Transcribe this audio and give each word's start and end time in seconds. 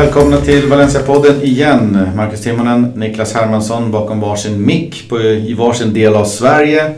Välkomna 0.00 0.36
till 0.36 0.68
Valencia-podden 0.68 1.42
igen. 1.42 1.98
Marcus 2.16 2.40
Timonen, 2.40 2.92
Niklas 2.96 3.34
Hermansson 3.34 3.90
bakom 3.90 4.20
varsin 4.20 4.66
mick 4.66 5.08
på, 5.08 5.20
i 5.20 5.54
varsin 5.54 5.92
del 5.92 6.14
av 6.14 6.24
Sverige. 6.24 6.94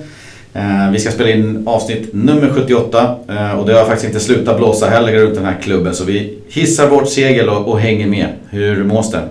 Eh, 0.52 0.90
vi 0.92 0.98
ska 0.98 1.10
spela 1.10 1.30
in 1.30 1.62
avsnitt 1.66 2.14
nummer 2.14 2.50
78 2.54 3.16
eh, 3.28 3.58
och 3.58 3.66
det 3.66 3.74
har 3.74 3.84
faktiskt 3.84 4.04
inte 4.04 4.20
slutat 4.20 4.56
blåsa 4.56 4.86
heller 4.86 5.12
runt 5.12 5.34
den 5.34 5.44
här 5.44 5.58
klubben 5.62 5.94
så 5.94 6.04
vi 6.04 6.38
hissar 6.48 6.88
vårt 6.88 7.08
segel 7.08 7.48
och, 7.48 7.68
och 7.68 7.80
hänger 7.80 8.06
med. 8.06 8.28
Hur 8.50 8.84
mås 8.84 9.10
det? 9.10 9.28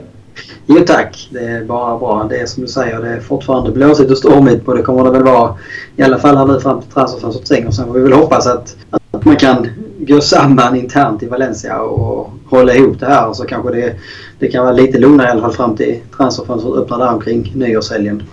Jo 0.66 0.84
tack, 0.88 1.30
det 1.32 1.40
är 1.40 1.64
bara 1.64 1.98
bra. 1.98 2.28
Det 2.30 2.38
är 2.38 2.46
som 2.46 2.64
du 2.64 2.70
säger, 2.70 3.02
det 3.02 3.10
är 3.10 3.20
fortfarande 3.20 3.72
blåsigt 3.72 4.12
och 4.12 4.18
stormigt 4.18 4.68
och 4.68 4.78
det 4.78 4.84
kommer 4.84 5.04
det 5.04 5.12
väl 5.12 5.24
vara 5.24 5.56
i 5.96 6.04
alla 6.04 6.20
fall 6.20 6.38
här 6.38 6.46
nu 6.46 6.60
fram 6.60 6.82
till 6.82 6.92
transferfönstret 6.92 7.46
stänger. 7.46 7.72
Sen 7.72 7.88
får 7.88 7.94
vi 7.94 8.02
väl 8.02 8.14
hoppas 8.14 8.48
att, 8.48 8.76
att 9.12 9.26
man 9.26 9.36
kan 9.36 9.68
gå 10.00 10.22
samman 10.22 10.76
internt 10.76 11.24
i 11.24 11.26
Valencia 11.26 11.82
och 11.82 12.32
hålla 12.50 12.74
ihop 12.76 13.00
det 13.00 13.06
här. 13.06 13.28
Och 13.28 13.36
så 13.36 13.44
kanske 13.44 13.72
det, 13.72 13.96
det 14.40 14.48
kan 14.48 14.64
vara 14.64 14.74
lite 14.74 14.98
lugnare 14.98 15.28
i 15.28 15.32
alla 15.32 15.42
fall 15.42 15.54
fram 15.54 15.76
till 15.76 16.00
transferfönstret 16.18 16.76
öppnar 16.76 17.00
där 17.00 17.14
omkring 17.14 17.52
nyårshelgen. 17.56 18.24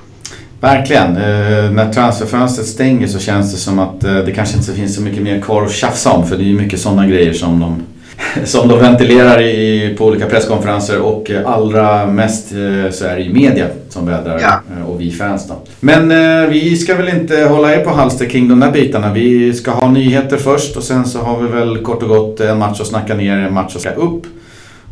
Verkligen. 0.60 1.16
Eh, 1.16 1.70
när 1.70 1.92
transferfönstret 1.92 2.66
stänger 2.66 3.06
så 3.06 3.19
känns 3.19 3.52
det 3.52 3.58
som 3.58 3.78
att 3.78 4.05
eh, 4.05 4.14
det 4.14 4.33
kanske 4.33 4.56
inte 4.56 4.72
finns 4.72 4.95
så 4.95 5.02
mycket 5.02 5.22
mer 5.22 5.41
kvar 5.41 5.62
att 5.62 5.72
tjafsa 5.72 6.12
om. 6.12 6.27
För 6.27 6.36
det 6.36 6.42
är 6.42 6.47
ju 6.47 6.58
mycket 6.58 6.81
sådana 6.81 7.06
grejer 7.06 7.33
som 7.33 7.60
de, 7.60 7.83
som 8.44 8.69
de 8.69 8.78
ventilerar 8.78 9.41
i, 9.41 9.94
på 9.98 10.06
olika 10.06 10.27
presskonferenser. 10.27 11.00
Och 11.00 11.30
allra 11.47 12.06
mest 12.06 12.52
eh, 12.52 12.91
så 12.91 13.05
är 13.05 13.16
det 13.16 13.22
ju 13.22 13.33
media 13.33 13.66
som 13.88 14.06
vädrar 14.06 14.38
Ja. 14.42 14.60
eh, 14.77 14.91
och 14.91 15.00
vi 15.00 15.10
fans 15.10 15.48
då. 15.48 15.55
Men 15.80 16.10
eh, 16.10 16.48
vi 16.50 16.77
ska 16.77 16.97
väl 16.97 17.08
inte 17.08 17.44
hålla 17.44 17.75
er 17.75 17.84
på 17.84 17.91
halster 17.91 18.27
kring 18.27 18.48
de 18.48 18.60
där 18.60 18.70
bitarna. 18.70 19.12
Vi 19.12 19.55
ska 19.55 19.70
ha 19.70 19.91
nyheter 19.91 20.36
först 20.36 20.77
och 20.77 20.83
sen 20.83 21.05
så 21.05 21.19
har 21.19 21.41
vi 21.41 21.48
väl 21.48 21.78
kort 21.78 22.02
och 22.02 22.08
gott 22.08 22.41
en 22.41 22.58
match 22.58 22.80
att 22.80 22.86
snacka 22.86 23.14
ner, 23.14 23.36
en 23.38 23.55
match 23.55 23.77
att 23.77 23.80
ska 23.80 23.91
upp. 23.91 24.22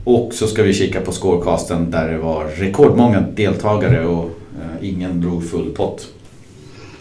Och 0.04 0.30
så 0.32 0.46
ska 0.46 0.62
vi 0.62 0.74
kika 0.74 1.00
på 1.00 1.12
scorecasten 1.12 1.90
där 1.90 2.08
det 2.08 2.18
var 2.18 2.44
rekordmånga 2.44 3.24
deltagare 3.34 4.06
och 4.06 4.30
ingen 4.80 5.20
drog 5.20 5.50
full 5.50 5.70
pott. 5.76 6.06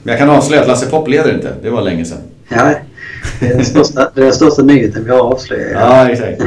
Men 0.04 0.12
jag 0.12 0.20
kan 0.20 0.30
avslöja 0.30 0.62
att 0.62 0.68
Lasse 0.68 0.90
Popp 0.90 1.08
leder 1.08 1.34
inte. 1.34 1.54
Det 1.64 1.70
var 1.70 1.82
länge 1.82 2.06
sedan. 2.06 2.18
Ja, 2.50 2.72
det 3.40 3.46
är 3.46 3.56
den 3.56 3.66
största, 3.66 4.12
den 4.16 4.34
största 4.34 4.62
nyheten 4.62 5.04
vi 5.06 5.12
har 5.12 5.20
avslöjat. 5.20 5.72
Ja, 5.74 6.10
exakt. 6.10 6.42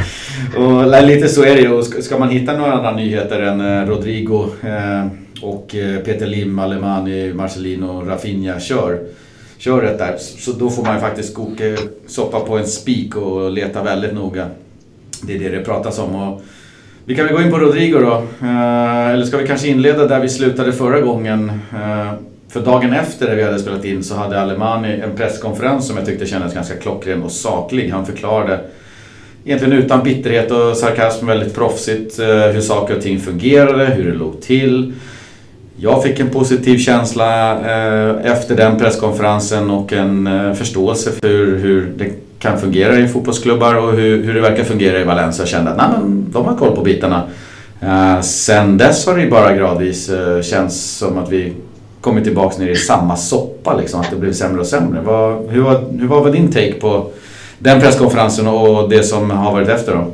Och 0.57 1.07
lite 1.07 1.29
så 1.29 1.43
är 1.45 1.55
det 1.55 1.61
ju. 1.61 1.83
Ska- 2.03 2.19
man 2.19 2.29
hitta 2.29 2.53
några 2.59 2.73
andra 2.73 2.93
nyheter 2.93 3.41
än 3.41 3.61
eh, 3.61 3.87
Rodrigo 3.89 4.47
eh, 4.63 5.07
och 5.43 5.75
eh, 5.75 6.01
Peter 6.01 6.27
Lim, 6.27 6.59
Alemani, 6.59 7.33
Marcelino, 7.35 8.05
Rafinha 8.07 8.61
kör 8.61 8.99
köret 9.59 9.99
där. 9.99 10.17
Så 10.19 10.53
då 10.53 10.71
får 10.71 10.83
man 10.83 10.95
ju 10.95 11.01
faktiskt 11.01 11.35
koka 11.35 11.65
soppa 12.07 12.41
på 12.41 12.59
en 12.59 12.67
spik 12.67 13.17
och 13.17 13.51
leta 13.51 13.83
väldigt 13.83 14.15
noga. 14.15 14.47
Det 15.23 15.35
är 15.35 15.39
det 15.39 15.49
det 15.49 15.65
pratas 15.65 15.99
om. 15.99 16.15
Och 16.15 16.43
vi 17.05 17.15
kan 17.15 17.27
väl 17.27 17.35
gå 17.35 17.43
in 17.43 17.51
på 17.51 17.59
Rodrigo 17.59 17.99
då. 17.99 18.47
Eller 18.47 19.25
ska 19.25 19.37
vi 19.37 19.47
kanske 19.47 19.69
inleda 19.69 20.07
där 20.07 20.21
vi 20.21 20.29
slutade 20.29 20.73
förra 20.73 21.01
gången. 21.01 21.53
För 22.49 22.61
dagen 22.61 22.93
efter 22.93 23.27
det 23.27 23.35
vi 23.35 23.43
hade 23.43 23.59
spelat 23.59 23.85
in 23.85 24.05
så 24.05 24.15
hade 24.15 24.41
Alemani 24.41 25.01
en 25.01 25.17
presskonferens 25.17 25.87
som 25.87 25.97
jag 25.97 26.07
tyckte 26.07 26.27
kändes 26.27 26.55
ganska 26.55 26.77
klockren 26.77 27.23
och 27.23 27.33
saklig. 27.33 27.91
Han 27.91 28.07
förklarade 28.07 28.61
egentligen 29.45 29.79
utan 29.79 30.03
bitterhet 30.03 30.51
och 30.51 30.77
sarkasm 30.77 31.27
väldigt 31.27 31.55
proffsigt 31.55 32.19
eh, 32.19 32.27
hur 32.27 32.61
saker 32.61 32.97
och 32.97 33.03
ting 33.03 33.21
fungerade, 33.21 33.85
hur 33.85 34.11
det 34.11 34.19
låg 34.19 34.41
till. 34.41 34.93
Jag 35.77 36.03
fick 36.03 36.21
en 36.21 36.31
positiv 36.31 36.79
känsla 36.79 37.53
eh, 37.53 38.33
efter 38.33 38.57
den 38.57 38.79
presskonferensen 38.79 39.71
och 39.71 39.93
en 39.93 40.27
eh, 40.27 40.55
förståelse 40.55 41.11
för 41.13 41.57
hur, 41.59 41.93
det 41.97 42.11
kan 42.39 42.59
fungera 42.59 42.99
i 42.99 43.09
fotbollsklubbar 43.09 43.75
och 43.75 43.93
hur, 43.93 44.25
hur 44.25 44.35
det 44.35 44.41
verkar 44.41 44.65
fungera 44.65 45.01
i 45.01 45.05
Valencia. 45.05 45.43
Jag 45.43 45.49
kände 45.49 45.71
att 45.71 45.77
nej, 45.77 45.87
men, 45.93 46.27
de 46.33 46.45
har 46.45 46.57
koll 46.57 46.77
på 46.77 46.83
bitarna. 46.83 47.23
Sen 48.23 48.79
dess 48.79 49.07
har 49.07 49.17
det 49.17 49.23
ju 49.23 49.31
bara 49.31 49.55
gradvis 49.55 50.11
känts 50.43 50.77
som 50.77 51.19
att 51.19 51.33
vi 51.33 51.53
kommit 52.01 52.25
tillbaka 52.25 52.59
ner 52.59 52.69
i 52.69 52.77
samma 52.77 53.17
soppa. 53.17 53.75
Liksom, 53.75 54.01
att 54.01 54.11
det 54.11 54.17
blev 54.17 54.33
sämre 54.33 54.61
och 54.61 54.67
sämre. 54.67 55.01
Vad, 55.03 55.47
hur, 55.49 55.63
var, 55.63 55.85
hur 55.99 56.09
var 56.09 56.31
din 56.31 56.53
take 56.53 56.73
på 56.73 57.11
den 57.59 57.81
presskonferensen 57.81 58.49
och 58.49 58.89
det 58.89 59.03
som 59.03 59.31
har 59.31 59.53
varit 59.53 59.69
efter 59.69 59.93
då? 59.93 60.05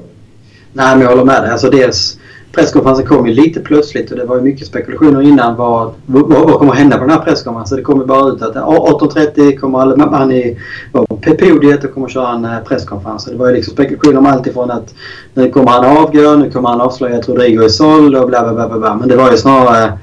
Nej, 0.72 0.97
men 0.97 1.00
jag 1.00 1.09
håller 1.09 1.25
med 1.25 1.43
dig. 1.43 1.50
Alltså 1.50 1.71
dels, 1.71 2.19
presskonferensen 2.53 3.06
kom 3.06 3.27
ju 3.27 3.34
lite 3.34 3.61
plötsligt 3.61 4.11
och 4.11 4.19
det 4.19 4.25
var 4.25 4.37
ju 4.37 4.43
mycket 4.43 4.67
spekulationer 4.67 5.22
innan 5.22 5.56
vad, 5.56 5.93
vad, 6.06 6.28
vad 6.28 6.59
kommer 6.59 6.72
att 6.72 6.78
hända 6.78 6.97
på 6.97 7.05
den 7.05 7.11
här 7.11 7.25
presskonferensen. 7.25 7.77
Det 7.77 7.83
kom 7.83 8.01
ju 8.01 8.06
bara 8.06 8.28
ut 8.28 8.43
att 8.43 8.55
18.30 8.55 9.56
kommer 9.56 9.78
Alemani 9.78 10.37
i... 10.37 10.59
på 10.93 11.06
podiet 11.39 11.84
och 11.84 11.95
kommer 11.95 12.09
köra 12.09 12.28
en 12.28 12.45
eh, 12.45 12.59
presskonferens. 12.69 13.25
Det 13.25 13.37
var 13.37 13.49
ju 13.49 13.55
liksom 13.55 13.72
spekulationer 13.72 14.19
om 14.19 14.27
allt 14.27 14.47
ifrån 14.47 14.71
att 14.71 14.95
nu 15.34 15.51
kommer 15.51 15.71
han 15.71 15.97
avgå, 15.97 16.37
nu 16.37 16.51
kommer 16.51 16.69
han 16.69 16.81
avslöja 16.81 17.19
att 17.19 17.28
Rodrigo 17.28 17.65
är 17.65 17.69
såld 17.69 18.16
och 18.16 18.28
bla 18.28 18.43
bla. 18.43 18.69
bla, 18.69 18.78
bla. 18.78 18.95
Men 18.95 19.09
det 19.09 19.16
var 19.16 19.31
ju 19.31 19.37
snarare 19.37 19.99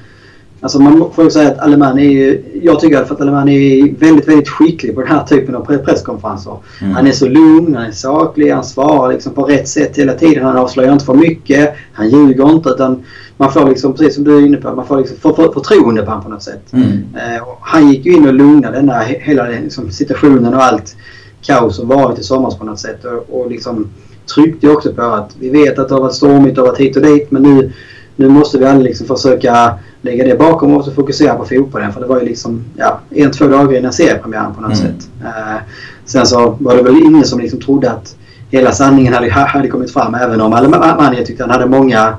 Alltså 0.63 0.81
man 0.81 1.11
får 1.15 1.23
ju 1.23 1.29
säga 1.31 1.51
att 1.51 1.59
Alemani 1.59 2.05
är 2.05 2.11
ju, 2.11 2.43
jag 2.63 2.79
tycker 2.79 2.93
i 2.93 2.97
alla 2.97 3.05
fall 3.05 3.15
att 3.15 3.21
Alemani 3.21 3.79
är 3.79 3.93
väldigt, 3.99 4.27
väldigt 4.27 4.49
skicklig 4.49 4.95
på 4.95 5.01
den 5.01 5.09
här 5.09 5.23
typen 5.23 5.55
av 5.55 5.65
pre- 5.67 5.77
presskonferenser. 5.85 6.57
Mm. 6.81 6.93
Han 6.93 7.07
är 7.07 7.11
så 7.11 7.27
lugn, 7.27 7.75
han 7.75 7.85
är 7.85 7.91
saklig, 7.91 8.51
han 8.51 8.63
svarar 8.63 9.13
liksom 9.13 9.33
på 9.33 9.43
rätt 9.43 9.67
sätt 9.67 9.97
hela 9.97 10.13
tiden. 10.13 10.45
Han 10.45 10.57
avslöjar 10.57 10.93
inte 10.93 11.05
för 11.05 11.13
mycket, 11.13 11.73
han 11.93 12.09
ljuger 12.09 12.51
inte 12.51 12.69
utan 12.69 13.03
man 13.37 13.51
får 13.51 13.69
liksom, 13.69 13.93
precis 13.93 14.15
som 14.15 14.23
du 14.23 14.37
är 14.37 14.45
inne 14.45 14.57
på, 14.57 14.75
man 14.75 14.87
får 14.87 14.97
liksom 14.97 15.17
för, 15.17 15.33
för, 15.33 15.51
förtroende 15.53 16.01
på 16.01 16.07
honom 16.09 16.23
på 16.23 16.29
något 16.29 16.43
sätt. 16.43 16.73
Mm. 16.73 16.85
Eh, 17.15 17.43
han 17.61 17.91
gick 17.91 18.05
ju 18.05 18.13
in 18.13 18.27
och 18.27 18.33
lugnade 18.33 18.75
den 18.75 18.87
där, 18.87 18.99
he- 19.01 19.19
hela 19.21 19.47
liksom, 19.47 19.91
situationen 19.91 20.53
och 20.53 20.63
allt 20.63 20.95
kaos 21.41 21.75
som 21.75 21.87
varit 21.87 22.19
i 22.19 22.23
somras 22.23 22.57
på 22.57 22.65
något 22.65 22.79
sätt. 22.79 23.05
Och, 23.05 23.41
och 23.41 23.51
liksom 23.51 23.87
tryckte 24.35 24.69
också 24.69 24.93
på 24.93 25.01
att 25.01 25.35
vi 25.39 25.49
vet 25.49 25.79
att 25.79 25.89
det 25.89 25.95
har 25.95 26.01
varit 26.01 26.13
stormigt 26.13 26.57
och 26.57 26.65
varit 26.67 26.79
hit 26.79 26.95
och 26.95 27.01
dit 27.01 27.31
men 27.31 27.41
nu, 27.43 27.71
nu 28.15 28.29
måste 28.29 28.57
vi 28.57 28.65
alla 28.65 28.79
liksom 28.79 29.07
försöka 29.07 29.73
lägga 30.01 30.23
det 30.23 30.35
bakom 30.39 30.77
oss 30.77 30.87
och 30.87 30.95
fokusera 30.95 31.35
på 31.35 31.45
fotbollen. 31.45 31.93
För 31.93 32.01
det 32.01 32.07
var 32.07 32.19
ju 32.19 32.25
liksom 32.25 32.63
ja, 32.77 32.99
en, 33.09 33.31
två 33.31 33.47
dagar 33.47 33.77
innan 33.77 33.93
seriepremiären 33.93 34.53
på 34.55 34.61
något 34.61 34.79
Mm. 34.79 34.87
sätt. 34.93 35.09
Eh, 35.23 35.61
sen 36.05 36.25
så 36.25 36.57
var 36.59 36.75
det 36.75 36.83
väl 36.83 36.97
ingen 36.97 37.23
som 37.25 37.39
liksom 37.39 37.59
trodde 37.59 37.91
att 37.91 38.15
hela 38.49 38.71
sanningen 38.71 39.13
hade, 39.13 39.31
hade 39.31 39.67
kommit 39.67 39.93
fram. 39.93 40.15
Även 40.15 40.41
om 40.41 40.53
Alemani 40.53 41.17
jag 41.17 41.25
tyckte 41.25 41.43
han 41.43 41.49
hade 41.49 41.65
många 41.65 42.15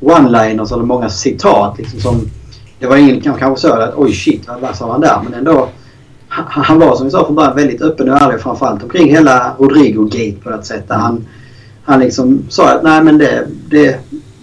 one-liners 0.00 0.72
eller 0.74 0.84
många 0.84 1.08
citat. 1.08 1.78
Liksom, 1.78 2.00
som, 2.00 2.20
det 2.78 2.86
var 2.86 2.96
ingen 2.96 3.20
kanske 3.20 3.40
kanske 3.40 3.68
så 3.68 3.74
att 3.74 3.94
oj 3.96 4.12
shit 4.12 4.48
vad, 4.48 4.60
vad 4.60 4.76
sa 4.76 4.92
han 4.92 5.00
där? 5.00 5.18
Men 5.24 5.34
ändå 5.34 5.68
han, 6.28 6.64
han 6.64 6.78
var 6.78 6.96
som 6.96 7.04
vi 7.06 7.10
sa 7.10 7.24
från 7.24 7.34
början 7.34 7.56
väldigt 7.56 7.82
öppen 7.82 8.10
och 8.10 8.16
ärlig 8.18 8.40
framförallt 8.40 8.82
omkring 8.82 9.10
hela 9.10 9.54
Rodrigo-gate 9.58 10.42
på 10.42 10.50
något 10.50 10.66
sätt. 10.66 10.88
Där 10.88 10.94
han, 10.94 11.26
han 11.84 12.00
liksom 12.00 12.42
sa 12.48 12.68
att 12.68 12.82
nej 12.82 13.02
men 13.02 13.18
det, 13.18 13.46
det, 13.70 13.96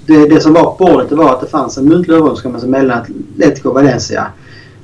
det, 0.08 0.28
det 0.28 0.42
som 0.42 0.54
var 0.54 0.64
på 0.64 0.86
bordet 0.86 1.10
det 1.10 1.16
var 1.16 1.34
att 1.34 1.42
det 1.42 1.48
fanns 1.48 1.78
en 1.78 1.86
muntlig 1.86 2.16
överenskommelse 2.16 2.68
mellan 2.68 3.00
Atletico 3.02 3.70
och 3.70 3.76
Valencia. 3.76 4.28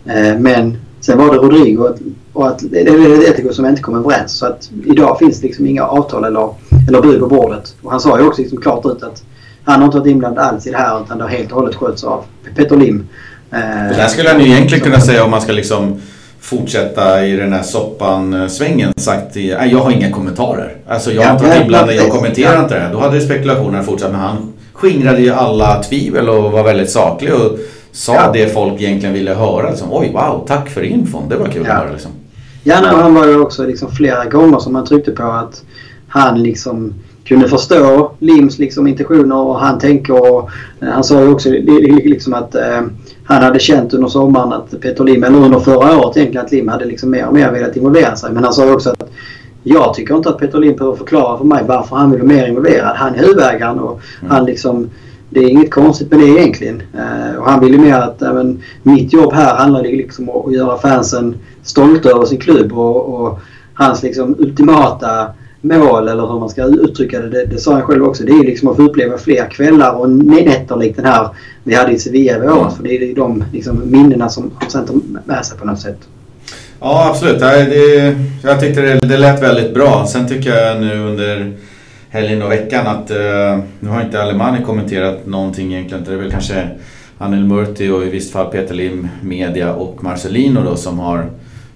Eh, 0.06 0.38
men 0.40 0.78
sen 1.02 1.18
var 1.18 1.26
det 1.34 1.38
Rodrigo 1.38 1.94
och- 2.34 2.48
att 2.48 2.60
det 2.72 2.80
är 2.82 3.14
Atletico 3.14 3.54
som 3.54 3.66
inte 3.66 3.82
kom 3.82 3.96
överens. 3.96 4.32
Så 4.32 4.46
att 4.46 4.70
idag 4.86 5.20
finns 5.20 5.42
det 5.42 5.48
liksom 5.48 5.66
inga 5.68 5.84
avtal 5.84 6.24
eller, 6.26 6.50
eller 6.88 7.02
bud 7.02 7.20
på 7.20 7.28
bordet. 7.28 7.76
Och 7.82 7.92
han 7.92 8.00
sa 8.00 8.20
ju 8.20 8.28
också 8.28 8.42
liksom 8.42 8.62
klart 8.62 8.86
ut 8.86 9.04
att 9.04 9.24
han 9.64 9.80
har 9.80 9.86
inte 9.86 9.98
varit 9.98 10.08
inblandad 10.12 10.46
alls 10.46 10.68
i 10.68 10.72
det 10.72 10.78
här 10.78 11.02
utan 11.06 11.18
det 11.18 11.24
har 11.24 11.32
helt 11.32 11.52
och 11.52 11.58
hållet 11.60 11.76
skötts 11.76 12.04
av 12.04 12.24
Peter 12.56 12.78
Lim. 12.78 13.08
Eh, 13.52 13.60
Det 13.60 13.96
där 13.96 14.08
skulle 14.08 14.30
han 14.30 14.40
ju 14.42 14.46
egentligen 14.52 14.84
kunna 14.84 15.00
säga 15.00 15.24
om 15.24 15.32
man 15.32 15.42
ska 15.42 15.52
liksom 15.52 16.02
fortsätta 16.40 17.26
i 17.26 17.36
den 17.36 17.54
här 17.54 17.64
soppan-svängen 17.64 18.94
sagt 18.98 19.38
i, 19.38 19.56
"Nej, 19.60 19.72
jag 19.72 19.80
har 19.80 19.92
inga 19.92 20.12
kommentarer. 20.12 20.76
Alltså 20.88 21.12
jag 21.12 21.22
har 21.24 21.34
inte 21.34 21.46
varit 21.48 21.62
inblandad, 21.62 21.96
jag 21.96 22.10
kommenterar 22.10 22.64
inte 22.64 22.74
det 22.76 22.80
här. 22.80 22.94
Då 22.94 23.00
hade 23.00 23.22
spekulationerna 23.22 23.84
fortsatt 23.84 24.12
men 24.12 24.20
han 24.20 24.54
skingrade 24.74 25.22
ju 25.22 25.30
alla 25.30 25.84
tvivel 25.84 26.30
och 26.30 26.52
var 26.52 26.64
väldigt 26.64 26.90
saklig 26.90 27.34
och 27.34 27.58
sa 27.92 28.14
Ja. 28.14 28.32
det 28.34 28.54
folk 28.54 28.82
egentligen 28.82 29.14
ville 29.16 29.34
höra. 29.34 29.70
Liksom, 29.70 29.88
Oj, 29.92 30.12
wow, 30.14 30.46
tack 30.48 30.70
för 30.70 30.82
infon. 30.84 31.30
Det 31.30 31.36
var 31.36 31.46
kul 31.48 31.64
Ja. 31.68 31.74
att 31.74 31.80
höra 31.84 31.92
liksom. 31.92 32.12
Ja, 32.64 32.76
nej, 32.82 32.92
han 32.96 33.14
var 33.14 33.28
ju 33.28 33.40
också 33.40 33.64
liksom 33.66 33.92
flera 33.92 34.26
gånger 34.26 34.60
som 34.60 34.74
man 34.74 34.86
tryckte 34.86 35.12
på 35.12 35.24
att 35.24 35.64
han 36.08 36.44
liksom 36.44 36.94
kunde 37.26 37.48
förstå 37.50 38.12
Lims 38.20 38.60
liksom 38.60 38.88
intentioner 38.88 39.36
och 39.36 39.60
han 39.60 39.80
tänker 39.80 40.34
och 40.34 40.50
eh, 40.82 40.88
han 40.88 41.04
sa 41.04 41.22
ju 41.22 41.32
också 41.32 41.50
li- 41.50 41.62
li- 41.62 42.08
liksom 42.10 42.34
att 42.34 42.56
eh, 42.56 42.82
han 43.26 43.44
hade 43.44 43.60
känt 43.60 43.94
under 43.94 44.08
sommaren 44.08 44.54
att 44.54 44.82
Peter 44.82 45.04
Lim, 45.04 45.24
eller 45.24 45.38
under 45.38 45.60
förra 45.60 45.98
året 46.00 46.18
egentligen, 46.18 46.46
att 46.46 46.52
Lim 46.52 46.68
hade 46.68 46.86
liksom 46.86 47.10
mer 47.12 47.28
och 47.28 47.34
mer 47.34 47.52
velat 47.52 47.76
involvera 47.78 48.16
sig. 48.16 48.32
Men 48.34 48.44
han 48.44 48.54
sa 48.54 48.66
ju 48.66 48.74
också 48.74 48.90
att 48.90 49.10
jag 49.64 49.94
tycker 49.94 50.16
inte 50.16 50.30
att 50.30 50.38
Peter 50.38 50.60
Lim 50.60 50.76
behöver 50.76 50.98
förklara 50.98 51.38
för 51.38 51.46
mig 51.46 51.64
varför 51.68 51.96
han 51.96 52.12
vill 52.12 52.20
vara 52.22 52.34
mer 52.34 52.48
involverad. 52.48 52.96
Han 52.96 53.16
är 53.16 53.20
huvudägaren 53.20 53.80
och 53.80 54.02
Mm. 54.22 54.32
han 54.32 54.46
liksom 54.46 54.90
det 55.30 55.40
är 55.40 55.50
inget 55.50 55.72
konstigt 55.72 56.12
med 56.12 56.20
det 56.20 56.26
egentligen. 56.28 56.82
Eh, 56.94 57.40
och 57.40 57.46
han 57.46 57.60
vill 57.60 57.74
ju 57.74 57.80
mer 57.80 57.94
att 57.94 58.22
men, 58.22 58.62
mitt 58.84 59.14
jobb 59.14 59.34
här 59.34 59.56
handlar 59.56 59.84
liksom 59.84 60.30
om 60.30 60.48
att 60.48 60.54
göra 60.54 60.78
fansen 60.78 61.36
stolta 61.64 62.10
över 62.10 62.26
sin 62.26 62.40
klubb 62.40 62.74
och, 62.74 63.22
och 63.22 63.40
hans 63.74 64.04
liksom 64.04 64.36
ultimata 64.40 65.28
mål 65.62 66.08
eller 66.08 66.28
hur 66.28 66.40
man 66.40 66.50
ska 66.50 66.64
uttrycka 66.64 67.20
det, 67.20 67.30
det, 67.30 67.46
det 67.46 67.58
sa 67.58 67.74
han 67.74 67.82
själv 67.82 68.04
också. 68.04 68.24
Det 68.24 68.32
är 68.32 68.44
liksom 68.44 68.68
att 68.68 68.76
få 68.76 68.84
uppleva 68.84 69.18
fler 69.18 69.50
kvällar 69.50 69.96
och 69.96 70.10
nätter 70.10 70.76
likt 70.78 70.96
den 70.96 71.06
här 71.06 71.28
vi 71.64 71.76
hade 71.76 71.92
i 71.92 72.00
Sevilla 72.00 72.38
i 72.38 72.48
våras. 72.48 72.76
För 72.76 72.84
det 72.84 73.12
är 73.12 73.16
de 73.16 73.44
liksom, 73.54 73.82
minnena 73.86 74.30
som 74.30 74.52
han 74.56 74.70
sen 74.70 74.86
tar 74.86 74.96
med 75.26 75.46
sig 75.46 75.58
på 75.58 75.66
något 75.66 75.80
sätt. 75.80 76.00
Ja, 76.86 77.10
absolut. 77.10 77.40
Det, 77.40 78.16
jag 78.44 78.60
tyckte 78.60 78.82
det, 78.82 79.00
det 79.00 79.18
lät 79.18 79.44
väldigt 79.44 79.74
bra. 79.74 80.06
Sen 80.08 80.28
tycker 80.28 80.56
jag 80.56 80.82
nu 80.82 81.00
under 81.00 81.52
helgen 82.10 82.42
och 82.42 82.52
veckan 82.52 82.88
att 82.88 83.12
uh, 83.12 83.64
nu 83.80 83.90
har 83.90 84.02
inte 84.02 84.22
Alemani 84.22 84.64
kommenterat 84.66 85.26
någonting 85.26 85.74
egentligen. 85.74 86.04
Det 86.04 86.14
är 86.14 86.18
väl 86.18 86.32
kanske 86.32 86.68
Anel 87.18 87.44
Murti 87.44 87.90
och 87.90 88.04
i 88.04 88.10
visst 88.10 88.32
fall 88.32 88.52
Peter 88.52 88.76
Lim, 88.76 89.08
Media 89.22 89.74
och 89.74 90.04
Marcelino 90.04 90.64
då 90.64 90.76
som 90.76 91.00
har 91.00 91.26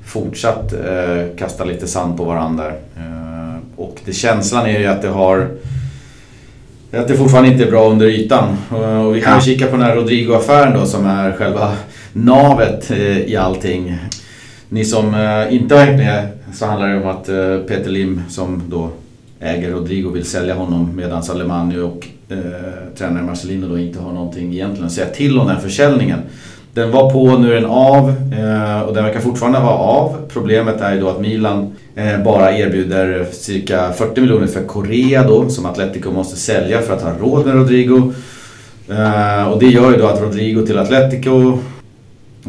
fortsatt 0.06 0.74
uh, 0.74 1.38
kasta 1.38 1.64
lite 1.64 1.88
sand 1.88 2.18
på 2.18 2.24
varandra. 2.24 2.68
Uh, 2.68 3.58
och 3.76 4.00
det, 4.06 4.14
känslan 4.14 4.66
är 4.66 4.80
ju 4.80 4.88
att 4.88 5.02
det 5.02 5.10
har 5.10 5.48
att 6.94 7.08
det 7.08 7.18
fortfarande 7.18 7.52
inte 7.52 7.64
är 7.64 7.72
bra 7.72 7.90
under 7.90 8.06
ytan. 8.06 8.58
Och 9.06 9.16
vi 9.16 9.22
kan 9.22 9.34
ja. 9.34 9.42
kika 9.42 9.66
på 9.66 9.72
den 9.72 9.86
här 9.86 9.96
Rodrigo-affären 9.96 10.74
då 10.80 10.86
som 10.86 11.06
är 11.06 11.32
själva 11.32 11.74
navet 12.14 12.92
i 13.26 13.36
allting. 13.36 13.98
Ni 14.70 14.86
som 14.86 15.16
eh, 15.16 15.56
inte 15.56 15.76
har 15.76 15.86
hängt 15.86 15.98
med 15.98 16.28
så 16.54 16.66
handlar 16.66 16.88
det 16.88 17.02
om 17.02 17.10
att 17.10 17.30
eh, 17.30 17.58
Peter 17.68 17.90
Lim 17.90 18.22
som 18.30 18.62
då 18.70 18.90
äger 19.40 19.72
Rodrigo 19.72 20.10
vill 20.10 20.26
sälja 20.26 20.54
honom 20.54 20.96
medan 20.96 21.24
Alemani 21.30 21.80
och 21.80 22.08
eh, 22.30 22.38
tränare 22.98 23.24
Marcelino 23.24 23.68
då 23.68 23.80
inte 23.80 24.00
har 24.00 24.14
någonting 24.14 24.54
egentligen 24.54 24.86
att 24.86 24.92
säga 24.92 25.08
till 25.08 25.40
om 25.40 25.48
den 25.48 25.62
försäljningen. 25.62 26.20
Den 26.74 26.92
var 26.92 27.12
på, 27.12 27.38
nu 27.38 27.52
är 27.52 27.56
den 27.56 27.66
av 27.66 28.10
eh, 28.10 28.82
och 28.82 28.94
den 28.94 29.04
verkar 29.04 29.20
fortfarande 29.20 29.60
vara 29.60 29.78
av. 29.78 30.16
Problemet 30.30 30.82
är 30.82 30.94
ju 30.94 31.00
då 31.00 31.10
att 31.10 31.22
Milan 31.22 31.76
eh, 31.96 32.24
bara 32.24 32.58
erbjuder 32.58 33.28
cirka 33.32 33.92
40 33.92 34.22
miljoner 34.22 34.48
för 34.48 34.64
Korea 34.64 35.28
då 35.28 35.50
som 35.50 35.66
Atletico 35.66 36.12
måste 36.12 36.36
sälja 36.36 36.82
för 36.82 36.94
att 36.94 37.02
ha 37.02 37.12
råd 37.20 37.46
med 37.46 37.56
Rodrigo. 37.56 38.14
Eh, 38.90 39.52
och 39.52 39.60
det 39.60 39.66
gör 39.66 39.92
ju 39.92 39.98
då 39.98 40.08
att 40.08 40.22
Rodrigo 40.22 40.66
till 40.66 40.78
Atletico 40.78 41.60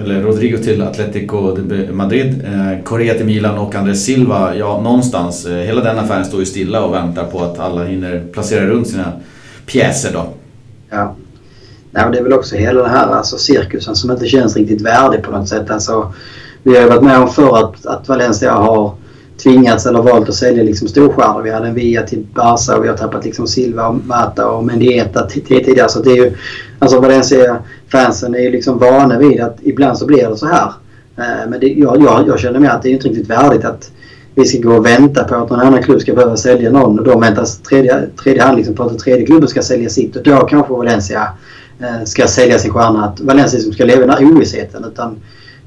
eller 0.01 0.23
Rodrigo 0.23 0.59
till 0.59 0.83
Atletico 0.83 1.57
Madrid, 1.93 2.45
eh, 2.45 2.85
Correa 2.85 3.15
till 3.15 3.27
Milan 3.27 3.59
och 3.59 3.75
Andrés 3.75 4.05
Silva, 4.05 4.55
ja 4.55 4.81
någonstans. 4.81 5.47
Eh, 5.47 5.57
hela 5.57 5.81
den 5.81 5.99
affären 5.99 6.25
står 6.25 6.41
ju 6.41 6.47
stilla 6.47 6.85
och 6.85 6.95
väntar 6.95 7.25
på 7.25 7.45
att 7.45 7.59
alla 7.59 7.85
hinner 7.85 8.25
placera 8.33 8.67
runt 8.67 8.89
sina 8.89 9.13
pjäser 9.67 10.13
då. 10.13 10.27
Ja. 10.91 11.15
Nej, 11.91 12.05
det 12.13 12.19
är 12.19 12.23
väl 12.23 12.33
också 12.33 12.57
hela 12.57 12.83
den 12.83 12.91
här 12.91 13.07
alltså, 13.07 13.39
cirkusen 13.39 13.97
som 13.97 14.11
inte 14.11 14.27
känns 14.27 14.57
riktigt 14.57 14.81
värdig 14.81 15.23
på 15.23 15.31
något 15.31 15.49
sätt. 15.49 15.71
Alltså, 15.71 16.13
vi 16.63 16.75
har 16.77 16.83
ju 16.83 16.89
varit 16.89 17.03
med 17.03 17.19
om 17.19 17.29
förr 17.29 17.59
att, 17.59 17.87
att 17.87 18.09
Valencia 18.09 18.53
har 18.53 18.95
tvingats 19.43 19.87
eller 19.87 20.03
valt 20.03 20.29
att 20.29 20.35
sälja 20.35 20.63
liksom 20.63 20.89
storstjärnor. 20.89 21.43
Vi 21.43 21.51
hade 21.51 21.69
en 21.69 21.75
Via 21.75 22.03
till 22.03 22.27
Barca 22.35 22.77
och 22.77 22.85
vi 22.85 22.89
har 22.89 22.97
tappat 22.97 23.25
liksom 23.25 23.47
Silva 23.47 23.89
och 23.89 24.07
Mata 24.07 24.51
och 24.51 24.65
Mendieta 24.65 25.27
tidigare. 25.27 25.89
Så 25.89 26.03
det 26.03 26.11
är 26.11 26.17
ju, 26.17 26.33
alltså 26.79 27.01
Valencia-fansen 27.01 28.35
är 28.35 28.39
ju 28.41 28.51
liksom 28.51 28.79
vana 28.79 29.19
vid 29.19 29.41
att 29.41 29.57
ibland 29.63 29.99
så 29.99 30.07
blir 30.07 30.29
det 30.29 30.37
så 30.37 30.47
här. 30.47 30.73
Eh, 31.17 31.51
men 31.51 31.61
det, 31.61 31.67
jag, 31.67 32.03
jag, 32.03 32.29
jag 32.29 32.41
känner 32.41 32.61
mig 32.61 32.69
att 32.69 32.83
det 32.83 32.89
är 32.89 32.93
inte 32.93 33.09
riktigt 33.09 33.31
värdigt 33.31 33.65
att 33.65 33.91
vi 34.35 34.45
ska 34.45 34.59
gå 34.59 34.77
och 34.77 34.87
vänta 34.87 35.25
på 35.25 35.35
att 35.35 35.51
någon 35.51 35.61
annan 35.61 35.83
klubb 35.83 36.01
ska 36.01 36.15
behöva 36.15 36.37
sälja 36.37 36.71
någon 36.71 36.99
och 36.99 37.05
då 37.05 37.19
väntas 37.19 37.59
tredje, 37.59 38.07
tredje 38.23 38.43
hand 38.43 38.57
liksom 38.57 38.75
på 38.75 38.83
att 38.83 38.89
den 38.89 38.99
tredje 38.99 39.27
klubben 39.27 39.49
ska 39.49 39.63
sälja 39.63 39.89
sitt 39.89 40.17
och 40.17 40.23
då 40.23 40.37
kanske 40.37 40.73
Valencia 40.73 41.29
eh, 41.81 42.05
ska 42.05 42.27
sälja 42.27 42.59
sin 42.59 42.73
stjärna. 42.73 43.05
Att 43.05 43.21
Valencia 43.21 43.61
som 43.61 43.73
ska 43.73 43.85
leva 43.85 44.03
i 44.03 44.07
den 44.07 44.11
här 44.11 44.33
ovissheten. 44.33 44.85
Utan 44.85 45.17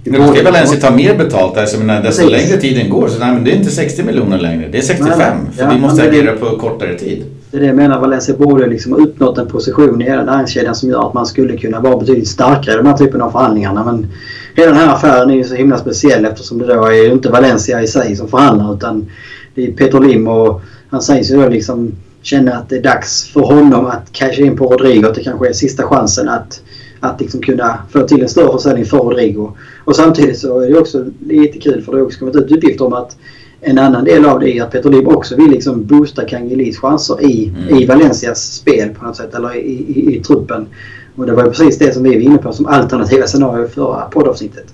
nu 0.04 0.28
ska 0.28 0.44
Valencia 0.44 0.80
ta 0.80 0.96
mer 0.96 1.18
betalt 1.18 1.56
där, 1.56 1.66
så 1.66 1.80
menar, 1.80 2.04
desto 2.04 2.28
Precis. 2.28 2.50
längre 2.50 2.62
tiden 2.62 2.90
går. 2.90 3.08
Så 3.08 3.20
nej, 3.20 3.34
men 3.34 3.44
det 3.44 3.52
är 3.52 3.56
inte 3.56 3.72
60 3.72 4.04
miljoner 4.04 4.38
längre, 4.38 4.68
det 4.72 4.78
är 4.78 4.82
65. 4.82 5.18
Nej, 5.18 5.54
för 5.56 5.64
ja, 5.64 5.70
vi 5.74 5.80
måste 5.80 6.04
agera 6.04 6.36
på 6.38 6.58
kortare 6.58 7.00
tid. 7.00 7.24
Det 7.52 7.58
är 7.58 7.62
det 7.62 7.68
jag 7.68 7.76
menar. 7.76 8.00
Valencia 8.00 8.36
borde 8.38 8.68
liksom 8.68 8.92
ha 8.92 9.00
uppnått 9.00 9.38
en 9.38 9.48
position 9.48 10.02
i 10.02 10.06
hela 10.06 10.24
näringskedjan 10.24 10.76
som 10.76 10.90
gör 10.90 11.08
att 11.08 11.14
man 11.14 11.26
skulle 11.26 11.58
kunna 11.58 11.80
vara 11.80 11.98
betydligt 11.98 12.28
starkare 12.28 12.74
i 12.74 12.78
den 12.78 12.86
här 12.86 12.98
typen 12.98 13.22
av 13.22 13.32
förhandlingarna. 13.32 13.84
Men 13.84 14.08
hela 14.56 14.72
den 14.72 14.80
här 14.80 14.94
affären 14.94 15.30
är 15.30 15.36
ju 15.36 15.44
så 15.44 15.56
himla 15.56 15.78
speciell 15.78 16.26
eftersom 16.26 16.58
det 16.58 16.66
då 16.66 16.86
är 16.86 17.12
inte 17.12 17.30
Valencia 17.30 17.82
i 17.82 17.88
sig 17.88 18.16
som 18.16 18.28
förhandlar 18.28 18.76
utan 18.76 19.10
det 19.56 19.68
är 19.68 19.72
Peter 19.72 20.00
Lim 20.00 20.28
och 20.28 20.62
han 20.90 21.02
sägs 21.02 21.32
ju 21.32 21.36
då 21.36 21.50
liksom 21.50 21.92
känna 22.22 22.54
att 22.54 22.70
det 22.70 22.76
är 22.76 22.84
dags 22.84 23.28
för 23.34 23.42
honom 23.42 23.86
att 23.86 24.12
casha 24.12 24.42
in 24.42 24.58
på 24.58 24.66
Rodrigo. 24.66 25.08
Att 25.08 25.16
det 25.16 25.24
kanske 25.24 25.50
är 25.50 25.54
sista 25.54 25.84
chansen 25.84 26.30
att 26.30 26.62
att 27.02 27.22
liksom 27.22 27.42
kunna 27.42 27.78
få 27.90 28.08
till 28.08 28.22
en 28.22 28.30
större 28.30 28.52
försäljning 28.52 28.86
för 28.86 28.98
Rodrigo. 28.98 29.52
Och 29.84 29.96
samtidigt 29.96 30.40
så 30.40 30.60
är 30.60 30.70
det 30.70 30.80
också 30.80 31.06
lite 31.26 31.60
kul 31.60 31.82
för 31.82 31.92
det 31.92 31.98
har 31.98 32.06
också 32.06 32.20
kommit 32.20 32.36
ut 32.36 32.52
uppgifter 32.52 32.86
om 32.86 32.94
att 32.94 33.18
en 33.62 33.78
annan 33.78 34.04
del 34.04 34.26
av 34.26 34.40
det 34.40 34.58
är 34.58 34.64
att 34.64 34.72
Peter 34.72 34.90
Lim 34.90 35.08
också 35.08 35.36
vill 35.36 35.52
liksom 35.52 35.86
boosta 35.86 36.26
Kangelis 36.26 36.78
chanser 36.78 37.22
i, 37.22 37.48
mm. 37.48 37.78
i 37.78 37.86
Valencias 37.86 38.54
spel 38.54 38.90
på 38.90 39.06
något 39.06 39.16
sätt 39.16 39.36
eller 39.36 39.56
i, 39.56 39.70
i, 39.70 40.16
i, 40.16 40.20
truppen. 40.20 40.68
Och 41.16 41.26
det 41.26 41.34
var 41.34 41.44
ju 41.44 41.50
precis 41.50 41.78
det 41.78 41.94
som 41.94 42.04
vi 42.04 42.10
var 42.10 42.22
inne 42.22 42.38
på 42.38 42.54
som 42.54 42.66
alternativa 42.66 43.28
scenario 43.28 43.68
förra 43.68 44.02
poddavsnittet. 44.02 44.74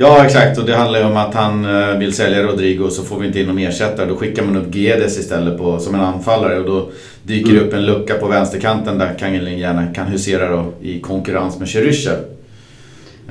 Ja 0.00 0.24
exakt 0.24 0.58
och 0.58 0.64
det 0.64 0.76
handlar 0.76 0.98
ju 0.98 1.04
om 1.04 1.16
att 1.16 1.34
han 1.34 1.64
eh, 1.64 1.98
vill 1.98 2.12
sälja 2.12 2.42
Rodrigo 2.42 2.90
så 2.90 3.02
får 3.02 3.18
vi 3.18 3.26
inte 3.26 3.40
in 3.40 3.46
någon 3.46 3.58
ersättare. 3.58 4.06
Då 4.06 4.16
skickar 4.16 4.42
man 4.42 4.56
upp 4.56 4.74
Gedes 4.74 5.18
istället 5.18 5.58
på, 5.58 5.78
som 5.78 5.94
en 5.94 6.00
anfallare 6.00 6.58
och 6.58 6.66
då 6.66 6.90
dyker 7.22 7.52
det 7.52 7.58
mm. 7.58 7.68
upp 7.68 7.74
en 7.74 7.86
lucka 7.86 8.14
på 8.14 8.28
vänsterkanten 8.28 8.98
där 8.98 9.14
Kangelin 9.18 9.58
gärna 9.58 9.86
kan 9.94 10.06
husera 10.06 10.48
då, 10.48 10.72
i 10.82 11.00
konkurrens 11.00 11.58
med 11.58 11.68
Cheryshev. 11.68 12.16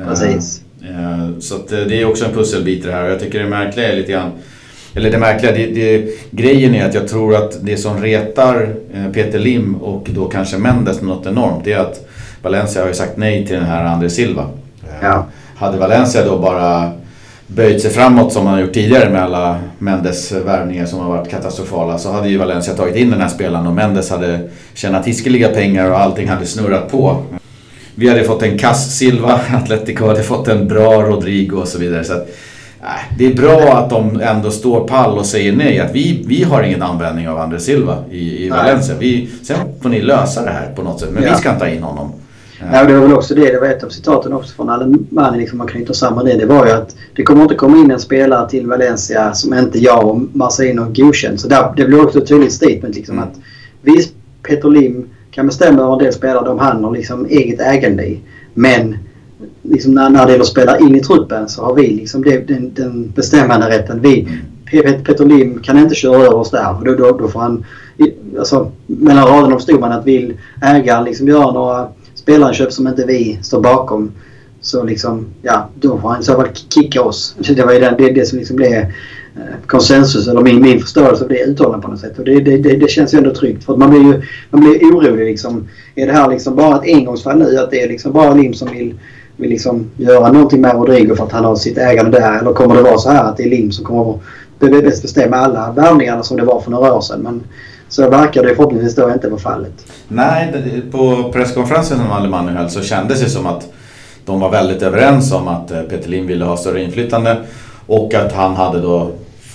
Precis. 0.07 0.61
Uh, 0.81 1.39
så 1.39 1.55
det 1.69 2.01
är 2.01 2.05
också 2.05 2.25
en 2.25 2.33
pusselbit 2.33 2.83
det 2.83 2.91
här 2.91 3.03
och 3.03 3.11
jag 3.11 3.19
tycker 3.19 3.39
det 3.39 3.49
märkliga 3.49 3.91
är 3.91 3.95
lite 3.95 4.11
grann 4.11 4.31
eller 4.93 5.11
det 5.11 5.17
märkliga, 5.17 5.51
det, 5.51 5.65
det, 5.65 6.11
grejen 6.31 6.75
är 6.75 6.85
att 6.85 6.93
jag 6.93 7.07
tror 7.07 7.35
att 7.35 7.65
det 7.65 7.77
som 7.77 8.01
retar 8.01 8.75
Peter 9.13 9.39
Lim 9.39 9.75
och 9.75 10.09
då 10.13 10.25
kanske 10.25 10.57
Mendes 10.57 11.01
något 11.01 11.25
enormt 11.25 11.65
det 11.65 11.73
är 11.73 11.79
att 11.79 12.07
Valencia 12.41 12.81
har 12.81 12.87
ju 12.87 12.93
sagt 12.93 13.17
nej 13.17 13.45
till 13.45 13.55
den 13.55 13.65
här 13.65 13.85
André 13.85 14.09
Silva. 14.09 14.49
Ja. 15.01 15.27
Hade 15.57 15.77
Valencia 15.77 16.25
då 16.25 16.39
bara 16.39 16.91
böjt 17.47 17.81
sig 17.81 17.91
framåt 17.91 18.33
som 18.33 18.43
man 18.43 18.53
har 18.53 18.61
gjort 18.61 18.73
tidigare 18.73 19.09
med 19.09 19.23
alla 19.23 19.59
Mendes 19.79 20.31
värvningar 20.31 20.85
som 20.85 20.99
har 20.99 21.09
varit 21.09 21.29
katastrofala 21.29 21.97
så 21.97 22.11
hade 22.11 22.29
ju 22.29 22.37
Valencia 22.37 22.73
tagit 22.73 22.95
in 22.95 23.11
den 23.11 23.21
här 23.21 23.27
spelaren 23.27 23.67
och 23.67 23.73
Mendes 23.73 24.09
hade 24.09 24.49
tjänat 24.73 25.07
hiskeliga 25.07 25.49
pengar 25.49 25.91
och 25.91 25.99
allting 25.99 26.27
hade 26.27 26.45
snurrat 26.45 26.91
på. 26.91 27.23
Vi 27.95 28.09
hade 28.09 28.23
fått 28.23 28.43
en 28.43 28.57
kass 28.57 28.97
Silva, 28.97 29.39
Atletico 29.53 30.07
hade 30.07 30.23
fått 30.23 30.47
en 30.47 30.67
bra 30.67 31.03
Rodrigo 31.03 31.55
och 31.55 31.67
så 31.67 31.79
vidare. 31.79 32.03
Så 32.03 32.13
att, 32.13 32.29
äh, 32.81 33.17
det 33.17 33.25
är 33.25 33.33
bra 33.33 33.77
att 33.77 33.89
de 33.89 34.21
ändå 34.21 34.51
står 34.51 34.87
pall 34.87 35.17
och 35.17 35.25
säger 35.25 35.51
nej. 35.51 35.79
Att 35.79 35.95
vi, 35.95 36.23
vi 36.27 36.43
har 36.43 36.63
ingen 36.63 36.81
användning 36.81 37.29
av 37.29 37.39
André 37.39 37.59
Silva 37.59 38.03
i, 38.11 38.45
i 38.45 38.49
Valencia. 38.49 38.95
Vi, 38.99 39.29
sen 39.43 39.57
får 39.81 39.89
ni 39.89 40.01
lösa 40.01 40.43
det 40.43 40.51
här 40.51 40.71
på 40.75 40.83
något 40.83 40.99
sätt. 40.99 41.09
Men 41.11 41.23
ja. 41.23 41.29
vi 41.31 41.37
ska 41.37 41.49
inte 41.49 41.59
ta 41.59 41.69
in 41.69 41.83
honom. 41.83 42.11
Ja. 42.59 42.83
det 42.83 42.93
var 42.93 43.01
väl 43.01 43.13
också 43.13 43.35
det. 43.35 43.51
Det 43.51 43.59
var 43.59 43.67
ett 43.67 43.83
av 43.83 43.89
citaten 43.89 44.33
också 44.33 44.55
från 44.55 44.69
Alemani. 44.69 45.37
Liksom 45.37 45.57
man 45.57 45.67
knyter 45.67 45.93
samman 45.93 46.25
det. 46.25 46.33
Det 46.33 46.45
var 46.45 46.65
ju 46.65 46.71
att 46.71 46.95
det 47.15 47.23
kommer 47.23 47.41
inte 47.41 47.55
komma 47.55 47.77
in 47.77 47.91
en 47.91 47.99
spelare 47.99 48.49
till 48.49 48.67
Valencia 48.67 49.33
som 49.33 49.53
inte 49.53 49.79
jag 49.79 50.07
och 50.07 50.21
Marcelino 50.33 50.93
godkänt. 50.95 51.41
Så 51.41 51.47
där, 51.47 51.73
det 51.77 51.85
blir 51.85 52.03
också 52.03 52.19
ett 52.19 52.27
tydligt 52.27 52.53
statement. 52.53 52.95
Liksom, 52.95 53.17
mm. 53.17 53.29
att 53.29 53.39
vi, 53.81 54.11
Peter 54.43 54.69
Lim, 54.69 55.09
kan 55.31 55.47
bestämma 55.47 55.81
över 55.81 55.93
en 55.93 55.99
del 55.99 56.13
spelare 56.13 56.45
de 56.45 56.59
han 56.59 56.83
har 56.83 56.91
liksom 56.91 57.25
eget 57.25 57.61
ägande 57.61 58.05
i. 58.05 58.21
Men 58.53 58.97
liksom 59.61 59.93
när, 59.93 60.09
när 60.09 60.25
det 60.25 60.31
gäller 60.31 60.43
att 60.43 60.49
spela 60.49 60.79
in 60.79 60.95
i 60.95 60.99
truppen 60.99 61.49
så 61.49 61.65
har 61.65 61.75
vi 61.75 61.87
liksom 61.87 62.23
det, 62.23 62.47
den, 62.47 62.73
den 62.73 63.11
bestämmande 63.15 63.69
rätten. 63.69 64.01
Vi, 64.01 64.21
mm. 64.21 65.03
Peter 65.03 65.25
Lim 65.25 65.59
kan 65.59 65.77
inte 65.79 65.95
köra 65.95 66.15
över 66.15 66.35
oss 66.35 66.51
där. 66.51 66.75
För 66.79 66.85
då, 66.85 66.95
då, 66.95 67.17
då 67.17 67.27
får 67.27 67.39
han... 67.39 67.65
Alltså, 68.39 68.71
mellan 68.85 69.27
raderna 69.27 69.55
förstod 69.55 69.79
man 69.79 69.91
att 69.91 70.05
vill 70.05 70.33
ägaren 70.61 71.03
liksom 71.03 71.27
göra 71.27 71.51
några 71.51 71.87
spelarköp 72.27 72.73
som 72.73 72.87
inte 72.87 73.05
vi 73.05 73.39
står 73.41 73.61
bakom 73.61 74.11
så 74.61 74.83
liksom, 74.83 75.25
ja, 75.41 75.69
då 75.79 75.99
får 75.99 76.09
han 76.09 76.21
i 76.21 76.23
så 76.23 76.33
fall 76.33 76.47
kicka 76.69 77.01
oss. 77.01 77.35
Det 77.55 77.65
var 77.65 77.73
ju 77.73 77.79
det, 77.79 77.95
det, 77.97 78.11
det 78.11 78.25
som 78.25 78.39
liksom 78.39 78.55
blev 78.55 78.73
eh, 78.73 78.85
konsensus 79.65 80.27
eller 80.27 80.41
min, 80.41 80.61
min 80.61 80.79
förståelse 80.79 81.23
av 81.23 81.29
det 81.29 81.43
uttalandet 81.43 81.81
på 81.81 81.91
något 81.91 81.99
sätt. 81.99 82.19
Och 82.19 82.25
det, 82.25 82.39
det, 82.39 82.57
det, 82.57 82.75
det, 82.75 82.89
känns 82.89 83.13
ju 83.13 83.17
ändå 83.17 83.33
tryggt. 83.33 83.63
För 83.63 83.77
man 83.77 83.89
blir 83.89 83.99
ju 83.99 84.21
man 84.49 84.61
blir 84.61 84.79
orolig 84.83 85.25
liksom. 85.25 85.67
Är 85.95 86.07
det 86.07 86.13
här 86.13 86.29
liksom 86.29 86.55
bara 86.55 86.75
ett 86.75 86.95
engångsfall 86.95 87.37
nu? 87.37 87.57
Att 87.57 87.71
det 87.71 87.81
är 87.81 87.89
liksom 87.89 88.11
bara 88.11 88.33
Lim 88.33 88.53
som 88.53 88.67
vill, 88.71 88.93
vill 89.37 89.49
liksom 89.49 89.89
göra 89.97 90.31
någonting 90.31 90.61
med 90.61 90.75
Rodrigo 90.75 91.15
för 91.15 91.23
att 91.23 91.31
han 91.31 91.45
har 91.45 91.55
sitt 91.55 91.77
ägande 91.77 92.19
där? 92.19 92.39
Eller 92.39 92.53
kommer 92.53 92.75
det 92.75 92.81
vara 92.81 92.97
så 92.97 93.09
här 93.09 93.23
att 93.23 93.37
det 93.37 93.43
är 93.43 93.49
Lim 93.49 93.71
som 93.71 93.85
kommer 93.85 94.13
att 94.59 94.83
bäst 94.83 95.01
bestämma 95.01 95.37
alla 95.37 95.71
värvningarna 95.71 96.23
som 96.23 96.37
det 96.37 96.45
var 96.45 96.61
för 96.61 96.71
några 96.71 96.93
år 96.93 97.01
sedan? 97.01 97.21
Men 97.21 97.43
så 97.89 98.09
verkar 98.09 98.43
det 98.43 98.55
förhoppningsvis 98.55 98.95
då 98.95 99.11
inte 99.11 99.29
vara 99.29 99.39
fallet. 99.39 99.85
Nej, 100.07 100.53
på 100.91 101.31
presskonferensen 101.33 101.97
som 101.97 102.11
Alemani 102.11 102.51
höll 102.51 102.69
så 102.69 102.81
kändes 102.81 103.21
det 103.21 103.29
som 103.29 103.45
att 103.45 103.67
de 104.25 104.39
var 104.39 104.49
väldigt 104.49 104.81
överens 104.81 105.31
om 105.31 105.47
att 105.47 105.71
eh, 105.71 105.81
Peter 105.81 106.09
Lim 106.09 106.27
ville 106.27 106.45
ha 106.45 106.57
större 106.57 106.83
inflytande 106.83 107.37
och 107.85 108.13
att 108.13 108.33
han 108.33 108.55
hade 108.55 108.81
då 108.81 109.11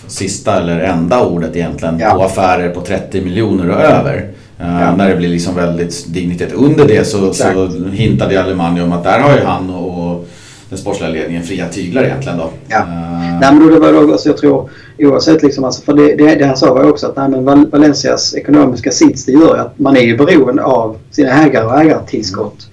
sista 0.07 0.61
eller 0.61 0.81
enda 0.81 1.27
ordet 1.27 1.57
egentligen 1.57 1.99
ja. 1.99 2.11
på 2.11 2.23
affärer 2.23 2.69
på 2.69 2.81
30 2.81 3.21
miljoner 3.21 3.71
och 3.71 3.81
över. 3.81 4.17
Eh, 4.59 4.81
ja. 4.81 4.97
när 4.97 5.09
det 5.09 5.17
blir 5.17 5.29
liksom 5.29 5.55
väldigt 5.55 6.15
dignitet 6.15 6.53
under 6.53 6.89
det 6.89 7.05
så, 7.05 7.33
så 7.33 7.69
hintade 7.93 8.43
Alemani 8.43 8.81
om 8.81 8.93
att 8.93 9.05
där 9.05 9.21
har 9.21 9.35
ju 9.35 9.45
han 9.45 9.71
och 9.71 9.92
den 10.73 10.79
sportsliga 10.79 11.11
ledningen 11.11 11.43
fria 11.43 11.69
tyglar 11.69 12.05
egentligen 12.05 12.39
då. 12.39 12.51
Ja. 12.69 12.79
Uh, 12.79 13.41
nej 13.41 13.55
men 13.55 13.67
det 13.67 13.79
var 13.79 14.13
alltså, 14.13 14.29
jag 14.29 14.37
tror 14.37 14.71
oavsett 14.99 15.43
liksom, 15.43 15.65
alltså, 15.65 15.83
för 15.83 15.95
det, 15.95 16.17
det, 16.17 16.35
det 16.35 16.45
han 16.45 16.57
sa 16.57 16.75
var 16.75 16.91
också 16.91 17.07
att 17.07 17.17
nej, 17.17 17.29
men 17.29 17.71
Valencias 17.71 18.35
ekonomiska 18.35 18.91
sits 18.91 19.25
det 19.25 19.33
gör 19.33 19.57
att 19.57 19.79
man 19.79 19.97
är 19.97 20.01
ju 20.01 20.17
beroende 20.17 20.65
av 20.65 20.97
sina 21.11 21.45
ägare 21.45 21.65
och 21.65 21.81
ägartillskott. 21.81 22.69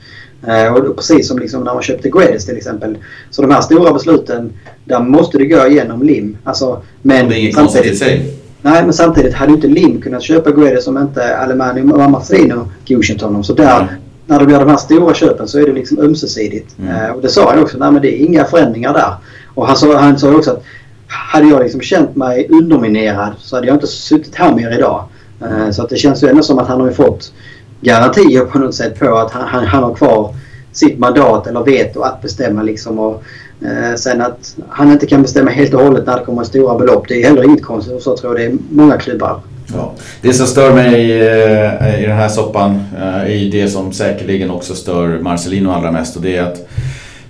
Uh, 0.48 0.74
och 0.74 0.96
precis 0.96 1.28
som 1.28 1.40
liksom 1.40 1.64
när 1.64 1.74
man 1.74 1.84
köpte 1.84 2.10
Guedes 2.10 2.46
till 2.46 2.58
exempel. 2.58 2.98
Så 3.30 3.42
de 3.42 3.52
här 3.52 3.62
stora 3.62 3.94
besluten, 3.94 4.54
där 4.86 5.00
måste 5.00 5.38
det 5.38 5.46
gå 5.46 5.68
igenom 5.68 6.04
LIM. 6.04 6.38
Alltså, 6.44 6.82
men 7.02 7.30
det 7.30 7.36
är 7.36 7.40
inget 7.40 7.56
konstigt 7.56 7.86
i 7.86 7.96
sig. 7.96 8.36
Nej, 8.62 8.84
men 8.84 8.94
samtidigt 8.94 9.34
hade 9.34 9.52
ju 9.52 9.56
inte 9.56 9.68
Lim 9.68 10.02
kunnat 10.02 10.24
köpa 10.24 10.52
Guedes 10.52 10.84
som 10.84 10.98
inte 10.98 11.38
Alemani 11.38 11.82
och 11.82 12.12
Marcelino 12.12 12.70
godkänt 12.88 13.22
honom. 13.22 13.44
Så 13.44 13.54
där, 13.54 13.82
mm. 13.82 13.94
När 14.30 14.40
det 14.40 14.46
blir 14.46 14.60
de 14.60 14.70
här 14.70 14.78
stora 14.78 15.14
köpen 15.14 15.48
så 15.48 15.60
är 15.60 15.66
det 15.66 15.74
liksom 15.74 16.00
ömsesidigt. 16.00 16.76
Mm. 16.80 17.06
Uh, 17.06 17.12
och 17.12 17.22
det 17.22 17.30
sa 17.30 17.50
han 17.50 17.64
också. 17.64 17.78
Nej, 17.78 17.92
men 17.92 18.02
det 18.02 18.22
är 18.22 18.26
inga 18.26 18.46
förändringar 18.46 18.94
där. 18.94 19.14
Och 19.56 19.68
han 19.68 19.76
sa, 19.76 19.98
han 19.98 20.20
sa 20.20 20.36
också 20.36 20.52
att 20.52 20.64
hade 21.08 21.48
jag 21.48 21.64
liksom 21.64 21.82
känt 21.82 22.16
mig 22.16 22.48
underminerad 22.50 23.34
så 23.40 23.56
hade 23.56 23.68
jag 23.68 23.76
inte 23.76 23.88
suttit 23.88 24.36
här 24.36 24.56
mer 24.56 24.72
idag. 24.78 25.04
Uh, 25.42 25.72
så 25.72 25.84
att 25.84 25.90
det 25.90 25.96
känns 25.96 26.24
ju 26.24 26.28
ändå 26.28 26.44
som 26.44 26.60
att 26.60 26.68
han 26.68 26.82
har 26.82 26.92
fått 26.92 27.34
garantier 27.82 28.46
på 28.46 28.60
något 28.60 28.76
sätt 28.76 29.00
på 29.00 29.18
att 29.18 29.32
han, 29.32 29.48
han, 29.48 29.66
han 29.66 29.84
har 29.84 29.94
kvar 29.94 30.36
sitt 30.72 31.00
mandat 31.00 31.48
eller 31.48 31.64
veto 31.64 32.02
att 32.02 32.22
bestämma 32.22 32.64
liksom. 32.64 33.00
Och, 33.00 33.24
eh, 33.62 33.96
sen 33.96 34.22
att 34.22 34.58
han 34.70 34.92
inte 34.92 35.06
kan 35.06 35.22
bestämma 35.22 35.52
helt 35.52 35.74
och 35.74 35.82
hållet 35.82 36.06
när 36.06 36.20
det 36.20 36.26
kommer 36.26 36.44
stora 36.44 36.78
belopp. 36.78 37.08
Det 37.08 37.24
är 37.24 37.28
heller 37.28 37.44
inget 37.44 37.64
konstigt 37.64 37.96
och 37.96 38.02
så 38.02 38.18
tror 38.18 38.40
jag 38.40 38.52
det 38.52 38.54
är 38.54 38.58
många 38.70 38.98
klubbar. 38.98 39.42
Ja. 39.74 39.94
Det 40.22 40.34
som 40.34 40.48
stör 40.48 40.74
mig 40.74 40.94
eh, 41.12 42.04
i 42.04 42.06
den 42.06 42.18
här 42.18 42.30
soppan 42.30 42.84
eh, 42.98 43.22
är 43.22 43.36
ju 43.36 43.50
det 43.50 43.68
som 43.68 43.94
säkerligen 43.94 44.52
också 44.52 44.76
stör 44.76 45.08
Marcelino 45.20 45.72
allra 45.72 45.92
mest 45.92 46.16
och 46.16 46.22
det 46.22 46.36
är 46.36 46.44
att 46.44 46.68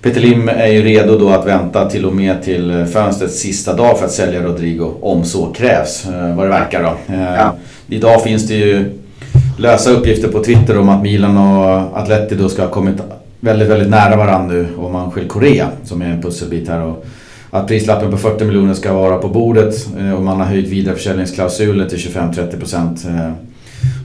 Peter 0.02 0.20
Lim 0.20 0.48
är 0.48 0.66
ju 0.66 0.82
redo 0.82 1.18
då 1.18 1.30
att 1.30 1.46
vänta 1.46 1.90
till 1.90 2.04
och 2.06 2.14
med 2.14 2.42
till 2.42 2.86
fönstrets 2.92 3.38
sista 3.38 3.74
dag 3.74 3.98
för 3.98 4.04
att 4.04 4.12
sälja 4.12 4.42
Rodrigo 4.42 4.94
om 5.00 5.24
så 5.24 5.46
krävs. 5.46 6.06
Eh, 6.06 6.36
vad 6.36 6.46
det 6.46 6.50
verkar 6.50 6.82
då. 6.82 7.14
Ja. 7.36 7.56
Idag 7.88 8.22
finns 8.22 8.48
det 8.48 8.54
ju 8.54 9.00
lösa 9.58 9.90
uppgifter 9.90 10.28
på 10.28 10.44
Twitter 10.44 10.78
om 10.78 10.88
att 10.88 11.02
Milan 11.02 11.38
och 11.38 11.98
Atleti 11.98 12.34
då 12.34 12.48
ska 12.48 12.62
ha 12.62 12.70
kommit 12.70 12.96
väldigt, 13.40 13.68
väldigt 13.68 13.90
nära 13.90 14.16
varandra 14.16 14.54
nu 14.54 14.68
om 14.78 14.92
man 14.92 15.10
skiljer 15.10 15.28
Korea 15.30 15.68
som 15.84 16.02
är 16.02 16.06
en 16.06 16.22
pusselbit 16.22 16.68
här. 16.68 16.82
Och 16.82 17.06
att 17.50 17.66
prislappen 17.66 18.10
på 18.10 18.16
40 18.16 18.44
miljoner 18.44 18.74
ska 18.74 18.92
vara 18.92 19.18
på 19.18 19.28
bordet 19.28 19.86
eh, 19.98 20.12
och 20.12 20.22
man 20.22 20.36
har 20.36 20.44
höjt 20.44 20.68
vidareförsäljningsklausulen 20.68 21.88
till 21.88 21.98
25-30%. 21.98 23.08
Eh, 23.08 23.32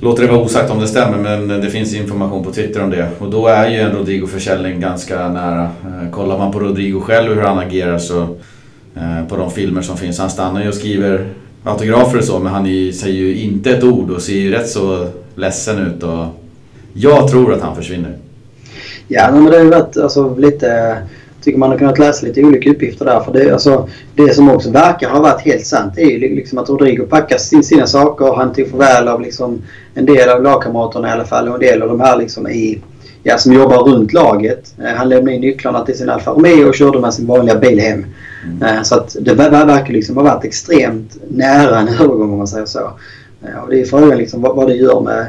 låter 0.02 0.24
det 0.24 0.30
vara 0.30 0.42
osagt 0.42 0.72
om 0.72 0.80
det 0.80 0.88
stämmer 0.88 1.18
men 1.18 1.52
eh, 1.52 1.58
det 1.58 1.70
finns 1.70 1.96
information 1.96 2.44
på 2.44 2.52
Twitter 2.52 2.84
om 2.84 2.90
det. 2.90 3.10
Och 3.20 3.30
då 3.30 3.48
är 3.48 3.70
ju 3.70 3.80
en 3.80 3.92
Rodrigo-försäljning 3.92 4.80
ganska 4.80 5.30
nära. 5.30 5.70
Kollar 6.12 6.38
man 6.38 6.52
på 6.52 6.60
Rodrigo 6.60 7.02
själv 7.02 7.34
hur 7.34 7.42
han 7.42 7.60
agerar 7.60 7.98
så 7.98 8.28
på 9.30 9.38
de 9.38 9.52
filmer 9.52 9.82
som 9.82 9.98
finns. 9.98 10.20
Han 10.20 10.30
stannar 10.30 10.62
ju 10.62 10.68
och 10.68 10.74
skriver 10.74 11.30
autografer 11.64 12.18
och 12.18 12.24
så 12.24 12.40
men 12.40 12.54
han 12.54 12.66
säger 12.94 13.14
ju 13.14 13.36
inte 13.36 13.72
ett 13.72 13.84
ord 13.84 14.12
och 14.12 14.22
ser 14.22 14.34
ju 14.34 14.52
rätt 14.52 14.70
så 14.70 15.08
ledsen 15.36 15.88
ut. 15.88 16.04
Och 16.04 16.26
jag 16.94 17.32
tror 17.32 17.54
att 17.54 17.62
han 17.62 17.76
försvinner. 17.76 18.18
Ja, 19.08 19.32
men 19.32 19.46
det 19.46 19.58
har 19.58 19.64
ju 19.64 19.70
varit 19.70 19.98
alltså, 19.98 20.36
lite 20.36 20.98
tycker 21.46 21.60
man 21.60 21.70
har 21.70 21.78
kunnat 21.78 22.00
läsa 22.00 22.26
lite 22.26 22.44
olika 22.44 22.70
uppgifter 22.70 23.06
där. 23.06 23.20
För 23.20 23.34
det, 23.34 23.52
alltså, 23.52 23.90
det 24.16 24.34
som 24.34 24.50
också 24.50 24.72
verkar 24.72 25.10
ha 25.10 25.22
varit 25.22 25.42
helt 25.42 25.66
sant 25.66 25.98
är 25.98 26.06
ju 26.06 26.36
liksom 26.36 26.58
att 26.58 26.70
Rodrigo 26.70 27.06
packar 27.06 27.38
sin, 27.38 27.64
sina 27.64 27.88
saker. 27.88 28.34
Han 28.36 28.54
tog 28.54 28.70
farväl 28.70 29.08
av 29.08 29.22
liksom 29.22 29.62
en 29.94 30.06
del 30.06 30.30
av 30.30 30.44
lagkamraterna 30.44 31.10
i 31.10 31.12
alla 31.12 31.26
fall 31.26 31.48
och 31.48 31.54
en 31.54 31.60
del 31.60 31.82
av 31.82 31.88
de 31.88 32.00
här 32.00 32.18
liksom 32.18 32.48
i, 32.48 32.82
ja, 33.24 33.38
som 33.38 33.54
jobbar 33.54 33.78
runt 33.78 34.14
laget. 34.14 34.74
Eh, 34.80 34.96
han 34.96 35.10
lämnade 35.10 35.36
in 35.36 35.42
nycklarna 35.42 35.86
till 35.86 35.98
sin 35.98 36.10
Alfa 36.10 36.32
Romeo 36.32 36.68
och 36.68 36.76
körde 36.76 37.00
med 37.00 37.14
sin 37.14 37.28
vanliga 37.28 37.56
bil 37.56 37.80
hem. 37.80 38.06
Mm. 38.44 38.78
Eh, 38.78 38.84
så 38.84 38.96
att 38.96 39.16
det 39.20 39.34
verkar 39.34 39.94
liksom 39.94 40.18
ha 40.18 40.24
varit 40.24 40.46
extremt 40.46 41.18
nära 41.30 41.80
en 41.80 41.88
övergång 41.88 42.32
om 42.32 42.38
man 42.38 42.48
säger 42.48 42.66
så. 42.66 42.92
Eh, 43.44 43.64
och 43.64 43.70
det 43.70 43.82
är 43.82 43.86
frågan 43.86 44.18
liksom 44.18 44.42
vad, 44.42 44.56
vad 44.56 44.68
det 44.68 44.76
gör 44.76 45.02
med 45.02 45.26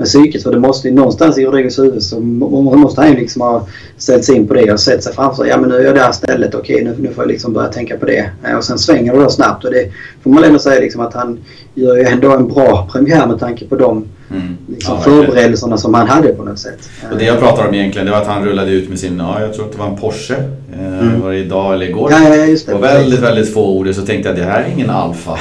med 0.00 0.08
psyket. 0.08 0.42
För 0.42 0.52
det 0.52 0.58
måste 0.58 0.88
ju 0.88 0.94
någonstans 0.94 1.38
i 1.38 1.44
Rodrigos 1.44 1.78
huvud 1.78 2.02
så 2.02 2.20
måste 2.20 3.00
han 3.00 3.10
ju 3.10 3.16
liksom 3.16 3.42
ha 3.42 3.66
ställt 3.98 4.24
sig 4.24 4.36
in 4.36 4.48
på 4.48 4.54
det 4.54 4.72
och 4.72 4.80
sett 4.80 5.04
sig 5.04 5.12
framför 5.12 5.42
sig. 5.42 5.48
Ja 5.48 5.60
men 5.60 5.70
nu 5.70 5.76
är 5.76 5.84
jag 5.84 5.94
där 5.94 6.12
stället. 6.12 6.54
Okej 6.54 6.84
nu, 6.84 6.96
nu 6.98 7.08
får 7.08 7.24
jag 7.24 7.28
liksom 7.30 7.52
börja 7.52 7.68
tänka 7.68 7.96
på 7.96 8.06
det. 8.06 8.30
Eh, 8.44 8.56
och 8.56 8.64
sen 8.64 8.78
svänger 8.78 9.12
det 9.12 9.18
då 9.22 9.30
snabbt. 9.30 9.64
Och 9.64 9.70
det 9.70 9.90
får 10.22 10.30
man 10.30 10.44
ändå 10.44 10.58
säga 10.58 10.80
liksom 10.80 11.00
att 11.00 11.14
han 11.14 11.38
gör 11.74 11.96
ju 11.96 12.02
ändå 12.02 12.30
en 12.30 12.48
bra 12.48 12.88
premiär 12.92 13.26
med 13.26 13.38
tanke 13.38 13.64
på 13.64 13.76
de 13.76 14.04
mm. 14.30 14.56
liksom 14.68 14.94
ja, 14.94 15.02
förberedelserna 15.02 15.78
som 15.78 15.94
han 15.94 16.08
hade 16.08 16.28
på 16.28 16.44
något 16.44 16.58
sätt. 16.58 16.90
Och 17.12 17.18
det 17.18 17.24
jag 17.24 17.38
pratar 17.38 17.68
om 17.68 17.74
egentligen 17.74 18.06
det 18.06 18.12
var 18.12 18.20
att 18.20 18.26
han 18.26 18.44
rullade 18.44 18.70
ut 18.70 18.88
med 18.88 18.98
sin, 18.98 19.18
ja 19.18 19.40
jag 19.40 19.54
tror 19.54 19.64
att 19.64 19.72
det 19.72 19.78
var 19.78 19.86
en 19.86 19.96
Porsche. 19.96 20.34
Eh, 20.72 21.00
mm. 21.00 21.20
Var 21.20 21.30
det 21.30 21.38
idag 21.38 21.74
eller 21.74 21.86
igår? 21.86 22.12
Ja, 22.12 22.36
ja, 22.36 22.44
just 22.44 22.66
det. 22.66 22.74
Och 22.74 22.82
väldigt, 22.82 23.20
väldigt 23.20 23.54
få 23.54 23.70
ord 23.70 23.94
så 23.94 24.02
tänkte 24.02 24.28
jag 24.28 24.38
att 24.38 24.44
det 24.44 24.50
här 24.50 24.62
är 24.62 24.72
ingen 24.72 24.90
alfa. 24.90 25.30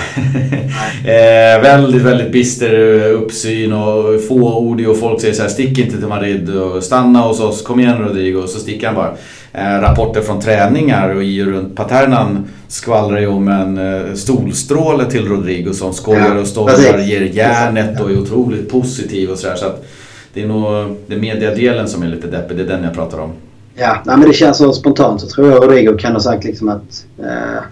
eh, 1.03 1.61
väldigt, 1.61 2.01
väldigt 2.01 2.31
bister 2.31 3.03
uppsyn 3.11 3.73
och 3.73 4.23
fåordig 4.27 4.89
och 4.89 4.97
folk 4.97 5.21
säger 5.21 5.33
så 5.33 5.41
här 5.41 5.49
stick 5.49 5.79
inte 5.79 5.97
till 5.97 6.07
Madrid 6.07 6.49
och 6.55 6.83
stanna 6.83 7.19
hos 7.21 7.39
oss, 7.39 7.61
kom 7.61 7.79
igen 7.79 7.97
Rodrigo. 7.97 8.39
Och 8.39 8.49
så 8.49 8.59
sticker 8.59 8.87
han 8.87 8.95
bara. 8.95 9.15
Eh, 9.53 9.81
rapporter 9.81 10.21
från 10.21 10.41
träningar 10.41 11.15
och 11.15 11.23
i 11.23 11.43
och 11.43 11.47
runt 11.47 11.75
Paternan 11.75 12.47
skvallrar 12.67 13.19
ju 13.19 13.27
om 13.27 13.47
en 13.47 13.77
eh, 13.77 14.13
stolstråle 14.13 15.05
till 15.05 15.27
Rodrigo 15.27 15.73
som 15.73 15.93
skojar 15.93 16.35
och 16.35 16.47
stollar, 16.47 16.97
ger 16.97 17.21
järnet 17.21 18.01
och 18.01 18.11
är 18.11 18.19
otroligt 18.21 18.69
positiv 18.69 19.29
och 19.29 19.37
sådär. 19.37 19.55
Så 19.55 19.65
att 19.65 19.85
det 20.33 20.43
är 20.43 20.47
nog 20.47 20.95
det 21.07 21.17
mediadelen 21.17 21.87
som 21.87 22.03
är 22.03 22.07
lite 22.07 22.27
deppig, 22.27 22.57
det 22.57 22.63
är 22.63 22.67
den 22.67 22.83
jag 22.83 22.93
pratar 22.93 23.19
om. 23.19 23.31
Ja, 23.75 23.97
nej, 24.05 24.17
men 24.17 24.27
det 24.27 24.33
känns 24.33 24.57
så 24.57 24.73
spontant 24.73 25.21
så 25.21 25.27
tror 25.27 25.51
jag 25.51 25.63
Rodrigo 25.63 25.97
kan 25.97 26.13
ha 26.13 26.19
sagt 26.19 26.43
liksom 26.43 26.69
att 26.69 27.05
eh, 27.19 27.63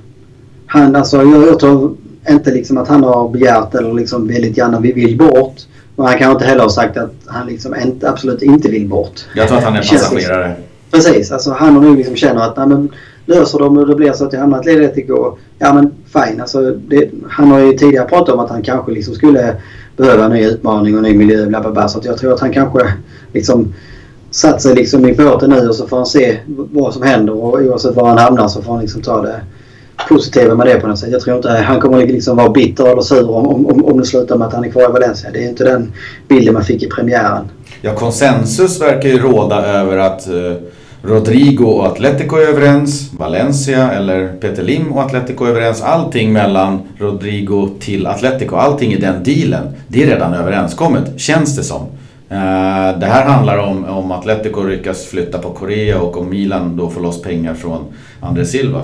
han, 0.67 0.96
alltså 0.96 1.17
jag, 1.17 1.48
jag 1.48 1.60
tror 1.60 1.98
inte 2.29 2.51
liksom 2.51 2.77
att 2.77 2.88
han 2.88 3.03
har 3.03 3.29
begärt 3.29 3.75
eller 3.75 3.93
liksom 3.93 4.27
väldigt 4.27 4.57
gärna 4.57 4.79
vill 4.79 5.17
bort. 5.17 5.55
Men 5.96 6.05
han 6.05 6.17
kan 6.17 6.31
inte 6.31 6.46
heller 6.46 6.63
ha 6.63 6.69
sagt 6.69 6.98
att 6.98 7.13
han 7.25 7.48
liksom 7.48 7.75
inte, 7.75 8.10
absolut 8.10 8.41
inte 8.41 8.69
vill 8.69 8.88
bort. 8.88 9.25
Jag 9.36 9.48
tror 9.48 9.57
att 9.57 9.63
han 9.63 9.75
är 9.75 9.79
passagerare. 9.79 10.55
Precis, 10.91 11.32
alltså 11.32 11.51
han 11.51 11.75
har 11.75 11.82
nog 11.82 11.98
liksom 11.98 12.15
känner 12.15 12.41
att 12.41 12.58
nej, 12.58 12.67
men, 12.67 12.89
löser 13.25 13.60
de 13.60 13.77
och 13.77 13.88
det 13.88 13.96
blir 13.96 14.13
så 14.13 14.25
att 14.25 14.34
jag 14.34 14.39
hamnar 14.39 14.58
i 14.58 14.60
Atletico. 14.60 15.38
Ja 15.60 15.74
men 15.74 15.91
fine. 16.06 16.41
Alltså, 16.41 16.72
det, 16.72 17.10
han 17.29 17.51
har 17.51 17.60
ju 17.60 17.74
tidigare 17.74 18.08
pratat 18.08 18.36
om 18.36 18.39
att 18.39 18.50
han 18.50 18.62
kanske 18.62 18.91
liksom 18.91 19.15
skulle 19.15 19.56
behöva 19.98 20.25
en 20.25 20.32
ny 20.32 20.46
utmaning 20.46 20.94
och 20.94 20.98
en 20.98 21.12
ny 21.12 21.17
miljö. 21.17 21.46
Bla, 21.46 21.62
bla, 21.62 21.72
bla. 21.72 21.88
Så 21.88 22.00
jag 22.03 22.17
tror 22.17 22.34
att 22.34 22.39
han 22.39 22.53
kanske 22.53 22.94
liksom 23.34 23.74
satt 24.32 24.62
sig 24.62 24.75
liksom 24.75 25.06
i 25.06 25.13
båten 25.13 25.50
nu 25.50 25.67
och 25.67 25.75
så 25.75 25.88
får 25.88 25.98
han 25.98 26.06
se 26.06 26.38
vad 26.48 26.94
som 26.94 27.03
händer 27.03 27.34
och 27.34 27.53
oavsett 27.53 27.96
var 27.96 28.08
han 28.08 28.17
hamnar 28.17 28.48
så 28.48 28.62
får 28.62 28.74
han 28.74 28.82
liksom 28.82 29.01
ta 29.01 29.22
det 29.22 29.41
positiva 30.10 30.56
med 30.56 30.67
det 30.67 30.79
på 30.79 30.88
något 30.88 31.00
sätt. 31.00 31.12
Jag 31.12 31.22
tror 31.22 31.36
inte 31.36 31.50
han 31.50 31.79
kommer 31.79 32.08
liksom 32.08 32.38
vara 32.38 32.50
bitter 32.50 32.91
eller 32.91 33.01
sur 33.01 33.29
om, 33.29 33.65
om, 33.65 33.86
om 33.86 34.00
det 34.00 34.06
slutar 34.06 34.38
med 34.38 34.48
att 34.48 34.53
han 34.53 34.63
är 34.63 34.70
kvar 34.70 34.89
i 34.89 34.91
Valencia. 34.91 35.29
Det 35.34 35.44
är 35.44 35.50
inte 35.50 35.63
den 35.63 35.94
bilden 36.27 36.53
man 36.53 36.63
fick 36.63 36.84
i 36.84 36.88
premiären. 36.88 37.50
Ja, 37.82 37.96
konsensus 37.96 38.82
verkar 38.82 39.10
ju 39.10 39.20
råda 39.20 39.65
över 39.65 39.98
att 39.98 40.27
uh, 40.29 40.53
Rodrigo 41.01 41.66
och 41.66 41.86
Atletico 41.86 42.36
är 42.36 42.48
överens, 42.48 43.13
Valencia 43.13 43.92
eller 43.92 44.34
Peter 44.34 44.63
Lim 44.63 44.94
och 44.94 45.01
Atletico 45.01 45.46
är 45.46 45.50
överens. 45.50 45.82
Allting 45.82 46.34
mellan 46.34 46.82
Rodrigo 46.98 47.70
till 47.80 48.08
Atletico, 48.08 48.56
allting 48.56 48.94
i 48.94 48.98
den 48.98 49.24
dealen, 49.24 49.68
det 49.88 50.04
är 50.04 50.08
redan 50.08 50.34
överenskommet, 50.34 51.20
känns 51.20 51.56
det 51.56 51.63
som. 51.63 51.82
Eh, 52.30 53.00
det 53.00 53.06
här 53.06 53.25
handlar 53.25 53.58
om, 53.58 53.86
om 53.86 54.12
Atletico 54.12 54.63
lyckas 54.63 55.06
flytta 55.06 55.38
på 55.38 55.50
Korea 55.50 56.01
och 56.01 56.18
om 56.18 56.30
Milan 56.30 56.77
då 56.77 56.89
får 56.89 57.01
loss 57.01 57.22
pengar 57.22 57.54
från 57.54 57.86
André 58.20 58.46
Silva. 58.46 58.82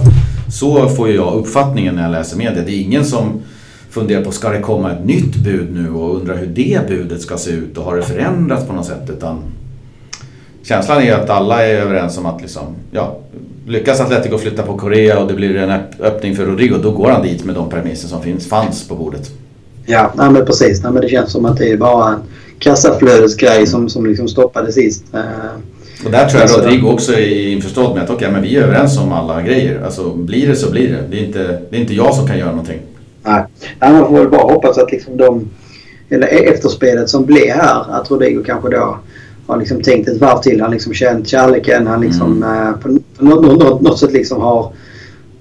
Så 0.51 0.89
får 0.89 1.08
ju 1.08 1.15
jag 1.15 1.34
uppfattningen 1.34 1.96
när 1.96 2.03
jag 2.03 2.12
läser 2.12 2.38
media. 2.38 2.63
Det 2.65 2.72
är 2.72 2.82
ingen 2.82 3.05
som 3.05 3.41
funderar 3.89 4.24
på 4.24 4.32
ska 4.32 4.50
det 4.50 4.60
komma 4.60 4.91
ett 4.91 5.05
nytt 5.05 5.36
bud 5.36 5.74
nu 5.74 5.89
och 5.89 6.15
undrar 6.15 6.38
hur 6.38 6.48
det 6.48 6.88
budet 6.88 7.22
ska 7.22 7.38
se 7.38 7.51
ut 7.51 7.77
och 7.77 7.86
har 7.86 7.96
det 7.96 8.03
förändrats 8.03 8.67
på 8.67 8.74
något 8.74 8.86
sätt. 8.86 9.10
Utan 9.10 9.41
känslan 10.63 11.01
är 11.01 11.13
att 11.13 11.29
alla 11.29 11.65
är 11.65 11.75
överens 11.75 12.17
om 12.17 12.25
att 12.25 12.41
liksom, 12.41 12.75
ja, 12.91 13.17
lyckas 13.67 14.01
Atletico 14.01 14.38
flytta 14.38 14.63
på 14.63 14.77
Korea 14.77 15.20
och 15.20 15.27
det 15.27 15.34
blir 15.34 15.55
en 15.55 15.82
öppning 16.00 16.36
för 16.36 16.46
Rodrigo, 16.46 16.77
då 16.84 16.91
går 16.91 17.10
han 17.10 17.22
dit 17.22 17.46
med 17.46 17.55
de 17.55 17.70
premisser 17.70 18.08
som 18.08 18.22
finns, 18.22 18.48
fanns 18.48 18.88
på 18.88 18.96
bordet. 18.96 19.32
Ja, 19.86 20.12
nej, 20.15 20.32
men 20.32 20.46
precis. 20.46 20.84
Nej, 20.84 20.91
men 20.91 21.01
det 21.01 21.10
känns 21.10 21.32
som 21.32 21.46
att 21.46 21.58
det 21.58 21.72
är 21.72 21.77
bara 21.77 22.13
en 22.13 22.20
kassaflödesgrej 22.60 23.67
som, 23.67 23.89
som 23.89 24.05
liksom 24.05 24.27
stoppade 24.27 24.72
sist. 24.72 25.03
Och 26.05 26.12
där 26.12 26.25
tror 26.29 26.41
jag 26.41 26.41
alltså, 26.41 26.62
Rodrigo 26.62 26.88
också 26.88 27.13
är 27.13 27.48
införstådd 27.48 27.96
med 27.96 28.03
att 28.03 28.10
okay, 28.10 28.32
men 28.32 28.41
vi 28.41 28.55
är 28.55 28.63
överens 28.63 28.98
om 28.98 29.12
alla 29.12 29.41
grejer. 29.41 29.82
Alltså 29.86 30.13
blir 30.13 30.48
det 30.48 30.55
så 30.55 30.72
blir 30.72 30.91
det. 30.91 31.03
Det 31.10 31.17
är 31.17 31.25
inte, 31.25 31.62
det 31.70 31.77
är 31.77 31.82
inte 31.82 31.93
jag 31.93 32.15
som 32.15 32.27
kan 32.27 32.38
göra 32.38 32.50
någonting. 32.50 32.79
Nej, 33.24 33.43
man 33.79 34.08
får 34.08 34.17
väl 34.17 34.29
bara 34.29 34.53
hoppas 34.53 34.77
att 34.77 34.91
liksom 34.91 35.17
de, 35.17 35.50
eller 36.10 36.27
efterspelet 36.27 37.10
som 37.10 37.25
blev 37.25 37.50
här, 37.50 37.86
att 37.89 38.12
Rodrigo 38.12 38.43
kanske 38.46 38.70
då 38.70 38.98
har 39.47 39.57
liksom 39.57 39.81
tänkt 39.81 40.09
ett 40.09 40.21
varv 40.21 40.41
till. 40.41 40.62
Han 40.62 40.71
liksom 40.71 40.93
känt 40.93 41.27
kärleken. 41.27 41.88
Han 41.88 42.01
liksom 42.01 42.43
mm. 42.43 42.67
eh, 42.67 42.73
på 42.73 42.88
något, 43.23 43.59
något, 43.59 43.81
något 43.81 44.00
sätt 44.00 44.12
liksom 44.12 44.41
har 44.41 44.73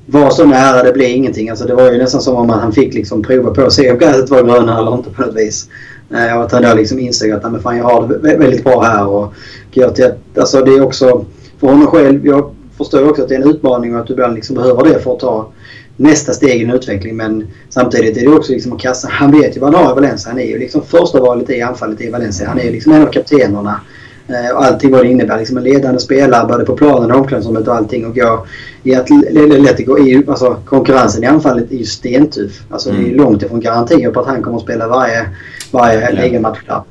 var 0.07 0.31
så 0.31 0.45
nära 0.45 0.83
det 0.83 0.93
blev 0.93 1.09
ingenting. 1.09 1.51
Alltså 1.51 1.67
det 1.67 1.75
var 1.75 1.93
ju 1.93 1.99
nästan 1.99 2.21
som 2.21 2.37
om 2.37 2.49
han 2.49 2.73
fick 2.73 2.95
liksom 2.95 3.23
prova 3.23 3.51
på 3.51 3.63
att 3.63 3.73
se 3.73 3.91
om 3.91 3.99
gräset 3.99 4.31
var 4.31 4.43
grönare 4.43 4.79
eller 4.79 4.95
inte 4.95 5.11
på 5.11 5.23
något 5.23 5.37
vis. 5.37 5.69
Eh, 6.11 6.37
och 6.37 6.45
att 6.45 6.53
han 6.53 6.63
då 6.63 6.75
liksom 6.75 6.99
insåg 6.99 7.31
att 7.31 7.53
men 7.53 7.63
fan, 7.63 7.77
jag 7.77 7.85
har 7.85 8.09
det 8.09 8.37
väldigt 8.37 8.65
bra 8.65 8.83
här. 8.83 9.07
Och 9.07 9.35
gör 9.73 9.91
till 9.91 10.05
att, 10.05 10.39
alltså 10.39 10.65
det 10.65 10.71
är 10.71 10.83
också 10.83 11.25
för 11.61 11.67
honom 11.67 11.87
själv. 11.87 12.27
Jag 12.27 12.55
förstår 12.79 13.09
också 13.11 13.23
att 13.23 13.29
det 13.29 13.35
är 13.35 13.43
en 13.43 13.51
utmaning 13.51 13.95
och 13.95 14.01
att 14.01 14.07
du 14.07 14.13
ibland 14.13 14.35
liksom 14.35 14.57
behöver 14.57 14.85
det 14.85 15.01
för 15.01 15.13
att 15.13 15.21
ta 15.21 15.49
nästa 15.97 16.33
steg 16.33 16.61
i 16.61 16.65
en 16.65 16.71
utveckling. 16.71 17.17
Men 17.17 17.49
samtidigt 17.69 18.17
är 18.17 18.21
det 18.21 18.29
också 18.29 18.53
liksom 18.53 18.73
att 18.73 18.81
kasta. 18.81 19.09
Han 19.11 19.31
vet 19.31 19.57
ju 19.57 19.61
vad 19.61 19.75
han 19.75 19.85
har 19.85 19.93
i 19.93 19.95
Valencia. 19.95 20.31
Han 20.31 20.41
är 20.41 20.47
ju 20.47 20.59
liksom 20.59 20.83
första 20.83 21.21
valet 21.21 21.51
i 21.51 21.63
anfallet 21.63 22.01
i 22.01 22.11
Valencia. 22.11 22.49
Han 22.49 22.59
är 22.59 22.65
ju 22.65 22.73
liksom 22.73 22.93
en 22.93 23.03
av 23.03 23.07
kaptenerna. 23.07 23.81
Eh, 24.29 24.57
och 24.57 24.65
allting 24.65 24.91
vad 24.91 25.05
det 25.05 25.11
innebär. 25.11 25.39
Liksom 25.39 25.57
en 25.57 25.65
ledande 25.65 26.01
spelare 26.01 26.47
både 26.47 26.65
på 26.65 26.77
planen 26.77 27.11
och 27.11 27.19
omklädningsrummet 27.19 27.69
och 27.69 27.75
allting. 27.75 28.07
Och 28.07 28.17
jag, 28.17 28.47
i 28.83 28.95
Atletico 28.95 29.99
är 29.99 30.05
ju, 30.05 30.25
alltså 30.29 30.57
konkurrensen 30.65 31.25
i 31.25 31.27
anfallet 31.27 31.73
är 31.73 31.77
ju 31.77 31.85
stentuff. 31.85 32.63
Alltså 32.71 32.91
mm. 32.91 33.03
det 33.03 33.09
är 33.09 33.13
mm. 33.13 33.25
långt 33.25 33.43
ifrån 33.43 33.61
garantier 33.61 34.11
på 34.11 34.21
att 34.21 34.27
han 34.27 34.43
kommer 34.43 34.57
att 34.57 34.63
spela 34.63 34.89
varje, 34.89 35.27
varje 35.71 36.01
ja. 36.01 36.23
ligamatch 36.23 36.59
där. 36.67 36.83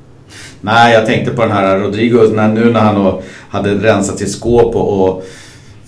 Nej, 0.62 0.94
jag 0.94 1.06
tänkte 1.06 1.32
på 1.32 1.42
den 1.42 1.52
här 1.52 1.80
Rodrigo 1.80 2.18
när, 2.34 2.48
nu 2.48 2.72
när 2.72 2.80
han 2.80 3.22
hade 3.50 3.74
rensat 3.74 4.20
sitt 4.20 4.32
skåp 4.32 4.76
och, 4.76 5.08
och 5.08 5.24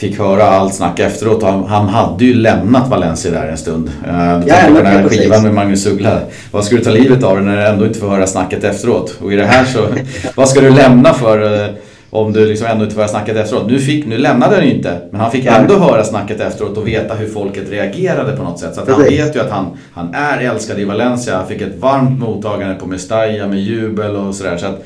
fick 0.04 0.20
höra 0.20 0.44
allt 0.44 0.74
snack 0.74 1.00
efteråt. 1.00 1.44
Han, 1.44 1.64
han 1.64 1.90
hade 1.90 2.26
ju 2.26 2.34
lämnat 2.34 2.90
Valencia 2.90 3.32
där 3.32 3.48
en 3.48 3.58
stund. 3.58 3.92
Uh, 4.08 4.40
du 4.40 4.48
ja, 4.48 4.56
på 4.68 4.74
den 4.74 4.86
här 4.86 5.10
skivan 5.10 5.44
med 5.44 5.54
Magnus 5.54 5.86
Uggla. 5.86 6.20
Vad 6.52 6.66
ska 6.66 6.76
du 6.76 6.84
ta 6.84 6.90
livet 6.90 7.24
av 7.24 7.42
när 7.42 7.58
du 7.58 7.64
ändå 7.64 7.86
inte 7.86 8.00
får 8.00 8.08
höra 8.08 8.28
snacket 8.28 8.64
efteråt? 8.64 9.18
Och 9.22 9.34
i 9.34 9.36
det 9.36 9.46
här 9.46 9.66
så, 9.66 9.88
vad 10.36 10.50
ska 10.50 10.62
du 10.62 10.70
lämna 10.70 11.14
för? 11.14 11.42
Uh, 11.42 11.70
om 12.10 12.34
du 12.34 12.46
liksom 12.46 12.68
ändå 12.68 12.84
inte 12.84 12.96
får 12.96 13.02
höra 13.02 13.12
snacket 13.12 13.38
efteråt. 13.38 13.68
Nu, 13.68 13.80
fick, 13.80 14.06
nu 14.06 14.18
lämnade 14.18 14.56
han 14.56 14.66
ju 14.66 14.74
inte, 14.74 14.98
men 15.12 15.22
han 15.22 15.32
fick 15.32 15.46
ändå 15.46 15.78
höra 15.78 16.04
snacket 16.04 16.40
efteråt 16.40 16.78
och 16.78 16.88
veta 16.88 17.14
hur 17.14 17.28
folket 17.28 17.70
reagerade 17.70 18.38
på 18.38 18.44
något 18.44 18.60
sätt. 18.60 18.76
Så 18.76 18.82
att 18.82 18.90
han 18.90 19.04
vet 19.04 19.36
ju 19.36 19.40
att 19.40 19.52
han, 19.52 19.78
han 19.94 20.14
är 20.14 20.38
älskad 20.38 20.80
i 20.80 20.86
Valencia. 20.86 21.38
Han 21.38 21.48
fick 21.48 21.62
ett 21.62 21.80
varmt 21.80 22.20
mottagande 22.20 22.76
på 22.76 22.86
Mestalla 22.86 23.48
med 23.48 23.60
jubel 23.60 24.16
och 24.16 24.36
sådär. 24.36 24.58
Så 24.58 24.66
att 24.66 24.84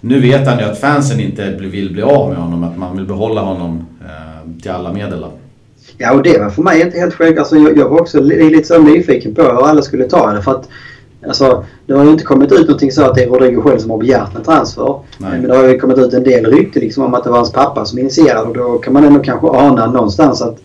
nu 0.00 0.20
vet 0.20 0.46
han 0.48 0.58
ju 0.58 0.64
att 0.64 0.78
fansen 0.78 1.20
inte 1.20 1.50
vill 1.50 1.92
bli 1.92 2.02
av 2.02 2.28
med 2.28 2.38
honom, 2.38 2.64
att 2.64 2.76
man 2.76 2.96
vill 2.96 3.06
behålla 3.06 3.40
honom 3.40 3.86
eh, 4.04 4.33
till 4.62 4.70
alla 4.70 4.92
medel. 4.92 5.20
Då. 5.20 5.32
Ja, 5.98 6.12
och 6.12 6.22
det 6.22 6.38
var 6.38 6.50
för 6.50 6.62
mig 6.62 6.80
inte 6.80 6.98
helt 6.98 7.14
självklart. 7.14 7.38
Alltså, 7.38 7.56
jag, 7.56 7.78
jag 7.78 7.88
var 7.88 8.00
också 8.00 8.20
lite 8.20 8.68
så 8.68 8.78
nyfiken 8.78 9.34
på 9.34 9.42
hur 9.42 9.66
alla 9.68 9.82
skulle 9.82 10.04
ta 10.04 10.32
det. 10.32 10.42
För 10.42 10.50
att 10.50 10.68
Alltså, 11.26 11.64
det 11.86 11.92
har 11.92 12.04
ju 12.04 12.10
inte 12.10 12.24
kommit 12.24 12.52
ut 12.52 12.60
någonting 12.60 12.92
så 12.92 13.04
att 13.04 13.14
det 13.14 13.22
är 13.22 13.28
Rodrigo 13.28 13.60
själv 13.62 13.78
som 13.78 13.90
har 13.90 13.98
begärt 13.98 14.36
en 14.36 14.42
transfer. 14.42 15.00
Nej. 15.18 15.40
Men 15.40 15.50
det 15.50 15.56
har 15.56 15.68
ju 15.68 15.78
kommit 15.78 15.98
ut 15.98 16.12
en 16.12 16.24
del 16.24 16.46
rykte 16.46 16.80
liksom 16.80 17.04
om 17.04 17.14
att 17.14 17.24
det 17.24 17.30
var 17.30 17.36
hans 17.36 17.52
pappa 17.52 17.84
som 17.84 17.98
initierade 17.98 18.48
och 18.48 18.54
då 18.54 18.78
kan 18.78 18.92
man 18.92 19.04
ändå 19.04 19.20
kanske 19.20 19.46
ana 19.46 19.86
någonstans 19.86 20.42
att, 20.42 20.58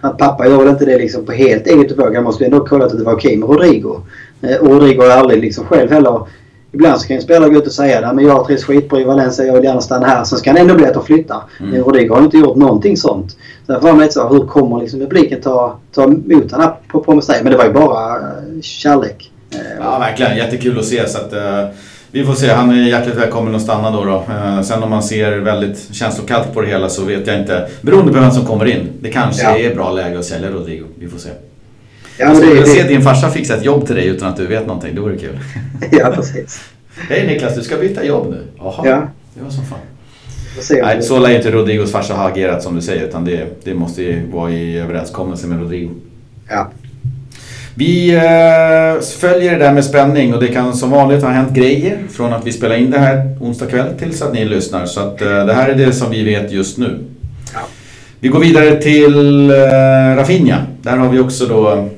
att 0.00 0.18
pappa 0.18 0.48
väl 0.48 0.68
inte 0.68 0.84
det 0.84 0.98
liksom 0.98 1.24
på 1.24 1.32
helt 1.32 1.66
eget 1.66 1.96
bevåg. 1.96 2.14
Han 2.14 2.24
måste 2.24 2.44
ju 2.44 2.46
ändå 2.46 2.66
kolla 2.66 2.86
att 2.86 2.98
det 2.98 3.04
var 3.04 3.12
okej 3.12 3.36
med 3.36 3.48
Rodrigo. 3.48 4.00
Eh, 4.40 4.56
och 4.56 4.68
Rodrigo 4.68 5.02
har 5.02 5.10
aldrig 5.10 5.40
liksom 5.40 5.64
själv 5.64 5.90
heller 5.90 6.26
Ibland 6.72 7.00
så 7.00 7.08
kan 7.08 7.16
en 7.16 7.22
spelare 7.22 7.50
gå 7.50 7.58
ut 7.58 7.66
och 7.66 7.72
säga 7.72 8.08
att 8.08 8.22
jag 8.22 8.46
trivs 8.46 8.64
skitbra 8.64 9.00
i 9.00 9.04
Valencia, 9.04 9.44
jag 9.44 9.54
vill 9.54 9.64
gärna 9.64 9.80
stanna 9.80 10.06
här. 10.06 10.24
Sen 10.24 10.38
ska 10.38 10.50
han 10.50 10.56
ändå 10.56 10.74
bli 10.74 10.86
att 10.86 10.94
de 10.94 11.04
flyttar. 11.04 11.42
Mm. 11.60 11.70
Men 11.70 11.80
Rodrigo 11.80 12.14
har 12.14 12.22
inte 12.22 12.36
gjort 12.36 12.56
någonting 12.56 12.96
sånt. 12.96 13.30
Så 13.66 13.72
därför 13.72 13.86
var 13.86 13.92
man 13.92 14.00
lite 14.00 14.14
så, 14.14 14.28
hur 14.28 14.46
kommer 14.46 14.80
liksom 14.80 15.00
publiken 15.00 15.40
ta, 15.40 15.78
ta 15.94 16.04
emot 16.04 16.52
honom 16.52 16.70
på, 16.88 17.00
på 17.00 17.14
Mestalla? 17.14 17.42
Men 17.42 17.52
det 17.52 17.58
var 17.58 17.64
ju 17.64 17.72
bara 17.72 18.16
eh, 18.16 18.60
kärlek. 18.62 19.30
Eh, 19.50 19.58
ja, 19.80 19.98
verkligen. 19.98 20.36
Jättekul 20.36 20.78
att 20.78 20.84
se. 20.84 21.08
Så 21.08 21.18
att, 21.18 21.32
uh, 21.32 21.68
vi 22.10 22.24
får 22.24 22.34
se. 22.34 22.52
Han 22.52 22.70
är 22.70 22.88
hjärtligt 22.88 23.16
välkommen 23.16 23.54
att 23.54 23.62
stanna 23.62 23.90
då. 23.90 24.04
då. 24.04 24.24
Uh, 24.34 24.62
sen 24.62 24.82
om 24.82 24.90
man 24.90 25.02
ser 25.02 25.38
väldigt 25.38 25.94
känslokallt 25.94 26.54
på 26.54 26.60
det 26.60 26.66
hela 26.66 26.88
så 26.88 27.04
vet 27.04 27.26
jag 27.26 27.38
inte. 27.38 27.68
Beroende 27.80 28.12
på 28.12 28.20
vem 28.20 28.30
som 28.30 28.46
kommer 28.46 28.64
in. 28.64 28.88
Det 29.00 29.10
kanske 29.10 29.42
ja. 29.42 29.58
är 29.58 29.74
bra 29.74 29.92
läge 29.92 30.18
att 30.18 30.24
sälja 30.24 30.50
Rodrigo. 30.50 30.84
Vi 30.98 31.08
får 31.08 31.18
se. 31.18 31.30
Ja, 32.18 32.26
jag 32.26 32.36
skulle 32.36 32.66
se 32.66 32.82
din 32.82 33.02
farsa 33.02 33.30
fixa 33.30 33.56
ett 33.56 33.64
jobb 33.64 33.86
till 33.86 33.96
dig 33.96 34.06
utan 34.06 34.28
att 34.28 34.36
du 34.36 34.46
vet 34.46 34.66
någonting. 34.66 34.94
Det 34.94 35.00
vore 35.00 35.18
kul. 35.18 35.38
ja, 35.90 36.12
precis. 36.14 36.60
Hej 37.08 37.26
Niklas, 37.26 37.54
du 37.54 37.62
ska 37.62 37.76
byta 37.76 38.04
jobb 38.04 38.30
nu? 38.30 38.42
Jaha, 38.58 38.86
ja. 38.88 39.02
det 39.34 39.44
var 39.44 39.50
som 39.50 39.64
fan. 39.64 39.78
Nej, 40.82 41.02
så 41.02 41.18
lär 41.18 41.36
inte 41.36 41.50
Rodrigos 41.50 41.92
farsa 41.92 42.14
ha 42.14 42.28
agerat 42.28 42.62
som 42.62 42.74
du 42.74 42.80
säger 42.80 43.04
utan 43.04 43.24
det, 43.24 43.46
det 43.64 43.74
måste 43.74 44.02
ju 44.02 44.30
vara 44.32 44.50
i 44.50 44.78
överenskommelse 44.78 45.46
med 45.46 45.60
Rodrigo. 45.60 45.90
Ja. 46.48 46.70
Vi 47.74 48.14
eh, 48.14 49.02
följer 49.18 49.52
det 49.52 49.58
där 49.58 49.72
med 49.72 49.84
spänning 49.84 50.34
och 50.34 50.40
det 50.40 50.48
kan 50.48 50.74
som 50.74 50.90
vanligt 50.90 51.22
ha 51.22 51.30
hänt 51.30 51.52
grejer 51.52 51.98
från 52.10 52.32
att 52.32 52.46
vi 52.46 52.52
spelar 52.52 52.76
in 52.76 52.90
det 52.90 52.98
här 52.98 53.36
onsdag 53.40 53.66
kväll 53.66 53.98
tills 53.98 54.22
att 54.22 54.32
ni 54.32 54.44
lyssnar. 54.44 54.86
Så 54.86 55.00
att 55.00 55.22
eh, 55.22 55.46
det 55.46 55.52
här 55.52 55.68
är 55.68 55.74
det 55.74 55.92
som 55.92 56.10
vi 56.10 56.24
vet 56.24 56.52
just 56.52 56.78
nu. 56.78 56.98
Ja. 57.54 57.60
Vi 58.20 58.28
går 58.28 58.40
vidare 58.40 58.82
till 58.82 59.50
eh, 59.50 60.16
Rafinha. 60.16 60.62
Där 60.82 60.96
har 60.96 61.08
vi 61.08 61.18
också 61.18 61.46
då 61.46 61.88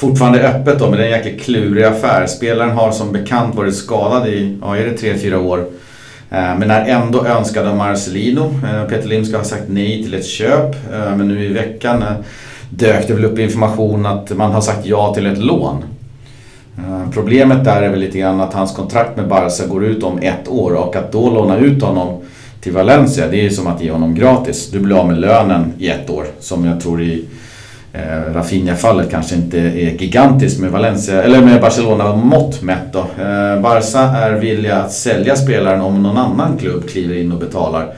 fortfarande 0.00 0.48
öppet 0.48 0.78
då, 0.78 0.90
men 0.90 0.98
det 0.98 1.04
är 1.04 1.12
en 1.12 1.24
jäkligt 1.24 1.42
klurig 1.42 1.84
affär. 1.84 2.26
Spelaren 2.26 2.70
har 2.70 2.92
som 2.92 3.12
bekant 3.12 3.54
varit 3.54 3.74
skadad 3.74 4.28
i, 4.28 4.58
ja 4.62 4.76
är 4.76 4.84
det 4.84 5.02
3-4 5.02 5.34
år. 5.34 5.58
Eh, 6.30 6.58
men 6.58 6.70
är 6.70 6.84
ändå 6.84 7.26
önskad 7.26 7.66
av 7.66 7.76
Marcelino. 7.76 8.60
Eh, 8.64 8.88
Peter 8.88 9.08
Lim 9.08 9.24
ska 9.24 9.36
ha 9.36 9.44
sagt 9.44 9.64
nej 9.68 10.02
till 10.02 10.14
ett 10.14 10.26
köp. 10.26 10.74
Eh, 10.92 11.16
men 11.16 11.28
nu 11.28 11.44
i 11.44 11.52
veckan 11.52 12.04
dök 12.70 13.08
det 13.08 13.14
väl 13.14 13.24
upp 13.24 13.38
information 13.38 14.06
att 14.06 14.36
man 14.36 14.52
har 14.52 14.60
sagt 14.60 14.86
ja 14.86 15.14
till 15.14 15.26
ett 15.26 15.38
lån. 15.38 15.84
Problemet 17.12 17.64
där 17.64 17.82
är 17.82 17.88
väl 17.88 18.00
lite 18.00 18.18
grann 18.18 18.40
att 18.40 18.54
hans 18.54 18.76
kontrakt 18.76 19.16
med 19.16 19.28
Barca 19.28 19.66
går 19.66 19.84
ut 19.84 20.02
om 20.02 20.18
ett 20.18 20.48
år 20.48 20.72
och 20.72 20.96
att 20.96 21.12
då 21.12 21.30
låna 21.30 21.58
ut 21.58 21.82
honom 21.82 22.20
till 22.60 22.72
Valencia 22.72 23.28
det 23.28 23.36
är 23.36 23.42
ju 23.42 23.50
som 23.50 23.66
att 23.66 23.82
ge 23.82 23.90
honom 23.90 24.14
gratis. 24.14 24.70
Du 24.70 24.80
blir 24.80 24.96
av 24.96 25.06
med 25.06 25.20
lönen 25.20 25.72
i 25.78 25.88
ett 25.88 26.10
år 26.10 26.26
som 26.40 26.64
jag 26.64 26.80
tror 26.80 27.02
i 27.02 27.24
eh, 27.92 28.34
Rafinha-fallet 28.34 29.10
kanske 29.10 29.34
inte 29.34 29.58
är 29.58 29.90
gigantiskt 30.02 30.60
med 30.60 30.70
Valencia 30.70 31.22
eller 31.22 31.40
med 31.40 31.60
Barcelona 31.60 32.16
mått 32.16 32.62
mätt 32.62 32.92
då. 32.92 32.98
Eh, 32.98 33.60
Barca 33.60 34.00
är 34.00 34.32
villiga 34.32 34.76
att 34.76 34.92
sälja 34.92 35.36
spelaren 35.36 35.80
om 35.80 36.02
någon 36.02 36.16
annan 36.16 36.58
klubb 36.58 36.88
kliver 36.88 37.14
in 37.14 37.32
och 37.32 37.38
betalar. 37.38 37.94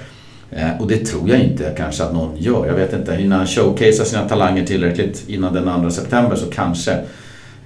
Eh, 0.51 0.81
och 0.81 0.89
det 0.89 1.07
tror 1.07 1.29
jag 1.29 1.39
inte 1.39 1.73
kanske 1.77 2.05
att 2.05 2.13
någon 2.13 2.37
gör. 2.37 2.67
Jag 2.67 2.75
vet 2.75 2.93
inte, 2.93 3.17
innan 3.21 3.39
han 3.39 3.47
showcasear 3.47 4.05
sina 4.05 4.29
talanger 4.29 4.67
tillräckligt 4.67 5.25
innan 5.27 5.55
den 5.55 5.83
2 5.83 5.91
september 5.91 6.37
så 6.37 6.47
kanske. 6.51 6.93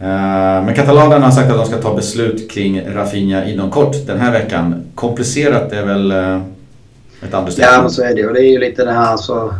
Eh, 0.00 0.64
men 0.64 0.74
katalanerna 0.74 1.24
har 1.24 1.32
sagt 1.32 1.50
att 1.50 1.56
de 1.56 1.66
ska 1.66 1.76
ta 1.76 1.94
beslut 1.94 2.50
kring 2.50 2.94
Rafinha 2.94 3.44
inom 3.44 3.70
kort 3.70 4.06
den 4.06 4.20
här 4.20 4.32
veckan. 4.32 4.84
Komplicerat 4.94 5.72
är 5.72 5.86
väl 5.86 6.10
eh, 6.10 6.36
ett 7.22 7.34
understatement. 7.34 7.58
Ja, 7.58 7.80
men 7.80 7.90
så 7.90 8.02
är 8.02 8.14
det. 8.14 8.26
Och 8.26 8.34
det 8.34 8.40
är 8.40 8.50
ju 8.50 8.58
lite 8.58 8.84
den 8.84 8.94
här 8.94 9.06
alltså, 9.06 9.54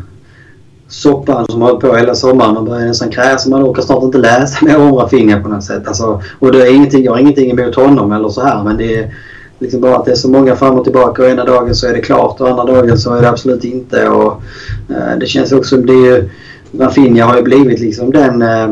soppan 0.89 1.47
som 1.49 1.63
har 1.63 1.69
hållit 1.69 1.85
på 1.85 1.97
hela 1.97 2.15
sommaren. 2.15 2.55
Man 2.55 2.65
börjar 2.65 2.87
nästan 2.87 3.11
kräsa. 3.11 3.51
Man 3.51 3.63
orkar 3.63 3.83
snart 3.83 4.05
inte 4.05 4.19
läsa 4.19 4.65
mer 4.65 4.79
om 4.79 5.09
fingrar 5.09 5.41
på 5.41 5.49
något 5.49 5.65
sätt. 5.65 5.89
Alltså, 5.89 6.23
och 6.39 6.53
det 6.53 6.63
är 6.63 6.75
ingenting, 6.75 7.05
jag 7.05 7.13
har 7.13 7.19
ingenting 7.19 7.51
emot 7.51 7.75
honom 7.75 8.13
eller 8.13 8.29
så 8.29 8.43
här. 8.43 8.65
Men 8.65 8.77
det 8.77 8.99
är 8.99 9.15
liksom 9.59 9.81
bara 9.81 9.97
att 9.97 10.05
det 10.05 10.11
är 10.11 10.17
så 10.17 10.31
många 10.31 10.57
fram 10.57 10.79
och 10.79 10.85
tillbaka 10.85 11.23
och 11.23 11.29
ena 11.29 11.45
dagen 11.45 11.75
så 11.75 11.87
är 11.87 11.93
det 11.93 12.01
klart 12.01 12.41
och 12.41 12.49
andra 12.49 12.65
dagen 12.65 12.99
så 12.99 13.15
är 13.15 13.23
det 13.23 13.29
absolut 13.29 13.65
inte. 13.65 14.09
Och, 14.09 14.43
eh, 14.89 15.19
det 15.21 15.27
känns 15.27 15.53
också 15.53 15.77
som 15.77 15.87
det 15.87 15.93
är 15.93 16.17
ju... 16.17 16.29
Rafinha 16.79 17.27
har 17.27 17.37
ju 17.37 17.43
blivit 17.43 17.81
liksom 17.81 18.11
den... 18.11 18.43
Eh, 18.43 18.69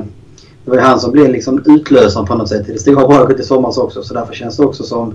det 0.65 0.71
var 0.71 0.77
ju 0.77 0.83
han 0.83 1.01
som 1.01 1.13
blev 1.13 1.31
liksom 1.31 1.63
utlösaren 1.67 2.27
på 2.27 2.35
något 2.35 2.49
sätt 2.49 2.69
i 2.69 2.73
det 2.73 2.79
stora 2.79 3.09
bråket 3.09 3.41
i 3.41 3.43
somras 3.43 3.79
också. 3.79 4.03
Så 4.03 4.15
därför 4.15 4.35
känns 4.35 4.57
det 4.57 4.65
också 4.65 4.83
som... 4.83 5.15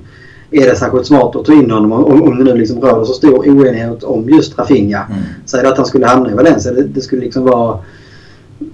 Är 0.51 0.69
det 0.69 0.75
särskilt 0.75 1.05
smart 1.05 1.35
att 1.35 1.45
ta 1.45 1.53
in 1.53 1.71
honom 1.71 1.91
om, 1.91 2.23
om 2.23 2.37
det 2.37 2.43
nu 2.43 2.57
liksom 2.57 2.81
råder 2.81 3.05
så 3.05 3.13
stor 3.13 3.37
oenighet 3.37 4.03
om 4.03 4.29
just 4.29 4.59
Rafinha. 4.59 5.05
Mm. 5.05 5.19
Säg 5.45 5.65
att 5.65 5.77
han 5.77 5.85
skulle 5.85 6.05
hamna 6.05 6.31
i 6.31 6.33
Valencia. 6.33 6.71
Det, 6.71 6.83
det 6.83 7.01
skulle 7.01 7.21
liksom 7.21 7.43
vara 7.43 7.79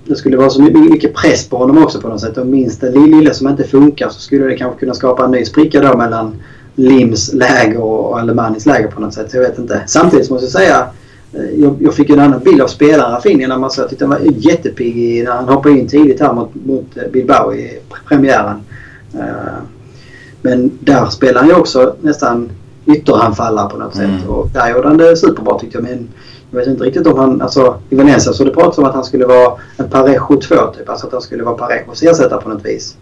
det 0.06 0.16
skulle 0.16 0.38
vara 0.38 0.50
så 0.50 0.62
mycket 0.62 1.14
press 1.14 1.50
på 1.50 1.58
honom 1.58 1.84
också 1.84 2.02
på 2.02 2.08
något 2.08 2.22
sätt. 2.22 2.38
Och 2.38 2.48
minst 2.48 2.82
det 2.82 2.90
lilla 2.90 3.34
som 3.34 3.48
inte 3.48 3.64
funkar 3.64 4.10
så 4.10 4.20
skulle 4.20 4.46
det 4.46 4.58
kanske 4.58 4.80
kunna 4.80 4.94
skapa 4.94 5.26
en 5.26 5.32
ny 5.32 5.46
spricka 5.46 5.82
då 5.82 5.98
mellan 5.98 6.36
Lims 6.76 7.34
läge 7.34 7.78
och 7.78 8.20
Alemanis 8.20 8.66
läge 8.66 8.88
på 8.88 9.02
något 9.02 9.14
sätt. 9.14 9.34
Jag 9.34 9.42
vet 9.42 9.60
inte. 9.60 9.84
Samtidigt 9.88 10.30
måste 10.30 10.46
jag 10.46 10.52
säga 10.52 10.88
eh, 11.34 11.62
jag, 11.62 11.76
jag 11.80 11.94
fick 11.94 12.10
en 12.10 12.20
annan 12.20 12.44
bild 12.44 12.62
av 12.62 12.68
spelaren 12.68 13.12
Rafinha 13.12 13.48
när 13.48 13.58
man 13.58 13.72
såg 13.72 13.86
att 13.86 14.00
han 14.00 14.10
var 14.10 14.20
jättepigg 14.24 15.24
när 15.24 15.32
han 15.32 15.50
hoppade 15.50 15.80
in 15.80 15.88
tidigt 15.88 16.20
här 16.20 16.34
mot, 16.34 16.56
mot 16.66 16.98
eh, 16.98 17.04
Bilbao 17.12 17.54
i 17.54 17.80
premiären. 18.08 18.62
Uh, 19.16 19.22
men 20.46 20.78
där 20.80 21.06
spelar 21.06 21.42
han 21.42 21.50
ju 21.50 21.56
också 21.56 21.96
nästan 22.02 22.52
ytteranfallare 22.86 23.70
på 23.70 23.78
något 23.78 23.96
mm. 23.96 24.20
sätt. 24.20 24.30
Och 24.30 24.50
där 24.54 24.70
gjorde 24.70 24.88
han 24.88 24.98
det 24.98 25.18
superbra 25.18 25.60
tyckte 25.60 25.78
jag. 25.78 25.84
Men 25.84 26.08
jag 26.52 26.60
vet 26.60 26.68
inte 26.68 26.84
riktigt 26.84 27.08
om 27.08 27.20
han... 27.20 27.42
Alltså 27.42 27.78
i 27.90 27.96
Valencia 27.96 28.34
så 28.34 28.44
det 28.44 28.52
pratades 28.52 28.78
om 28.78 28.86
att 28.86 28.94
han 28.94 29.04
skulle 29.04 29.26
vara 29.26 29.54
en 29.78 29.90
Parejo 29.90 30.42
2 30.42 30.56
typ. 30.78 30.90
Alltså 30.90 31.08
att 31.08 31.14
han 31.14 31.22
skulle 31.22 31.44
vara 31.44 31.56
Parejos 31.56 32.04
ersättare 32.04 32.42
på 32.42 32.50
något 32.50 32.66
vis. 32.66 32.98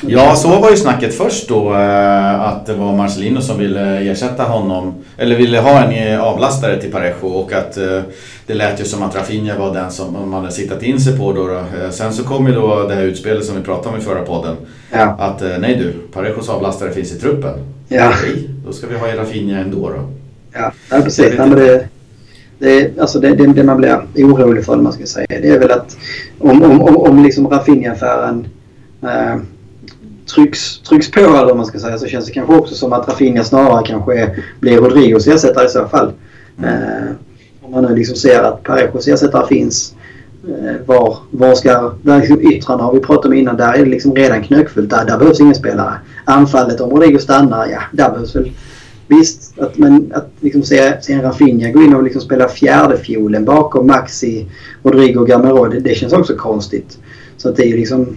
Ja, 0.00 0.34
så 0.34 0.48
var 0.48 0.70
ju 0.70 0.76
snacket 0.76 1.14
först 1.14 1.48
då. 1.48 1.74
Eh, 1.74 2.40
att 2.40 2.66
det 2.66 2.74
var 2.74 2.92
Marcelino 2.92 3.40
som 3.40 3.58
ville 3.58 4.10
ersätta 4.10 4.42
honom. 4.42 4.94
Eller 5.16 5.36
ville 5.36 5.58
ha 5.58 5.82
en 5.82 6.12
eh, 6.12 6.24
avlastare 6.24 6.80
till 6.80 6.92
Parejo. 6.92 7.26
Och 7.26 7.52
att 7.52 7.76
eh, 7.76 8.00
det 8.46 8.54
lät 8.54 8.80
ju 8.80 8.84
som 8.84 9.02
att 9.02 9.16
Rafinha 9.16 9.58
var 9.58 9.74
den 9.74 9.90
som 9.90 10.12
man 10.12 10.32
hade 10.32 10.52
siktat 10.52 10.82
in 10.82 11.00
sig 11.00 11.18
på 11.18 11.32
då. 11.32 11.46
då. 11.46 11.62
Sen 11.90 12.12
så 12.12 12.24
kom 12.24 12.46
ju 12.46 12.54
då 12.54 12.88
det 12.88 12.94
här 12.94 13.02
utspelet 13.02 13.44
som 13.44 13.56
vi 13.56 13.62
pratade 13.62 13.88
om 13.94 14.00
i 14.00 14.04
förra 14.04 14.22
podden. 14.22 14.56
Ja. 14.92 15.16
Att 15.18 15.40
nej 15.40 15.76
du, 15.76 15.92
Parejos 16.12 16.48
avlastare 16.48 16.90
finns 16.90 17.12
i 17.12 17.18
truppen. 17.18 17.54
Ja. 17.88 18.12
Okej, 18.18 18.50
då 18.66 18.72
ska 18.72 18.86
vi 18.86 18.98
ha 18.98 19.16
Rafinha 19.16 19.58
ändå 19.58 19.88
då. 19.88 20.08
Ja, 20.52 20.72
ja 20.90 21.00
precis. 21.00 21.34
Nej, 21.38 21.48
men 21.48 21.58
det, 21.58 21.88
det, 22.58 22.98
alltså 23.00 23.20
det, 23.20 23.34
det, 23.34 23.46
det 23.46 23.64
man 23.64 23.76
blir 23.76 24.00
orolig 24.14 24.64
för, 24.64 24.76
man 24.76 24.92
ska 24.92 25.06
säga, 25.06 25.26
det 25.28 25.48
är 25.48 25.58
väl 25.58 25.70
att 25.70 25.96
om, 26.38 26.62
om, 26.62 26.82
om, 26.82 26.96
om 26.96 27.22
liksom 27.22 27.46
Rafinha-affären 27.48 28.46
eh, 29.02 29.36
trycks, 30.34 30.78
trycks 30.78 31.10
på 31.10 31.20
eller 31.20 31.44
vad 31.44 31.56
man 31.56 31.66
ska 31.66 31.78
säga 31.78 31.98
så 31.98 32.06
känns 32.06 32.26
det 32.26 32.32
kanske 32.32 32.54
också 32.54 32.74
som 32.74 32.92
att 32.92 33.08
Rafinha 33.08 33.44
snarare 33.44 33.86
kanske 33.86 34.30
blir 34.60 34.76
Rodrigos 34.76 35.26
ersättare 35.26 35.66
i 35.66 35.68
så 35.68 35.88
fall. 35.88 36.12
Mm. 36.58 36.74
Eh, 36.74 37.10
man 37.72 37.84
nu 37.84 37.94
liksom 37.96 38.16
ser 38.16 38.42
att 38.42 38.62
Parejos 38.62 39.08
ersättare 39.08 39.46
finns. 39.46 39.94
Eh, 40.48 40.86
var, 40.86 41.18
var 41.30 41.54
ska... 41.54 41.92
Där 42.02 42.18
liksom 42.18 42.52
yttrarna 42.52 42.82
har 42.82 42.92
vi 42.92 43.00
pratat 43.00 43.24
om 43.24 43.32
innan. 43.32 43.56
Där 43.56 43.72
är 43.72 43.78
det 43.78 43.90
liksom 43.90 44.14
redan 44.14 44.42
knökfullt. 44.42 44.90
Där, 44.90 45.04
där 45.04 45.18
behövs 45.18 45.40
ingen 45.40 45.54
spelare. 45.54 45.94
Anfallet 46.24 46.80
om 46.80 46.90
Rodrigo 46.90 47.18
stannar, 47.18 47.66
ja, 47.66 47.80
där 47.92 48.10
behövs 48.10 48.36
väl 48.36 48.52
visst, 49.08 49.58
att, 49.58 49.78
men 49.78 50.12
att 50.14 50.28
liksom 50.40 50.62
se, 50.62 51.02
se 51.02 51.12
en 51.12 51.22
Rafinha 51.22 51.70
gå 51.70 51.82
in 51.82 51.94
och 51.94 52.02
liksom 52.02 52.22
spela 52.22 52.48
fjärdefiolen 52.48 53.44
bakom 53.44 53.86
Maxi, 53.86 54.46
Rodrigo 54.82 55.24
Gamero, 55.24 55.64
det, 55.64 55.80
det 55.80 55.94
känns 55.94 56.12
också 56.12 56.36
konstigt. 56.36 56.98
Så 57.36 57.48
att 57.48 57.56
det 57.56 57.62
är 57.62 57.68
ju 57.68 57.76
liksom... 57.76 58.16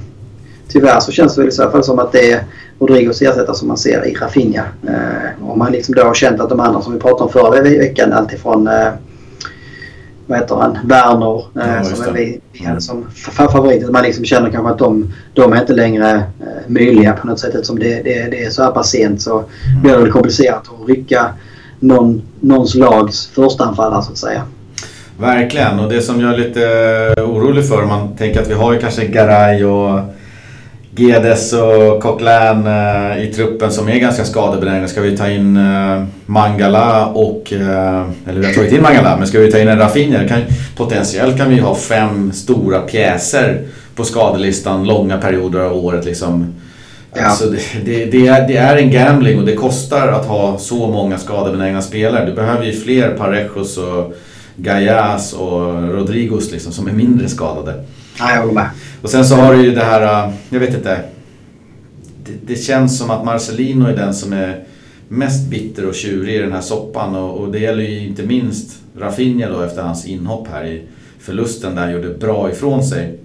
Tyvärr 0.68 1.00
så 1.00 1.12
känns 1.12 1.36
det 1.36 1.42
väl 1.42 1.50
i 1.50 1.52
så 1.52 1.70
fall 1.70 1.84
som 1.84 2.00
att 2.00 2.12
det 2.12 2.32
är 2.32 2.44
Rodrigos 2.80 3.22
ersättare 3.22 3.56
som 3.56 3.68
man 3.68 3.78
ser 3.78 4.06
i 4.06 4.14
Rafinha. 4.14 4.64
Eh, 4.88 5.50
om 5.50 5.60
man 5.60 5.72
liksom 5.72 5.96
då 5.96 6.04
har 6.04 6.14
känt 6.14 6.42
att 6.42 6.50
de 6.50 6.60
andra 6.60 6.82
som 6.82 6.94
vi 6.94 7.00
pratade 7.00 7.24
om 7.24 7.30
förra 7.30 7.62
veckan, 7.62 8.14
alltifrån 8.14 8.68
eh, 8.68 8.94
vad 10.28 10.38
heter 10.40 10.56
han, 10.56 10.78
Werner 10.84 11.38
eh, 11.62 11.76
Ja, 11.78 11.84
som 11.84 12.14
vi, 12.14 12.40
vi 12.52 12.66
hade 12.66 12.82
som 12.82 13.06
fa- 13.16 13.52
favorit. 13.52 13.90
Man 13.90 14.04
liksom 14.04 14.26
känner 14.26 14.50
kanske 14.50 14.72
att 14.72 14.80
de, 14.80 15.14
de 15.34 15.54
är 15.54 15.60
inte 15.62 15.74
längre 15.74 16.12
eh, 16.16 16.24
möjliga 16.68 17.14
på 17.14 17.28
något 17.28 17.40
sätt. 17.40 17.56
Eftersom 17.56 17.80
det, 17.80 18.04
det, 18.04 18.28
det 18.32 18.44
är 18.46 18.50
så 18.50 18.64
här 18.64 18.72
pass 18.72 18.90
sent 18.90 19.22
så 19.22 19.44
blir 19.84 19.98
det 19.98 20.10
komplicerat 20.10 20.64
att 20.82 20.90
rycka 20.90 21.26
någon, 21.80 22.22
någons 22.40 22.76
lags 22.76 23.28
förstaanfallare 23.28 24.04
så 24.04 24.12
att 24.12 24.18
säga. 24.18 24.42
Verkligen, 25.20 25.80
och 25.80 25.90
det 25.90 26.02
som 26.02 26.22
jag 26.22 26.34
är 26.34 26.38
lite 26.38 26.60
orolig 27.22 27.68
för 27.68 27.86
man 27.86 28.16
tänker 28.18 28.42
att 28.42 28.50
vi 28.50 28.54
har 28.54 28.74
ju 28.74 28.80
kanske 28.80 29.06
Garay 29.08 29.64
och 29.64 30.00
Gedes 30.98 31.54
och 31.54 32.02
Coquelin 32.02 32.68
eh, 32.68 33.24
i 33.24 33.34
truppen 33.36 33.72
som 33.72 33.90
är 33.90 34.00
ganska 34.00 34.26
skadebenägna. 34.26 34.88
Ska 34.88 35.02
vi 35.02 35.18
ta 35.18 35.30
in 35.30 35.58
eh, 35.58 36.04
Mangala 36.26 37.06
och... 37.06 37.54
Eh, 37.54 38.06
eller 38.28 38.40
vi 38.40 38.46
har 38.46 38.54
tagit 38.54 38.74
in 38.74 38.82
Mangala, 38.82 39.18
men 39.18 39.28
ska 39.28 39.40
vi 39.40 39.52
ta 39.52 39.60
in 39.60 39.68
en 39.68 39.80
Rafinha? 39.80 40.28
Kan, 40.28 40.42
potentiellt 40.76 41.38
kan 41.38 41.50
vi 41.50 41.60
ha 41.60 41.76
fem 41.76 42.32
stora 42.32 42.80
pjäser 42.80 43.62
på 43.96 44.04
skadelistan 44.04 44.88
långa 44.88 45.18
perioder 45.18 45.60
av 45.60 45.86
året 45.86 46.06
liksom. 46.06 46.54
Ja. 47.14 47.26
Alltså 47.26 47.46
det, 47.46 47.60
det, 47.86 48.06
det, 48.06 48.28
är, 48.28 48.48
det 48.48 48.58
är 48.58 48.78
en 48.78 48.92
gambling 48.92 49.40
och 49.40 49.46
det 49.46 49.56
kostar 49.56 50.08
att 50.08 50.26
ha 50.26 50.58
så 50.58 50.88
många 50.88 51.18
skadebenägna 51.18 51.82
spelare. 51.82 52.26
Du 52.26 52.34
behöver 52.34 52.66
ju 52.66 52.72
fler 52.72 53.10
Parejos 53.10 53.78
och 53.78 54.14
Gallas 54.56 55.34
och 55.34 55.94
Rodrigos 55.94 56.52
liksom, 56.52 56.72
som 56.72 56.88
är 56.88 56.92
mindre 56.94 57.30
skadade. 57.30 57.74
Nej, 58.20 58.36
jag 58.36 58.42
håller 58.42 58.54
med. 58.54 58.70
Och 59.02 59.10
sen 59.10 59.26
så 59.26 59.36
har 59.36 59.54
du 59.54 59.64
ju 59.64 59.76
det 59.76 59.84
här, 59.84 60.28
äh, 60.28 60.34
jag 60.50 60.60
vet 60.60 60.74
inte. 60.74 61.00
Det, 62.24 62.32
det 62.48 62.56
känns 62.56 62.98
som 62.98 63.10
att 63.10 63.26
Marcelino 63.26 63.88
är 63.88 63.96
den 63.96 64.14
som 64.14 64.34
är 64.34 64.64
mest 65.08 65.50
bitter 65.50 65.86
och 65.86 65.96
tjurig 65.96 66.36
i 66.36 66.40
den 66.40 66.52
här 66.52 66.62
soppan. 66.62 67.16
Och, 67.16 67.38
och 67.38 67.52
det 67.52 67.60
gäller 67.60 67.84
ju 67.84 68.08
inte 68.08 68.24
minst 68.24 68.80
Rafinha 68.98 69.50
då 69.50 69.62
efter 69.62 69.82
hans 69.82 70.06
inhopp 70.06 70.48
här 70.52 70.66
i 70.66 70.84
förlusten 71.20 71.76
där 71.76 71.82
han 71.82 71.92
gjorde 71.92 72.10
bra 72.10 72.52
ifrån 72.52 72.84
sig 72.84 73.20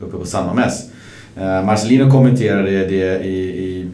uppe 0.00 0.16
på 0.16 0.26
San 0.26 0.56
mäss. 0.56 0.90
Eh, 1.36 1.56
äh, 1.56 1.64
Marcelino 1.64 2.10
kommenterade 2.10 2.70
det 2.70 3.24
i, 3.24 3.38
i, 3.40 3.90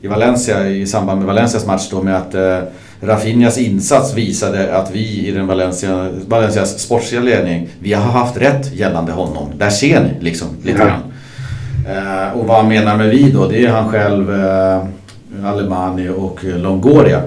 i 0.00 0.08
Valencia 0.08 0.68
i 0.68 0.86
samband 0.86 1.18
med 1.18 1.26
Valencias 1.26 1.66
match 1.66 1.88
då 1.90 2.02
med 2.02 2.16
att 2.16 2.34
eh, 2.34 2.60
Rafinhas 3.00 3.58
insats 3.58 4.14
visade 4.14 4.76
att 4.76 4.90
vi 4.94 5.28
i 5.28 5.30
den 5.30 5.46
Valencia, 5.46 6.08
Valencias 6.26 6.78
sportsliga 6.78 7.22
ledning, 7.22 7.68
vi 7.80 7.92
har 7.92 8.12
haft 8.12 8.36
rätt 8.36 8.74
gällande 8.74 9.12
honom. 9.12 9.48
Där 9.58 9.70
ser 9.70 10.00
ni 10.00 10.10
liksom 10.20 10.48
lite 10.62 10.78
grann. 10.78 11.00
Eh, 11.88 12.38
och 12.38 12.46
vad 12.46 12.56
han 12.56 12.68
menar 12.68 12.96
med 12.96 13.10
vi 13.10 13.30
då, 13.30 13.48
det 13.48 13.64
är 13.64 13.68
han 13.68 13.88
själv, 13.88 14.34
eh, 14.34 14.84
Alemani 15.44 16.08
och 16.08 16.44
Longoria. 16.44 17.22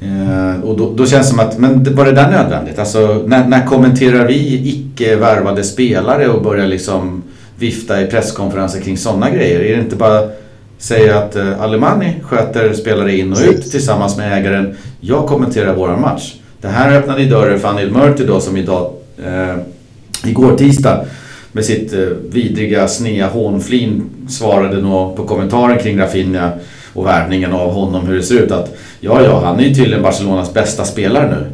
Eh, 0.00 0.60
och 0.64 0.78
då, 0.78 0.94
då 0.94 1.06
känns 1.06 1.26
det 1.26 1.30
som 1.30 1.40
att, 1.40 1.58
men 1.58 1.94
var 1.94 2.04
det 2.04 2.12
där 2.12 2.30
nödvändigt? 2.30 2.78
Alltså 2.78 3.24
när, 3.26 3.48
när 3.48 3.66
kommenterar 3.66 4.26
vi 4.26 4.68
icke 4.68 5.16
värvade 5.16 5.64
spelare 5.64 6.28
och 6.28 6.42
börjar 6.42 6.66
liksom 6.66 7.22
vifta 7.58 8.02
i 8.02 8.06
presskonferenser 8.06 8.80
kring 8.80 8.96
sådana 8.96 9.30
grejer? 9.30 9.60
Är 9.60 9.76
det 9.76 9.82
inte 9.82 9.96
bara 9.96 10.20
säga 10.78 11.18
att 11.18 11.36
eh, 11.36 11.62
Alemani 11.62 12.14
sköter 12.22 12.72
spelare 12.72 13.16
in 13.16 13.32
och 13.32 13.38
ut 13.50 13.70
tillsammans 13.70 14.16
med 14.16 14.38
ägaren. 14.38 14.76
Jag 15.00 15.26
kommenterar 15.26 15.74
våran 15.74 16.00
match. 16.00 16.34
Det 16.60 16.68
här 16.68 16.98
öppnade 16.98 17.22
ju 17.22 17.28
dörren 17.28 17.60
för 17.60 17.68
Anil 17.68 17.90
Murti 17.90 18.24
då 18.26 18.40
som 18.40 18.56
idag, 18.56 18.92
eh, 19.24 19.56
igår 20.30 20.56
tisdag 20.56 21.04
med 21.52 21.64
sitt 21.64 21.92
eh, 21.92 22.00
vidriga 22.30 22.88
snea 22.88 23.28
hånflin 23.28 24.10
svarade 24.28 24.82
nog 24.82 25.16
på 25.16 25.24
kommentaren 25.24 25.78
kring 25.78 25.98
Rafinha 25.98 26.50
och 26.92 27.06
värvningen 27.06 27.52
av 27.52 27.70
honom 27.70 28.06
hur 28.06 28.16
det 28.16 28.22
ser 28.22 28.42
ut 28.42 28.50
att 28.50 28.76
ja, 29.00 29.22
ja, 29.22 29.44
han 29.44 29.60
är 29.60 29.64
ju 29.64 29.74
tydligen 29.74 30.02
Barcelonas 30.02 30.54
bästa 30.54 30.84
spelare 30.84 31.30
nu. 31.30 31.50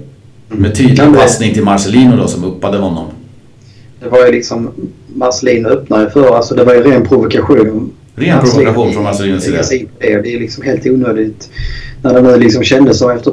Med 0.57 0.75
tydlig 0.75 1.15
passning 1.15 1.55
till 1.55 1.65
Marcelino 1.65 2.17
då 2.17 2.29
som 2.29 2.45
uppade 2.45 2.79
honom. 2.79 3.07
Det 4.01 4.09
var 4.09 4.27
ju 4.27 4.33
liksom 4.33 4.71
Marcelino 5.15 5.69
öppnade 5.69 6.11
för, 6.11 6.37
alltså 6.37 6.55
det 6.55 6.65
var 6.65 6.75
ju 6.75 6.83
ren 6.83 7.07
provokation. 7.07 7.90
Ren 8.15 8.41
provokation 8.41 8.93
från 8.93 9.03
Marcelinos 9.03 9.45
sida. 9.45 9.63
Det 9.99 10.35
är 10.35 10.41
liksom 10.41 10.65
helt 10.65 10.87
onödigt. 10.87 11.51
När 12.03 12.15
det 12.15 12.23
nu 12.23 12.39
liksom 12.39 12.63
kändes 12.63 12.99
så 12.99 13.11
efter 13.11 13.33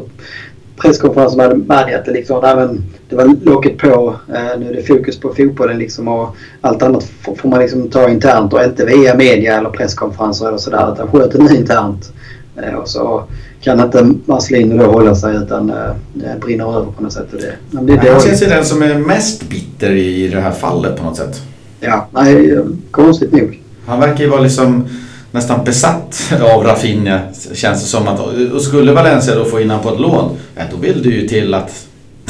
presskonferensen 0.77 1.37
med 1.37 1.67
Madi 1.67 1.93
att 1.93 2.05
det 2.05 2.11
liksom, 2.11 2.41
men 2.41 2.83
det 3.09 3.15
var 3.15 3.35
locket 3.45 3.77
på. 3.77 4.15
Eh, 4.33 4.59
nu 4.59 4.69
är 4.69 4.73
det 4.73 4.83
fokus 4.83 5.19
på 5.19 5.33
fotbollen 5.33 5.77
liksom 5.77 6.07
och 6.07 6.35
allt 6.61 6.83
annat 6.83 7.03
får, 7.21 7.49
man 7.49 7.59
liksom 7.59 7.89
ta 7.89 8.09
internt 8.09 8.53
och 8.53 8.63
inte 8.63 8.85
via 8.85 9.15
media 9.15 9.57
eller 9.57 9.69
presskonferenser 9.69 10.47
eller 10.47 10.57
sådär 10.57 10.93
utan 10.93 11.07
sköt 11.07 11.31
det 11.31 11.43
nu 11.43 11.55
internt. 11.55 12.11
Eh, 12.55 12.73
och 12.73 12.89
så 12.89 13.23
kan 13.61 13.79
inte 13.79 14.13
Marcelino 14.25 14.77
då 14.77 14.91
hålla 14.91 15.15
sig 15.15 15.35
utan 15.35 15.69
eh, 15.69 15.91
det 16.13 16.39
brinner 16.41 16.77
över 16.77 16.91
på 16.91 17.03
något 17.03 17.13
sätt. 17.13 17.33
Och 17.33 17.39
det, 17.39 17.55
det, 17.71 18.01
det 18.01 18.11
Han 18.11 18.21
känns 18.21 18.43
ju 18.43 18.45
den 18.45 18.65
som 18.65 18.81
är 18.81 18.95
mest 18.95 19.49
bitter 19.49 19.91
i 19.91 20.27
det 20.27 20.41
här 20.41 20.51
fallet 20.51 20.97
på 20.97 21.03
något 21.03 21.17
sätt. 21.17 21.41
Ja, 21.79 22.07
nej, 22.11 22.59
konstigt 22.91 23.31
nog. 23.31 23.61
Han 23.88 24.00
verkar 24.00 24.23
ju 24.23 24.30
vara 24.30 24.41
liksom 24.41 24.86
nästan 25.32 25.63
besatt 25.65 26.34
av 26.56 26.63
Rafinha 26.63 27.19
känns 27.54 27.82
det 27.82 27.88
som. 27.88 28.08
Att, 28.08 28.19
och 28.54 28.62
skulle 28.62 28.91
Valencia 28.93 29.36
då 29.36 29.45
få 29.45 29.62
in 29.62 29.69
han 29.69 29.80
på 29.84 29.89
ett 29.93 30.00
lån, 30.00 30.38
ja, 30.56 30.62
då 30.71 30.78
vill 30.78 31.04
det 31.04 31.10
ju 31.10 31.28
till 31.28 31.54
att 31.54 31.88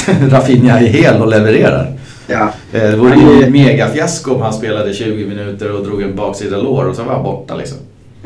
Rafinha 0.29 0.79
är 0.79 0.85
hel 0.85 1.21
och 1.21 1.27
levererar. 1.27 1.93
Ja, 2.27 2.51
Eh, 2.73 2.81
Det 2.81 2.95
vore 2.95 3.15
ju 3.15 3.43
ett 3.43 3.51
megafiasko 3.51 4.33
om 4.35 4.41
han 4.41 4.53
spelade 4.53 4.93
20 4.93 5.25
minuter 5.25 5.71
och 5.71 5.83
drog 5.85 6.01
en 6.01 6.15
baksida 6.15 6.57
lår 6.57 6.85
och 6.85 6.95
så 6.95 7.03
var 7.03 7.13
han 7.13 7.23
borta 7.23 7.55
liksom. 7.55 7.77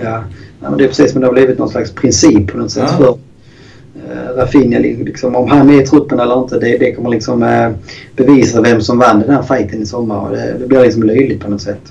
ja. 0.04 0.24
ja 0.62 0.70
men 0.70 0.78
det 0.78 0.84
är 0.84 0.88
precis 0.88 1.12
som 1.12 1.22
det 1.22 1.28
har 1.28 1.34
blivit 1.34 1.58
någon 1.60 1.70
slags 1.70 1.92
princip 1.92 2.52
på 2.52 2.58
något 2.58 2.72
sätt 2.72 2.84
Ja. 2.90 2.98
för 2.98 3.08
uh, 3.08 4.38
Rafinha. 4.38 4.80
Liksom, 4.80 5.36
om 5.36 5.50
han 5.50 5.70
är 5.70 5.82
i 5.82 5.86
truppen 5.88 6.20
eller 6.20 6.40
inte, 6.40 6.60
det, 6.60 6.78
det 6.78 6.92
kommer 6.94 7.10
liksom 7.10 7.44
eh, 7.44 7.70
bevisa 8.16 8.62
vem 8.62 8.82
som 8.82 8.98
vann 9.00 9.20
den 9.20 9.36
här 9.36 9.42
fighten 9.44 9.82
i 9.82 9.86
sommar. 9.86 10.32
Det, 10.32 10.56
det 10.60 10.68
blir 10.68 10.82
liksom 10.82 11.04
löjligt 11.04 11.44
på 11.44 11.50
något 11.50 11.62
sätt. 11.62 11.82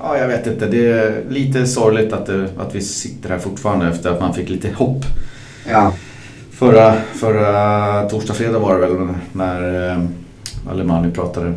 Ja, 0.00 0.18
jag 0.18 0.28
vet 0.28 0.46
inte. 0.46 0.66
Det 0.66 0.90
är 0.90 1.22
lite 1.30 1.66
sorgligt 1.66 2.12
att, 2.12 2.26
det, 2.26 2.48
att 2.58 2.74
vi 2.74 2.80
sitter 2.80 3.28
här 3.28 3.38
fortfarande 3.38 3.86
efter 3.88 4.10
att 4.10 4.20
man 4.20 4.34
fick 4.34 4.48
lite 4.48 4.68
hopp. 4.70 5.04
Ja, 5.70 5.92
Förra, 6.50 6.94
förra 7.14 8.08
torsdag, 8.08 8.34
fredag 8.34 8.58
var 8.58 8.74
det 8.74 8.86
väl 8.86 9.08
när 9.32 9.90
eh, 9.90 9.98
Alemani 10.70 11.10
pratade. 11.10 11.54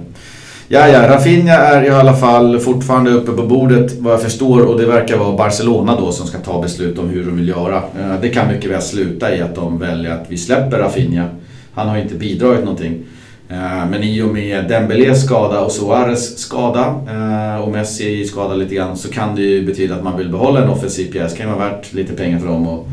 Ja, 0.67 0.88
ja, 0.88 1.08
Rafinha 1.10 1.54
är 1.54 1.84
i 1.84 1.89
alla 1.89 2.15
fall 2.15 2.60
fortfarande 2.60 3.12
uppe 3.12 3.32
på 3.32 3.43
bordet 3.43 3.93
vad 3.99 4.13
jag 4.13 4.21
förstår 4.21 4.62
och 4.65 4.80
det 4.80 4.86
verkar 4.86 5.17
vara 5.17 5.38
Barcelona 5.38 5.95
då 5.99 6.12
som 6.12 6.27
ska 6.27 6.38
ta 6.38 6.62
beslut 6.62 6.99
om 6.99 7.10
hur 7.10 7.25
de 7.25 7.36
vill 7.38 7.47
göra. 7.47 7.75
Eh, 7.77 8.21
Det 8.21 8.30
kan 8.30 8.47
mycket 8.47 8.71
väl 8.71 8.82
sluta 8.82 9.36
i 9.36 9.41
att 9.41 9.56
de 9.56 9.80
väljer 9.80 10.12
att 10.12 10.25
vi 10.27 10.38
släpper 10.38 10.77
Rafinha. 10.77 11.25
Han 11.73 11.88
har 11.89 11.97
inte 11.97 12.15
bidragit 12.15 12.63
någonting. 12.63 13.04
Eh, 13.52 13.86
Men 13.90 14.04
i 14.04 14.22
och 14.22 14.28
med 14.28 14.68
Dembélés 14.70 15.26
skada 15.26 15.60
och 15.62 15.72
Suarez 15.72 16.38
skada 16.38 16.96
eh, 17.10 17.62
och 17.64 17.72
Messi 17.72 18.26
skada 18.26 18.56
lite 18.56 18.76
grann 18.76 18.98
så 18.98 19.10
kan 19.10 19.36
det 19.36 19.42
ju 19.42 19.66
betyda 19.66 19.96
att 19.96 20.04
man 20.04 20.18
vill 20.18 20.30
behålla 20.30 20.64
en 20.64 20.70
offensiv 20.70 21.12
pjäs. 21.12 21.32
Det 21.32 21.38
kan 21.38 21.50
ju 21.50 21.56
vara 21.56 21.70
värt 21.70 21.94
lite 21.94 22.14
pengar 22.14 22.40
för 22.40 22.48
dem 22.48 22.68
att 22.68 22.86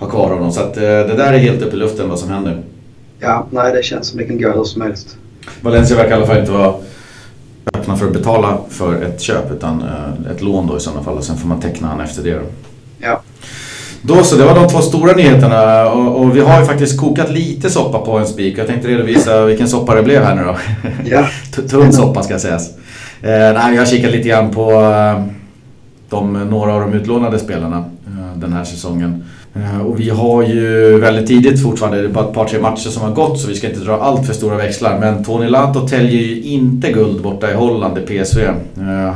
ha 0.00 0.08
kvar 0.08 0.30
honom. 0.34 0.52
Så 0.52 0.60
att 0.60 0.76
eh, 0.76 0.82
det 0.82 1.14
där 1.16 1.32
är 1.32 1.38
helt 1.38 1.62
upp 1.62 1.74
i 1.74 1.76
luften 1.76 2.08
vad 2.08 2.18
som 2.18 2.30
händer. 2.30 2.62
ja 3.20 3.46
nej, 3.50 3.72
det 3.72 3.82
känns 3.84 4.06
som 4.08 4.18
det 4.18 4.24
kan 4.24 4.40
gå 4.40 4.52
hur 4.52 4.64
som 4.64 4.82
helst. 4.82 5.16
Valencia 5.60 5.96
verkar 5.96 6.10
i 6.10 6.14
alla 6.14 6.26
fall 6.26 6.38
inte 6.38 6.52
vara 6.52 6.74
öppna 7.74 7.96
för 7.96 8.06
att 8.06 8.12
betala 8.12 8.58
för 8.68 9.02
ett 9.02 9.20
köp 9.20 9.52
utan 9.52 9.84
ett 10.34 10.42
lån 10.42 10.66
då 10.66 10.76
i 10.76 10.80
sådana 10.80 11.02
fall 11.02 11.16
och 11.16 11.24
sen 11.24 11.36
får 11.36 11.48
man 11.48 11.60
teckna 11.60 11.88
han 11.88 12.00
efter 12.00 12.22
det. 12.22 12.34
Då. 12.34 12.44
Ja, 12.98 13.22
Då 14.06 14.22
så, 14.22 14.36
det 14.36 14.44
var 14.44 14.54
de 14.54 14.68
två 14.68 14.80
stora 14.80 15.12
nyheterna 15.12 15.90
och, 15.92 16.20
och 16.20 16.36
vi 16.36 16.40
har 16.40 16.60
ju 16.60 16.66
faktiskt 16.66 17.00
kokat 17.00 17.30
lite 17.30 17.70
soppa 17.70 17.98
på 17.98 18.18
en 18.18 18.26
spik. 18.26 18.58
Jag 18.58 18.66
tänkte 18.66 18.88
redovisa 18.88 19.44
vilken 19.44 19.68
soppa 19.68 19.94
det 19.94 20.02
blev 20.02 20.22
här 20.22 20.34
nu 20.34 20.44
då. 20.44 20.56
ja, 21.04 21.26
Tunn 21.68 21.92
soppa 21.92 22.22
ska 22.22 22.38
sägas. 22.38 22.70
Eh, 23.22 23.28
nej, 23.30 23.74
jag 23.74 23.78
har 23.80 23.86
kikat 23.86 24.12
lite 24.12 24.28
grann 24.28 24.50
på 24.50 24.72
eh, 24.72 25.24
de, 26.10 26.32
några 26.32 26.74
av 26.74 26.80
de 26.80 26.94
utlånade 26.94 27.38
spelarna 27.38 27.76
eh, 28.06 28.38
den 28.38 28.52
här 28.52 28.64
säsongen. 28.64 29.24
Eh, 29.54 29.80
och 29.80 30.00
vi 30.00 30.10
har 30.10 30.42
ju 30.42 30.98
väldigt 30.98 31.26
tidigt 31.26 31.62
fortfarande, 31.62 32.02
det 32.02 32.08
är 32.08 32.12
bara 32.12 32.24
ett 32.24 32.34
par 32.34 32.44
tre 32.44 32.60
matcher 32.60 32.88
som 32.88 33.02
har 33.02 33.10
gått 33.10 33.40
så 33.40 33.48
vi 33.48 33.54
ska 33.54 33.68
inte 33.68 33.80
dra 33.80 34.00
allt 34.00 34.26
för 34.26 34.34
stora 34.34 34.56
växlar. 34.56 34.98
Men 34.98 35.24
Tony 35.24 35.48
Lato 35.48 35.88
täljer 35.88 36.22
ju 36.22 36.42
inte 36.42 36.92
guld 36.92 37.22
borta 37.22 37.50
i 37.50 37.54
Holland 37.54 37.98
i 37.98 38.00
PSV. 38.00 38.40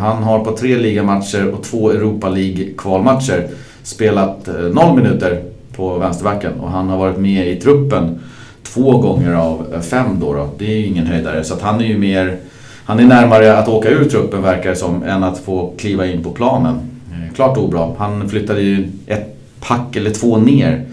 Han 0.00 0.22
har 0.22 0.44
på 0.44 0.56
tre 0.56 0.76
ligamatcher 0.76 1.48
och 1.48 1.64
två 1.64 1.90
Europa 1.90 2.28
League 2.28 2.66
kvalmatcher 2.78 3.48
spelat 3.88 4.48
eh, 4.48 4.54
noll 4.54 4.96
minuter 4.96 5.42
på 5.76 5.98
vänsterbacken 5.98 6.60
och 6.60 6.70
han 6.70 6.88
har 6.88 6.98
varit 6.98 7.18
med 7.18 7.48
i 7.48 7.56
truppen 7.56 8.20
två 8.62 8.98
gånger 8.98 9.34
av 9.34 9.66
eh, 9.74 9.80
fem 9.80 10.20
då, 10.20 10.32
då. 10.32 10.48
Det 10.58 10.64
är 10.64 10.76
ju 10.76 10.86
ingen 10.86 11.06
höjdare 11.06 11.44
så 11.44 11.54
att 11.54 11.62
han 11.62 11.80
är 11.80 11.84
ju 11.84 11.98
mer 11.98 12.38
han 12.84 13.00
är 13.00 13.04
närmare 13.04 13.58
att 13.58 13.68
åka 13.68 13.88
ur 13.88 14.04
truppen 14.04 14.42
verkar 14.42 14.70
det 14.70 14.76
som 14.76 15.02
än 15.02 15.24
att 15.24 15.38
få 15.38 15.74
kliva 15.78 16.06
in 16.06 16.22
på 16.22 16.30
planen. 16.30 16.74
Eh, 17.12 17.34
klart 17.34 17.58
obra. 17.58 17.94
Han 17.98 18.28
flyttade 18.28 18.60
ju 18.60 18.88
ett 19.06 19.36
pack 19.60 19.96
eller 19.96 20.10
två 20.10 20.36
ner 20.36 20.84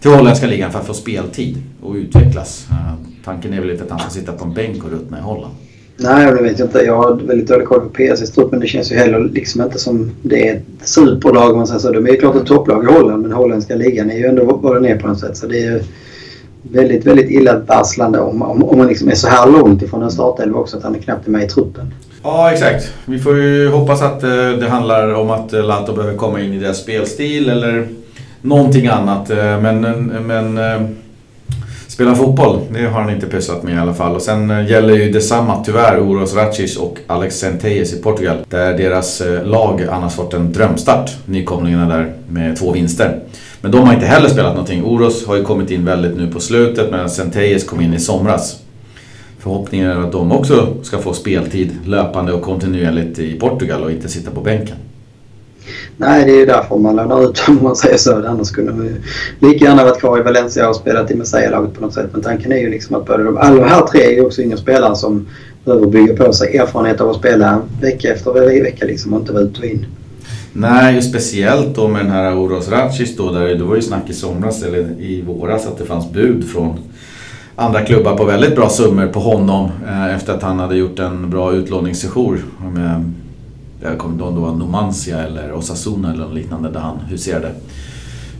till 0.00 0.10
holländska 0.10 0.46
ligan 0.46 0.72
för 0.72 0.78
att 0.78 0.86
få 0.86 0.94
speltid 0.94 1.62
och 1.82 1.94
utvecklas. 1.94 2.68
Tanken 3.24 3.52
är 3.52 3.60
väl 3.60 3.70
inte 3.70 3.84
att 3.84 3.90
han 3.90 4.00
ska 4.00 4.10
sitta 4.10 4.32
på 4.32 4.44
en 4.44 4.54
bänk 4.54 4.84
och 4.84 4.90
ruttna 4.90 5.18
i 5.18 5.22
Holland. 5.22 5.54
Nej, 5.96 6.26
det 6.26 6.42
vet 6.42 6.58
jag 6.58 6.68
inte. 6.68 6.78
Jag 6.78 6.96
har 6.96 7.14
väldigt 7.14 7.48
dålig 7.48 7.66
koll 7.66 7.80
på 7.80 7.88
PSVs 7.88 8.28
stort 8.28 8.50
men 8.50 8.60
det 8.60 8.66
känns 8.66 8.92
ju 8.92 8.96
heller 8.96 9.20
liksom 9.20 9.62
inte 9.62 9.78
som 9.78 10.10
det 10.22 10.48
är 10.48 10.56
ett 10.56 10.88
superlag 10.88 11.56
man 11.56 11.66
säger 11.66 11.80
så. 11.80 11.92
De 11.92 12.06
är 12.06 12.10
ju 12.10 12.16
klart 12.16 12.36
ett 12.36 12.46
topplag 12.46 12.84
i 12.84 12.92
Holland 12.92 13.22
men 13.22 13.32
holländska 13.32 13.74
ligan 13.74 14.10
är 14.10 14.16
ju 14.16 14.26
ändå 14.26 14.44
vad 14.62 14.74
den 14.74 14.84
är 14.84 14.98
på 14.98 15.08
något 15.08 15.20
sätt. 15.20 15.36
Så 15.36 15.46
det 15.46 15.58
är 15.58 15.70
ju 15.70 15.82
väldigt, 16.62 17.06
väldigt 17.06 17.30
illavarslande 17.30 18.18
om, 18.18 18.42
om, 18.42 18.64
om 18.64 18.78
man 18.78 18.86
liksom 18.86 19.08
är 19.08 19.14
så 19.14 19.28
här 19.28 19.50
långt 19.50 19.82
ifrån 19.82 20.02
en 20.02 20.10
startelva 20.10 20.58
också 20.58 20.76
att 20.76 20.82
han 20.82 20.94
är 20.94 20.98
knappt 20.98 21.26
med 21.26 21.42
i 21.42 21.46
truppen. 21.46 21.94
Ja, 22.22 22.52
exakt. 22.52 22.92
Vi 23.04 23.18
får 23.18 23.36
ju 23.36 23.68
hoppas 23.68 24.02
att 24.02 24.22
eh, 24.22 24.30
det 24.60 24.68
handlar 24.68 25.14
om 25.14 25.30
att 25.30 25.52
eh, 25.52 25.66
Lato 25.66 25.92
behöver 25.92 26.16
komma 26.16 26.40
in 26.40 26.52
i 26.52 26.58
deras 26.58 26.78
spelstil 26.78 27.48
eller 27.48 27.88
någonting 28.40 28.86
annat. 28.86 29.30
Eh, 29.30 29.60
men, 29.60 29.84
eh, 29.84 30.20
men 30.20 30.58
spela 31.96 32.14
fotboll, 32.14 32.60
det 32.72 32.86
har 32.86 33.00
han 33.00 33.10
inte 33.10 33.26
pysslat 33.26 33.62
med 33.62 33.74
i 33.74 33.78
alla 33.78 33.94
fall. 33.94 34.14
Och 34.14 34.22
sen 34.22 34.50
eh, 34.50 34.70
gäller 34.70 34.94
ju 34.94 35.12
detsamma 35.12 35.64
tyvärr 35.64 36.00
Oros 36.00 36.34
Racis 36.34 36.76
och 36.76 36.98
Alex 37.06 37.38
Centelles 37.38 37.94
i 37.94 38.02
Portugal. 38.02 38.36
Där 38.48 38.78
deras 38.78 39.20
eh, 39.20 39.44
lag 39.44 39.82
annars 39.90 40.14
fått 40.14 40.34
en 40.34 40.52
drömstart, 40.52 41.10
nykomlingarna 41.26 41.96
där, 41.96 42.12
med 42.28 42.56
två 42.56 42.72
vinster. 42.72 43.20
Men 43.60 43.70
de 43.70 43.86
har 43.86 43.94
inte 43.94 44.06
heller 44.06 44.28
spelat 44.28 44.52
någonting. 44.52 44.84
Oros 44.84 45.26
har 45.26 45.36
ju 45.36 45.42
kommit 45.42 45.70
in 45.70 45.84
väldigt 45.84 46.16
nu 46.16 46.30
på 46.30 46.40
slutet 46.40 46.90
medan 46.90 47.10
Centelles 47.10 47.64
kom 47.64 47.80
in 47.80 47.94
i 47.94 48.00
somras. 48.00 48.56
Förhoppningen 49.38 49.90
är 49.90 49.96
att 49.96 50.12
de 50.12 50.32
också 50.32 50.74
ska 50.82 50.98
få 50.98 51.12
speltid 51.12 51.70
löpande 51.84 52.32
och 52.32 52.42
kontinuerligt 52.42 53.18
i 53.18 53.38
Portugal 53.38 53.82
och 53.82 53.90
inte 53.90 54.08
sitta 54.08 54.30
på 54.30 54.40
bänken. 54.40 54.76
Nej, 55.98 56.24
det 56.24 56.30
är 56.30 56.38
ju 56.38 56.46
därför 56.46 56.78
man 56.78 56.96
lånar 56.96 57.24
ut 57.24 57.46
dem 57.46 57.58
om 57.58 57.64
man 57.64 57.76
säger 57.76 57.96
så. 57.96 58.26
Annars 58.26 58.46
skulle 58.46 58.72
man 58.72 58.84
ju 58.84 59.02
lika 59.38 59.64
gärna 59.64 59.84
varit 59.84 60.00
kvar 60.00 60.18
i 60.18 60.22
Valencia 60.22 60.68
och 60.68 60.76
spelat 60.76 61.10
i 61.10 61.14
Messiah-laget 61.14 61.74
på 61.74 61.80
något 61.80 61.94
sätt. 61.94 62.06
Men 62.12 62.22
tanken 62.22 62.52
är 62.52 62.56
ju 62.56 62.70
liksom 62.70 62.96
att 62.96 63.06
både 63.06 63.24
de, 63.24 63.36
alla 63.36 63.60
de 63.60 63.68
här 63.68 63.86
tre 63.86 64.00
är 64.00 64.10
ju 64.10 64.24
också 64.24 64.42
yngre 64.42 64.56
spelare 64.56 64.96
som 64.96 65.26
behöver 65.64 65.86
bygga 65.86 66.16
på 66.16 66.32
sig 66.32 66.56
erfarenhet 66.56 67.00
av 67.00 67.10
att 67.10 67.16
spela 67.16 67.62
vecka 67.80 68.12
efter 68.12 68.62
vecka 68.62 68.84
liksom 68.84 69.12
och 69.14 69.20
inte 69.20 69.32
vara 69.32 69.42
ut 69.42 69.58
och 69.58 69.64
in. 69.64 69.86
Nej, 70.52 71.02
speciellt 71.02 71.76
då 71.76 71.88
med 71.88 72.04
den 72.04 72.10
här 72.10 72.38
Oros 72.38 72.68
Ratchis 72.68 73.16
då. 73.16 73.32
Där 73.32 73.54
det 73.54 73.64
var 73.64 73.76
ju 73.76 73.82
snack 73.82 74.10
i 74.10 74.12
somras 74.12 74.62
eller 74.62 75.00
i 75.00 75.22
våras 75.26 75.66
att 75.66 75.78
det 75.78 75.84
fanns 75.84 76.12
bud 76.12 76.48
från 76.48 76.78
andra 77.56 77.80
klubbar 77.80 78.16
på 78.16 78.24
väldigt 78.24 78.56
bra 78.56 78.68
summor 78.68 79.06
på 79.06 79.20
honom 79.20 79.70
eh, 79.88 80.14
efter 80.14 80.32
att 80.32 80.42
han 80.42 80.58
hade 80.58 80.76
gjort 80.76 80.98
en 80.98 81.30
bra 81.30 81.52
utlåningssejour 81.52 82.44
jag 83.86 83.98
kommer 83.98 84.12
inte 84.12 84.24
ihåg 84.24 84.34
om 84.34 84.40
det 84.40 84.46
var 84.46 84.54
Numancia 84.54 85.18
eller 85.18 85.52
Osasuna 85.52 86.12
eller 86.12 86.24
något 86.24 86.34
liknande 86.34 86.70
där 86.70 86.80
han 86.80 86.98
huserade. 87.10 87.48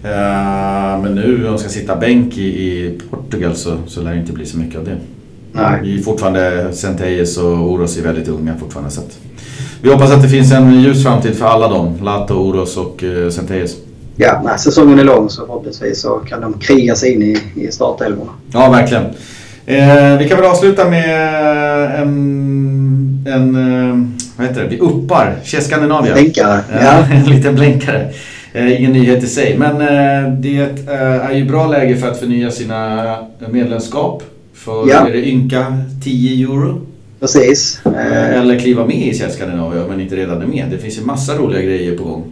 Eh, 0.03 1.03
men 1.03 1.15
nu 1.15 1.43
om 1.43 1.49
han 1.49 1.59
ska 1.59 1.69
sitta 1.69 1.97
bänk 1.97 2.39
i, 2.39 2.43
i 2.43 2.99
Portugal 3.11 3.57
så, 3.57 3.77
så 3.87 4.03
lär 4.03 4.11
det 4.11 4.21
inte 4.21 4.33
bli 4.33 4.47
så 4.47 4.59
mycket 4.59 4.79
av 4.79 4.85
det. 4.85 4.97
Nej. 5.53 5.81
Vi 5.83 5.99
är 5.99 6.03
fortfarande, 6.03 6.73
Centelles 6.73 7.37
och 7.37 7.73
Oros 7.73 7.99
är 7.99 8.03
väldigt 8.03 8.29
unga 8.29 8.57
fortfarande. 8.57 8.91
Så 8.91 9.01
vi 9.83 9.93
hoppas 9.93 10.11
att 10.11 10.23
det 10.23 10.29
finns 10.29 10.53
en 10.53 10.81
ljus 10.83 11.03
framtid 11.03 11.37
för 11.37 11.47
alla 11.47 11.69
dem. 11.69 11.95
Lato, 12.03 12.35
Oros 12.35 12.77
och 12.77 13.03
uh, 13.03 13.31
Centelles. 13.31 13.77
Ja, 14.17 14.41
när 14.45 14.57
säsongen 14.57 14.99
är 14.99 15.05
lång 15.05 15.31
så 15.31 15.47
förhoppningsvis 15.47 16.01
så 16.01 16.09
kan 16.09 16.41
de 16.41 16.53
kriga 16.53 16.95
sig 16.95 17.13
in 17.13 17.23
i, 17.23 17.39
i 17.55 17.73
startelvorna. 17.73 18.31
Ja, 18.53 18.71
verkligen. 18.71 19.05
Eh, 19.67 20.19
vi 20.19 20.29
kan 20.29 20.39
väl 20.39 20.51
avsluta 20.51 20.91
med 20.91 22.01
en, 22.03 23.27
en 23.29 23.57
eh, 23.57 24.16
vad 24.37 24.47
heter 24.47 24.63
det, 24.63 24.69
vi 24.69 24.79
uppar 24.79 25.37
Skandinavia. 25.45 26.13
Blänkare. 26.13 26.61
Ja. 26.73 27.07
en 27.13 27.25
liten 27.25 27.55
blänkare. 27.55 28.13
Eh, 28.57 28.81
ingen 28.81 28.93
nyhet 28.93 29.25
i 29.25 29.27
sig. 29.27 29.59
Men 29.59 29.81
eh, 29.81 30.33
det 30.33 30.61
eh, 30.89 31.31
är 31.31 31.33
ju 31.33 31.45
bra 31.45 31.67
läge 31.67 31.97
för 31.97 32.09
att 32.09 32.21
förnya 32.21 32.51
sina 32.51 33.17
medlemskap. 33.49 34.23
För 34.55 34.89
ja. 34.89 35.09
är 35.09 35.13
det 35.13 35.29
ynka 35.29 35.77
10 36.05 36.47
euro. 36.47 36.81
Precis. 37.21 37.81
Eller 37.85 38.59
kliva 38.59 38.87
med 38.87 38.97
i 38.97 39.15
Skandinavia 39.15 39.83
om 39.83 39.89
man 39.89 40.01
inte 40.01 40.17
redan 40.17 40.43
är 40.43 40.47
med. 40.47 40.65
Det 40.71 40.79
finns 40.79 40.99
ju 40.99 41.03
massa 41.03 41.35
roliga 41.35 41.63
grejer 41.63 41.97
på 41.97 42.05
gång. 42.05 42.25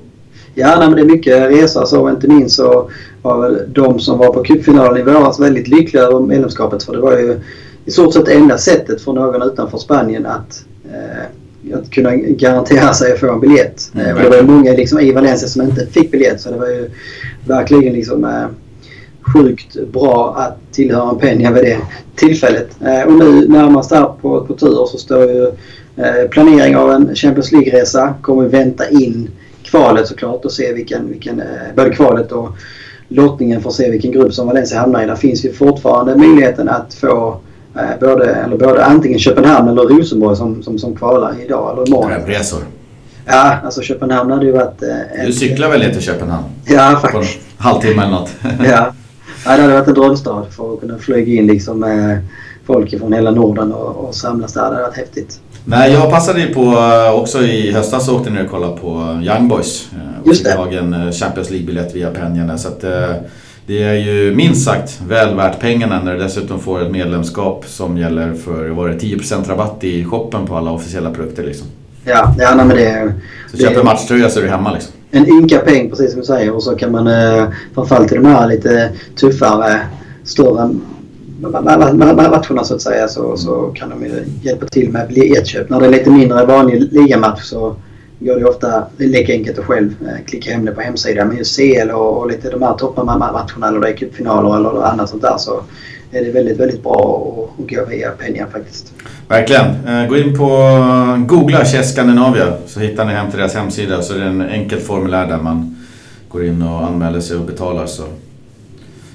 Ja, 0.55 0.77
nej, 0.79 0.88
men 0.88 0.97
det 0.97 1.01
är 1.01 1.17
mycket 1.17 1.51
resa 1.51 1.87
så 1.87 2.11
inte 2.11 2.29
minst 2.29 2.57
så 2.57 2.90
var 3.23 3.40
väl 3.40 3.59
de 3.69 4.01
som 4.01 4.19
var 4.19 4.33
på 4.33 4.45
cupfinalen 4.45 4.97
i 5.01 5.03
våras 5.03 5.40
väldigt 5.40 5.69
lyckliga 5.69 6.03
över 6.03 6.21
medlemskapet 6.21 6.83
för 6.83 6.93
det 6.93 6.99
var 6.99 7.12
ju 7.12 7.40
i 7.85 7.90
stort 7.90 8.14
sett 8.14 8.29
enda 8.29 8.59
sättet 8.59 9.01
för 9.01 9.12
någon 9.12 9.43
utanför 9.43 9.79
Spanien 9.79 10.27
att, 10.27 10.64
eh, 10.93 11.25
att 11.72 11.90
kunna 11.90 12.16
garantera 12.16 12.94
sig 12.94 13.12
att 13.12 13.20
få 13.20 13.33
en 13.33 13.40
biljett. 13.40 13.90
Mm. 13.94 14.16
det 14.16 14.29
var 14.29 14.37
ju 14.37 14.42
många 14.42 14.72
liksom, 14.72 15.00
i 15.00 15.12
Valencia 15.12 15.48
som 15.48 15.62
inte 15.62 15.87
fick 15.87 16.11
biljett 16.11 16.40
så 16.40 16.50
det 16.50 16.57
var 16.57 16.68
ju 16.68 16.90
verkligen 17.46 17.92
liksom 17.92 18.24
eh, 18.24 18.46
sjukt 19.20 19.77
bra 19.92 20.35
att 20.37 20.72
tillhöra 20.72 21.11
en 21.11 21.16
Peña 21.16 21.53
vid 21.53 21.64
det 21.64 21.79
tillfället. 22.14 22.68
Eh, 22.81 23.03
och 23.03 23.12
nu 23.12 23.48
närmast 23.48 23.90
här 23.90 24.05
på, 24.22 24.40
på 24.46 24.55
tur 24.55 24.87
så 24.87 24.98
står 24.98 25.22
ju 25.22 25.46
eh, 25.96 26.29
planering 26.31 26.77
av 26.77 26.92
en 26.92 27.14
Champions 27.14 27.53
League-resa. 27.53 28.14
Kommer 28.22 28.48
vänta 28.48 28.88
in 28.88 29.31
kvalet 29.62 30.07
såklart 30.07 30.44
och 30.44 30.53
se 30.53 30.72
vilken, 30.72 31.09
vilken 31.09 31.40
eh, 31.40 31.46
både 31.77 31.90
kvalet 31.90 32.33
och 32.33 32.48
lottningen 33.09 33.61
för 33.61 33.68
att 33.68 33.74
se 33.74 33.90
vilken 33.90 34.12
grupp 34.12 34.35
som 34.35 34.46
Valencia 34.46 34.79
hamnar 34.79 35.03
i. 35.03 35.07
Där 35.07 35.16
finns 35.16 35.44
ju 35.44 35.53
fortfarande 35.53 36.16
möjligheten 36.16 36.68
att 36.68 36.94
få 36.94 37.40
både, 38.01 38.35
eller 38.35 38.57
både 38.57 38.85
antingen 38.85 39.19
Köpenhamn 39.19 39.69
eller 39.69 39.83
Rosenborg 39.83 40.37
som, 40.37 40.63
som, 40.63 40.79
som 40.79 40.97
kvalar 40.97 41.35
idag 41.45 41.73
eller 41.73 41.89
imorgon. 41.89 42.27
Resor. 42.27 42.61
Ja, 43.27 43.57
alltså 43.65 43.83
Köpenhamn 43.83 44.31
hade 44.31 44.47
ju 44.47 44.53
varit... 44.53 44.83
Eh, 44.83 45.27
du 45.27 45.33
cyklar 45.33 45.71
väl 45.71 45.93
till 45.93 46.03
Köpenhamn? 46.03 46.45
Ja, 46.65 46.99
faktiskt. 47.03 47.13
På 47.13 47.19
en 47.19 47.27
halvtimme 47.57 48.03
eller 48.03 48.11
något? 48.11 48.31
ja. 48.43 48.93
ja, 49.45 49.57
det 49.57 49.63
hade 49.63 49.75
varit 49.75 49.89
en 49.89 49.95
drömstad 49.95 50.47
för 50.51 50.75
att 50.75 50.81
kunna 50.81 50.99
flyga 50.99 51.33
in 51.41 51.47
liksom 51.47 51.81
med 51.81 52.19
folk 52.67 52.99
från 52.99 53.13
hela 53.13 53.31
Norden 53.31 53.73
och, 53.73 54.09
och 54.09 54.15
samlas 54.15 54.53
där. 54.53 54.63
Det 54.63 54.69
hade 54.69 54.83
varit 54.83 54.97
häftigt. 54.97 55.41
Nej, 55.65 55.93
jag 55.93 56.11
passade 56.11 56.41
ju 56.41 56.55
på 56.55 56.61
eh, 56.61 57.15
också 57.15 57.43
i 57.43 57.73
höstas 57.73 58.09
åkte 58.09 58.31
ner 58.31 58.45
och 58.45 58.51
kollade 58.51 58.77
på 58.77 59.21
Young 59.23 59.49
Boys. 59.49 59.89
Eh, 59.93 60.21
och 60.21 60.27
Just 60.27 60.45
det. 60.45 60.53
tag 60.53 60.75
en 60.75 60.95
eh, 60.95 61.13
Champions 61.13 61.51
League-biljett 61.51 61.95
via 61.95 62.11
Pengarna. 62.11 62.59
Så 62.59 62.69
att, 62.69 62.85
det 63.66 63.83
är 63.83 63.94
ju 63.94 64.35
minst 64.35 64.64
sagt 64.64 65.00
väl 65.09 65.37
värt 65.37 65.61
pengarna 65.61 66.03
när 66.03 66.12
du 66.12 66.18
dessutom 66.18 66.61
får 66.61 66.83
ett 66.83 66.90
medlemskap 66.90 67.64
som 67.66 67.98
gäller 67.98 68.35
för, 68.35 68.68
var 68.68 68.88
det 68.88 68.94
10% 68.94 69.48
rabatt 69.48 69.85
i 69.85 70.05
shoppen 70.05 70.46
på 70.46 70.57
alla 70.57 70.70
officiella 70.70 71.11
produkter 71.11 71.42
liksom. 71.42 71.66
Ja, 72.05 72.35
ja 72.38 72.55
nej, 72.55 72.66
men 72.66 72.77
det... 72.77 73.14
Så 73.50 73.57
köper 73.57 73.77
du 73.77 73.83
matchtröja 73.83 74.31
så 74.31 74.38
är 74.38 74.44
du 74.44 74.50
hemma 74.50 74.72
liksom. 74.72 74.92
En 75.11 75.29
ynka 75.29 75.59
peng 75.59 75.90
precis 75.90 76.11
som 76.11 76.20
du 76.20 76.27
säger 76.27 76.55
och 76.55 76.62
så 76.62 76.77
kan 76.77 76.92
man 76.92 77.09
framförallt 77.74 78.12
i 78.12 78.14
de 78.14 78.27
här 78.27 78.48
lite 78.48 78.90
tuffare, 79.16 79.81
större 80.24 80.74
matcherna 81.40 82.64
så 82.64 82.74
att 82.74 82.83
säga 82.83 83.09
så, 83.09 83.37
så 83.37 83.72
kan 83.74 83.90
de 83.90 84.05
ju 84.05 84.24
hjälpa 84.42 84.66
till 84.66 84.90
med 84.90 85.09
biljettköp. 85.09 85.70
När 85.70 85.81
det 85.81 85.87
är 85.87 85.90
lite 85.90 86.11
mindre 86.11 86.46
vanlig 86.46 86.92
ligamatch 86.92 87.42
så 87.42 87.77
går 88.25 88.41
det 88.41 88.45
ofta 88.45 88.87
lika 88.97 89.33
enkelt 89.33 89.59
att 89.59 89.65
själv 89.65 89.95
eh, 90.03 90.25
klicka 90.27 90.51
hem 90.51 90.65
det 90.65 90.73
på 90.73 90.81
hemsidan. 90.81 91.29
Men 91.29 91.37
just 91.37 91.57
CL 91.57 91.91
och, 91.91 92.19
och 92.19 92.31
lite 92.31 92.51
de 92.51 92.63
här 92.63 92.75
toppmatcherna 92.75 93.69
eller 93.69 93.87
är 93.87 93.97
cupfinaler 93.97 94.71
eller 94.71 94.83
annat 94.83 95.11
sånt 95.11 95.23
där 95.23 95.37
så 95.39 95.63
är 96.11 96.25
det 96.25 96.31
väldigt, 96.31 96.61
väldigt 96.61 96.83
bra 96.83 97.27
att, 97.59 97.71
gå 97.71 97.85
via 97.85 98.11
Penja 98.11 98.47
faktiskt. 98.47 98.93
Verkligen. 99.29 99.67
Eh, 99.89 100.09
gå 100.09 100.17
in 100.17 100.39
på 100.39 100.47
googla 101.27 101.65
Chess 101.65 101.95
Scandinavia 101.95 102.57
så 102.67 102.81
hittar 102.81 103.05
ni 103.05 103.13
hem 103.13 103.31
till 103.31 103.39
deras 103.39 103.55
hemsida 103.55 104.03
så 104.03 104.15
är 104.15 104.19
det 104.19 104.25
en 104.25 104.41
enkelt 104.41 104.83
formulär 104.83 105.27
där 105.27 105.39
man 105.39 105.77
går 106.29 106.45
in 106.45 106.63
och 106.63 106.85
anmäler 106.87 107.21
sig 107.21 107.37
och 107.37 107.45
betalar 107.45 107.87
så 107.87 108.05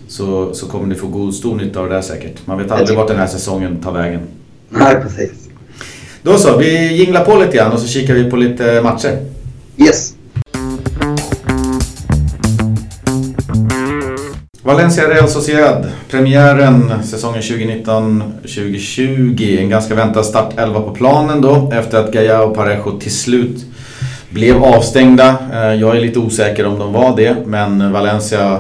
så, 0.08 0.54
så 0.54 0.68
kommer 0.68 0.88
ni 0.88 0.96
få 0.96 1.08
god, 1.08 1.34
stor 1.36 1.56
nytta 1.56 1.80
av 1.80 1.90
det 1.90 1.96
där 1.96 2.02
säkert. 2.02 2.48
Man 2.48 2.58
vet 2.58 2.72
aldrig 2.72 2.98
vart 2.98 3.08
den 3.08 3.18
här 3.18 3.28
säsongen 3.28 3.82
tar 3.82 3.92
vägen. 3.92 4.22
Nej, 4.70 4.96
precis. 5.02 5.49
Då 6.24 6.38
så, 6.38 6.58
vi 6.58 6.94
jinglar 6.94 7.26
på 7.26 7.38
lite 7.38 7.58
grann 7.58 7.72
och 7.72 7.80
så 7.80 7.88
kikar 7.88 8.14
vi 8.14 8.30
på 8.30 8.36
lite 8.36 8.82
matcher. 8.82 9.18
Yes. 9.78 10.14
Valencia 14.62 15.10
Real 15.10 15.30
Sociedad. 15.30 15.88
Premiären 16.10 16.94
säsongen 17.04 17.42
2019-2020. 17.42 19.60
En 19.60 19.70
ganska 19.70 19.96
väntad 19.96 20.24
start 20.24 20.54
11 20.58 20.82
på 20.82 20.92
planen 20.92 21.42
då 21.42 21.72
efter 21.74 22.00
att 22.00 22.12
Gaia 22.12 22.44
och 22.44 22.56
Parejo 22.56 23.00
till 23.00 23.16
slut 23.16 23.66
blev 24.30 24.64
avstängda. 24.64 25.36
Eh, 25.54 25.74
jag 25.74 25.98
är 25.98 26.02
lite 26.02 26.20
osäker 26.20 26.66
om 26.66 26.80
de 26.80 26.94
var 26.94 27.18
det 27.18 27.36
men 27.46 27.92
Valencia 27.92 28.60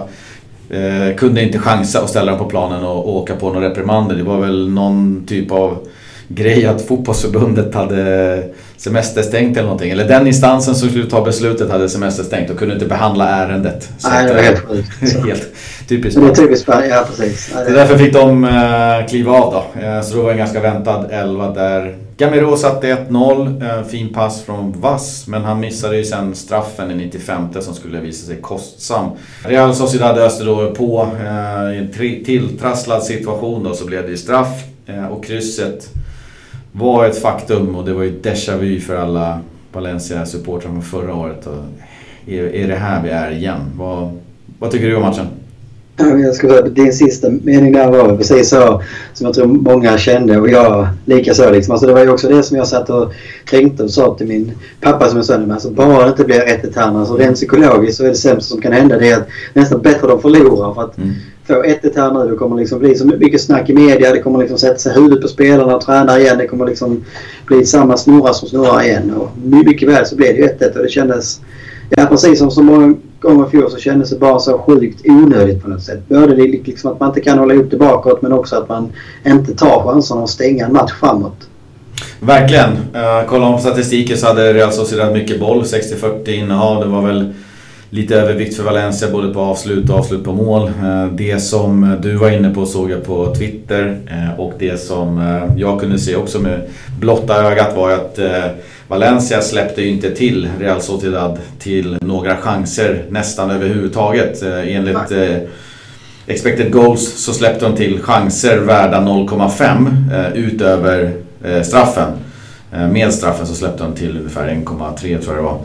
Eh, 0.72 1.16
kunde 1.16 1.42
inte 1.42 1.60
chansa 1.60 2.00
att 2.00 2.10
ställa 2.10 2.32
dem 2.32 2.40
på 2.40 2.46
planen 2.46 2.84
och, 2.84 2.98
och 2.98 3.16
åka 3.16 3.36
på 3.36 3.54
några 3.54 3.70
reprimander. 3.70 4.16
Det 4.16 4.24
var 4.24 4.40
väl 4.40 4.70
någon 4.70 5.24
typ 5.28 5.52
av 5.52 5.88
grej 6.30 6.66
att 6.66 6.82
fotbollsförbundet 6.82 7.76
hade 7.76 8.44
semesterstängt 8.78 9.58
eller 9.58 9.68
någonting. 9.68 9.92
Eller 9.92 10.08
den 10.08 10.28
instansen 10.28 10.76
som 10.76 10.90
skulle 10.90 11.06
ta 11.06 11.26
beslutet 11.26 11.72
hade 11.72 11.90
semesterstängt 11.90 12.50
och 12.50 12.58
kunde 12.58 12.74
inte 12.74 12.86
behandla 12.86 13.30
ärendet. 13.30 13.90
Så 13.98 14.10
Nej, 14.10 14.28
det 14.28 14.34
var 14.34 14.42
helt 14.42 14.60
sjukt. 14.60 14.90
helt 15.26 15.48
typiskt. 15.88 16.22
Det 16.22 16.28
är 16.28 16.36
typiskt 16.36 16.68
ja 16.68 17.06
precis. 17.08 17.54
Så 17.66 17.72
därför 17.72 17.98
fick 17.98 18.14
de 18.14 18.44
uh, 18.44 19.08
kliva 19.10 19.32
av 19.32 19.54
då. 19.54 19.82
Uh, 19.82 20.02
så 20.02 20.16
det 20.16 20.24
var 20.24 20.32
en 20.32 20.38
ganska 20.38 20.60
väntad 20.60 21.06
elva 21.12 21.54
där. 21.54 21.98
Gamero 22.18 22.58
satte 22.58 22.88
1-0, 23.10 23.84
fin 23.84 24.14
pass 24.14 24.42
från 24.42 24.82
Vass, 24.82 25.28
men 25.28 25.42
han 25.44 25.60
missade 25.60 25.98
ju 25.98 26.04
sen 26.06 26.36
straffen 26.36 26.92
i 26.92 26.96
95 26.96 27.48
som 27.62 27.74
skulle 27.74 28.00
visa 28.00 28.28
sig 28.28 28.36
kostsam. 28.42 29.10
Real 29.44 29.76
Sociedad 29.76 30.18
öste 30.18 30.44
då 30.44 30.72
på 30.72 31.10
i 31.74 31.78
en 31.78 31.90
tilltrasslad 32.26 33.04
situation 33.04 33.64
då 33.64 33.74
så 33.74 33.86
blev 33.86 34.10
det 34.10 34.18
straff 34.18 34.64
och 35.12 35.26
krysset 35.26 35.90
var 36.72 37.06
ett 37.06 37.22
faktum 37.22 37.76
och 37.76 37.86
det 37.86 37.94
var 37.94 38.04
ju 38.04 38.22
déjà 38.22 38.58
vu 38.58 38.80
för 38.80 38.96
alla 38.96 39.40
Valencia-supportrar 39.72 40.72
från 40.72 40.82
förra 40.82 41.16
året. 41.16 41.48
Och 41.48 41.64
är, 42.28 42.44
är 42.44 42.68
det 42.68 42.76
här 42.76 43.04
vi 43.04 43.10
är 43.10 43.32
igen? 43.32 43.62
Vad, 43.78 44.20
vad 44.60 44.72
tycker 44.72 44.88
du 44.88 44.96
om 44.96 45.02
matchen? 45.02 45.28
Jag 46.00 46.36
skulle 46.36 46.54
säga, 46.54 46.70
din 46.70 46.94
sista 46.94 47.30
mening 47.30 47.72
där 47.72 47.92
var 47.92 48.18
precis 48.18 48.50
så 48.50 48.82
som 49.14 49.26
jag 49.26 49.34
tror 49.34 49.46
många 49.46 49.98
kände 49.98 50.40
och 50.40 50.50
jag 50.50 50.88
likaså. 51.06 51.52
Liksom. 51.52 51.72
Alltså 51.72 51.88
det 51.88 51.94
var 51.94 52.04
ju 52.04 52.10
också 52.10 52.28
det 52.28 52.44
som 52.44 52.58
jag 52.58 52.68
satt 52.68 52.90
och 52.90 53.14
tänkte 53.50 53.84
och 53.84 53.92
sa 53.92 54.16
till 54.16 54.28
min 54.28 54.52
pappa 54.82 55.10
som 55.10 55.20
är 55.20 55.24
sönder 55.24 55.48
med. 55.48 55.54
Alltså 55.54 55.72
bara 55.72 56.04
det 56.04 56.10
inte 56.10 56.24
blir 56.24 56.42
1 56.42 56.76
här 56.76 57.00
alltså 57.00 57.16
rent 57.16 57.36
psykologiskt 57.36 57.98
så 57.98 58.04
är 58.04 58.08
det 58.08 58.16
sämsta 58.16 58.54
som 58.54 58.62
kan 58.62 58.72
hända 58.72 58.98
det 58.98 59.10
är 59.10 59.18
att 59.18 59.28
nästan 59.54 59.82
bättre 59.82 60.08
de 60.08 60.22
förlorar. 60.22 60.74
För 60.74 60.84
att 60.84 60.98
mm. 60.98 61.14
få 61.48 61.64
1 61.64 61.96
här 61.96 62.14
nu, 62.14 62.32
det 62.32 62.38
kommer 62.38 62.56
liksom 62.56 62.80
bli 62.80 62.96
så 62.96 63.06
mycket 63.06 63.42
snack 63.42 63.70
i 63.70 63.74
media. 63.74 64.14
Det 64.14 64.20
kommer 64.20 64.40
liksom 64.40 64.58
sätta 64.58 64.78
sig 64.78 64.94
huvudet 64.94 65.22
på 65.22 65.28
spelarna 65.28 65.76
och 65.76 65.82
träna 65.82 66.20
igen. 66.20 66.38
Det 66.38 66.48
kommer 66.48 66.66
liksom 66.66 67.06
bli 67.46 67.66
samma 67.66 67.98
snurra 67.98 68.34
som 68.34 68.48
snurrar 68.48 68.84
igen. 68.84 69.14
Och 69.14 69.30
mycket 69.44 69.90
väl 69.90 70.06
så 70.06 70.16
blev 70.16 70.34
det 70.34 70.40
ju 70.40 70.46
1 70.46 70.76
och 70.76 70.84
det 70.84 70.90
kändes 70.90 71.40
Ja, 71.90 72.06
precis 72.06 72.40
som 72.40 72.52
så 72.52 72.64
många 72.64 72.96
gånger 73.22 73.48
i 73.48 73.50
fjol 73.50 73.72
så 73.72 73.78
kändes 73.78 74.10
det 74.10 74.20
bara 74.20 74.40
så 74.40 74.58
sjukt 74.58 75.02
onödigt 75.06 75.64
på 75.64 75.70
något 75.70 75.84
sätt. 75.84 76.10
Både 76.10 76.36
liksom 76.36 76.92
att 76.92 77.00
man 77.00 77.10
inte 77.10 77.22
kan 77.22 77.40
hålla 77.40 77.54
upp 77.54 77.72
det 77.72 77.78
bakåt 77.78 78.22
men 78.22 78.34
också 78.34 78.56
att 78.56 78.70
man 78.70 78.92
inte 79.26 79.56
tar 79.56 79.84
chanserna 79.84 80.24
att 80.24 80.30
stänga 80.30 80.66
en 80.66 80.74
match 80.74 80.92
framåt. 81.00 81.48
Verkligen. 82.20 82.72
Uh, 82.72 83.28
kollar 83.28 83.46
man 83.46 83.54
på 83.54 83.60
statistiken 83.60 84.18
så 84.18 84.28
hade 84.28 84.54
Real 84.54 84.72
Sociedad 84.72 85.14
mycket 85.14 85.40
boll. 85.40 85.64
60-40 85.64 86.30
innehav. 86.30 86.84
Det 86.84 86.90
var 86.90 87.02
väl 87.02 87.34
lite 87.90 88.16
övervikt 88.16 88.56
för 88.56 88.64
Valencia 88.64 89.12
både 89.12 89.34
på 89.34 89.40
avslut 89.40 89.90
och 89.90 89.96
avslut 89.96 90.24
på 90.24 90.34
mål. 90.34 90.68
Uh, 90.68 91.06
det 91.12 91.40
som 91.40 91.98
du 92.02 92.16
var 92.16 92.30
inne 92.30 92.54
på 92.54 92.66
såg 92.66 92.92
jag 92.92 93.06
på 93.06 93.36
Twitter 93.36 93.98
uh, 94.12 94.40
och 94.40 94.54
det 94.60 94.82
som 94.82 95.40
jag 95.58 95.80
kunde 95.80 96.00
se 96.00 96.16
också 96.16 96.40
med 96.40 96.62
blotta 97.00 97.36
ögat 97.36 97.76
var 97.76 97.92
att 97.92 98.20
Valencia 98.90 99.42
släppte 99.42 99.82
ju 99.82 99.90
inte 99.90 100.16
till 100.16 100.50
Real 100.60 100.82
Sociedad 100.82 101.40
till 101.60 101.98
några 102.02 102.38
chanser 102.38 103.06
nästan 103.10 103.52
överhuvudtaget. 103.52 104.44
Eh, 104.44 104.76
enligt 104.76 105.12
eh, 105.12 105.38
expected 106.28 106.72
goals 106.72 107.24
så 107.24 107.34
släppte 107.34 107.66
de 107.66 107.76
till 107.76 108.02
chanser 108.02 108.58
värda 108.58 108.98
0,5 108.98 110.14
eh, 110.14 110.34
utöver 110.34 111.14
eh, 111.44 111.62
straffen. 111.62 112.12
Eh, 112.72 112.88
med 112.88 113.14
straffen 113.14 113.48
så 113.48 113.56
släppte 113.56 113.84
de 113.84 113.94
till 113.94 114.18
ungefär 114.18 114.48
1,3 114.48 115.22
tror 115.22 115.36
jag 115.36 115.36
det 115.36 115.42
var. 115.42 115.60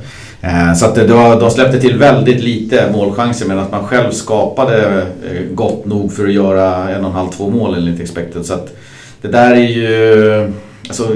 Eh, 0.47 0.75
så 0.75 0.87
att 0.87 0.95
de 1.41 1.51
släppte 1.51 1.81
till 1.81 1.99
väldigt 1.99 2.43
lite 2.43 2.91
målchanser 2.93 3.49
medan 3.49 3.67
man 3.71 3.87
själv 3.87 4.11
skapade 4.11 5.03
eh, 5.03 5.43
gott 5.55 5.87
nog 5.87 6.13
för 6.13 6.25
att 6.25 6.33
göra 6.33 6.91
en 6.91 7.01
och 7.01 7.11
en 7.11 7.17
halv, 7.17 7.29
två 7.29 7.51
mål 7.51 7.75
enligt 7.75 8.01
expected. 8.01 8.47
Så 8.47 8.55
att 8.55 8.77
det 9.23 9.29
där 9.29 9.51
är 9.51 9.69
ju... 9.69 10.53
Alltså, 10.89 11.09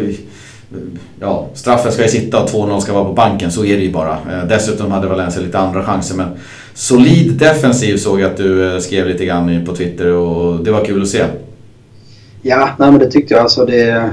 ja, 1.21 1.47
straffen 1.55 1.93
ska 1.93 2.03
ju 2.03 2.09
sitta 2.09 2.43
och 2.43 2.49
2-0 2.49 2.81
ska 2.81 2.93
vara 2.93 3.05
på 3.05 3.13
banken. 3.13 3.51
Så 3.51 3.65
är 3.65 3.77
det 3.77 3.83
ju 3.83 3.93
bara. 3.93 4.13
Eh, 4.13 4.45
dessutom 4.49 4.91
hade 4.91 5.07
Valencia 5.07 5.43
lite 5.43 5.59
andra 5.59 5.85
chanser. 5.85 6.17
Men 6.17 6.29
solid 6.75 7.33
defensiv 7.33 7.97
såg 7.97 8.21
jag 8.21 8.31
att 8.31 8.37
du 8.37 8.81
skrev 8.81 9.07
lite 9.07 9.25
grann 9.25 9.67
på 9.67 9.77
Twitter 9.77 10.13
och 10.13 10.65
det 10.65 10.71
var 10.71 10.85
kul 10.85 11.03
att 11.03 11.09
se. 11.09 11.25
Ja, 12.43 12.69
nej, 12.79 12.91
men 12.91 13.01
det 13.01 13.11
tyckte 13.11 13.35
jag. 13.35 13.43
Alltså 13.43 13.65
det, 13.65 14.11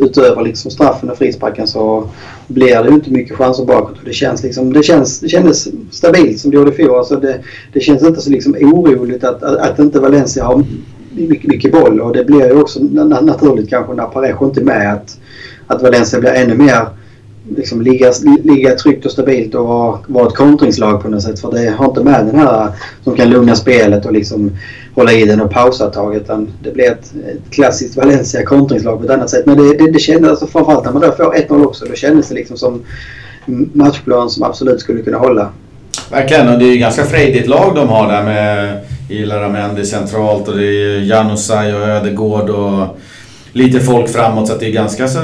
utöver 0.00 0.42
liksom 0.42 0.70
straffen 0.70 1.10
och 1.10 1.18
frisparken 1.18 1.66
så 1.66 2.08
blir 2.46 2.82
det 2.82 2.88
inte 2.88 3.10
mycket 3.10 3.36
chanser 3.36 3.64
bakåt. 3.64 3.96
Det, 4.04 4.12
känns 4.12 4.42
liksom, 4.42 4.72
det, 4.72 4.82
känns, 4.82 5.20
det 5.20 5.28
kändes 5.28 5.68
stabilt 5.90 6.40
som 6.40 6.50
det 6.50 6.56
gjorde 6.56 6.72
i 6.72 6.74
fjol. 6.74 6.98
Alltså 6.98 7.16
det, 7.16 7.40
det 7.72 7.80
känns 7.80 8.02
inte 8.02 8.20
så 8.20 8.30
liksom 8.30 8.54
oroligt 8.60 9.24
att, 9.24 9.42
att, 9.42 9.56
att 9.56 9.78
inte 9.78 10.00
Valencia 10.00 10.44
har 10.44 10.64
mycket, 11.10 11.46
mycket 11.48 11.72
boll. 11.72 12.00
Och 12.00 12.12
det 12.12 12.24
blir 12.24 12.46
ju 12.46 12.60
också 12.60 12.80
naturligt 12.80 13.70
kanske 13.70 13.94
när 13.94 14.06
Parejo 14.06 14.44
inte 14.44 14.60
är 14.60 14.64
med. 14.64 14.92
Att, 14.94 15.18
att 15.66 15.82
Valencia 15.82 16.20
blir 16.20 16.30
ännu 16.30 16.54
mer 16.54 16.86
liksom 17.56 17.82
ligga, 17.82 18.12
ligga 18.44 18.74
tryggt 18.74 19.06
och 19.06 19.12
stabilt 19.12 19.54
och 19.54 19.66
vara, 19.66 19.98
vara 20.06 20.26
ett 20.26 20.34
kontringslag 20.34 21.02
på 21.02 21.08
något 21.08 21.22
sätt. 21.22 21.40
För 21.40 21.52
det 21.52 21.70
har 21.70 21.86
inte 21.86 22.04
med 22.04 22.26
den 22.26 22.38
här 22.38 22.68
som 23.04 23.16
kan 23.16 23.30
lugna 23.30 23.56
spelet 23.56 24.06
och 24.06 24.12
liksom 24.12 24.50
hålla 24.94 25.12
i 25.12 25.24
den 25.24 25.40
och 25.40 25.50
pausa 25.50 25.86
ett 25.86 25.92
tag. 25.92 26.16
Utan 26.16 26.52
det 26.62 26.70
blir 26.70 26.90
ett, 26.90 27.12
ett 27.28 27.50
klassiskt 27.50 27.96
Valencia 27.96 28.44
kontringslag 28.44 28.98
på 28.98 29.04
ett 29.04 29.10
annat 29.10 29.30
sätt. 29.30 29.46
Men 29.46 29.56
det, 29.56 29.78
det, 29.78 29.92
det 29.92 29.98
kändes 29.98 30.30
alltså 30.30 30.46
framförallt 30.46 30.84
när 30.84 30.92
man 30.92 31.02
då 31.02 31.12
får 31.12 31.34
1-0 31.34 31.64
också. 31.64 31.84
Då 31.84 31.94
kändes 31.94 32.28
det 32.28 32.34
liksom 32.34 32.56
som 32.56 32.82
matchplan 33.72 34.30
som 34.30 34.42
absolut 34.42 34.80
skulle 34.80 35.02
kunna 35.02 35.18
hålla. 35.18 35.48
Verkligen 36.10 36.48
och 36.48 36.58
det 36.58 36.64
är 36.64 36.72
ju 36.72 36.78
ganska 36.78 37.04
frejdigt 37.04 37.48
lag 37.48 37.74
de 37.74 37.88
har 37.88 38.12
där 38.12 38.22
med 38.22 38.80
Ilaramendi 39.08 39.84
centralt 39.84 40.48
och 40.48 40.56
det 40.56 40.64
är 40.64 40.98
Janusaj 40.98 41.74
och 41.74 41.88
Ödegård 41.88 42.50
och 42.50 42.98
lite 43.52 43.80
folk 43.80 44.08
framåt 44.08 44.46
så 44.46 44.52
att 44.52 44.60
det 44.60 44.66
är 44.66 44.72
ganska 44.72 45.08
så 45.08 45.20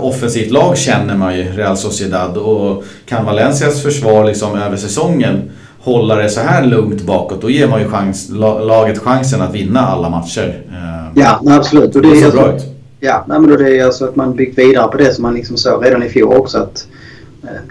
offensivt 0.00 0.50
lag 0.50 0.76
känner 0.76 1.16
man 1.16 1.36
ju, 1.36 1.42
Real 1.42 1.76
Sociedad. 1.76 2.36
Och 2.36 2.84
kan 3.06 3.24
Valencias 3.24 3.82
försvar 3.82 4.24
liksom 4.24 4.58
över 4.58 4.76
säsongen 4.76 5.50
hålla 5.80 6.14
det 6.14 6.28
så 6.28 6.40
här 6.40 6.64
lugnt 6.64 7.02
bakåt 7.02 7.42
då 7.42 7.50
ger 7.50 7.68
man 7.68 7.80
ju 7.80 7.88
chans, 7.88 8.28
laget 8.30 8.98
chansen 8.98 9.42
att 9.42 9.54
vinna 9.54 9.80
alla 9.80 10.08
matcher. 10.08 10.62
Eh, 10.70 11.22
ja, 11.22 11.40
absolut. 11.46 11.96
Och 11.96 12.02
det, 12.02 12.10
det 12.10 12.20
ser 12.20 12.30
bra 12.30 12.56
ut. 12.56 12.62
Ja, 13.00 13.24
men 13.28 13.48
det 13.48 13.78
är 13.78 13.84
alltså 13.84 14.04
att 14.04 14.16
man 14.16 14.36
byggt 14.36 14.58
vidare 14.58 14.88
på 14.88 14.98
det 14.98 15.14
som 15.14 15.22
man 15.22 15.34
liksom 15.34 15.56
såg 15.56 15.84
redan 15.84 16.02
i 16.02 16.08
fjol 16.08 16.36
också. 16.36 16.58
Att 16.58 16.86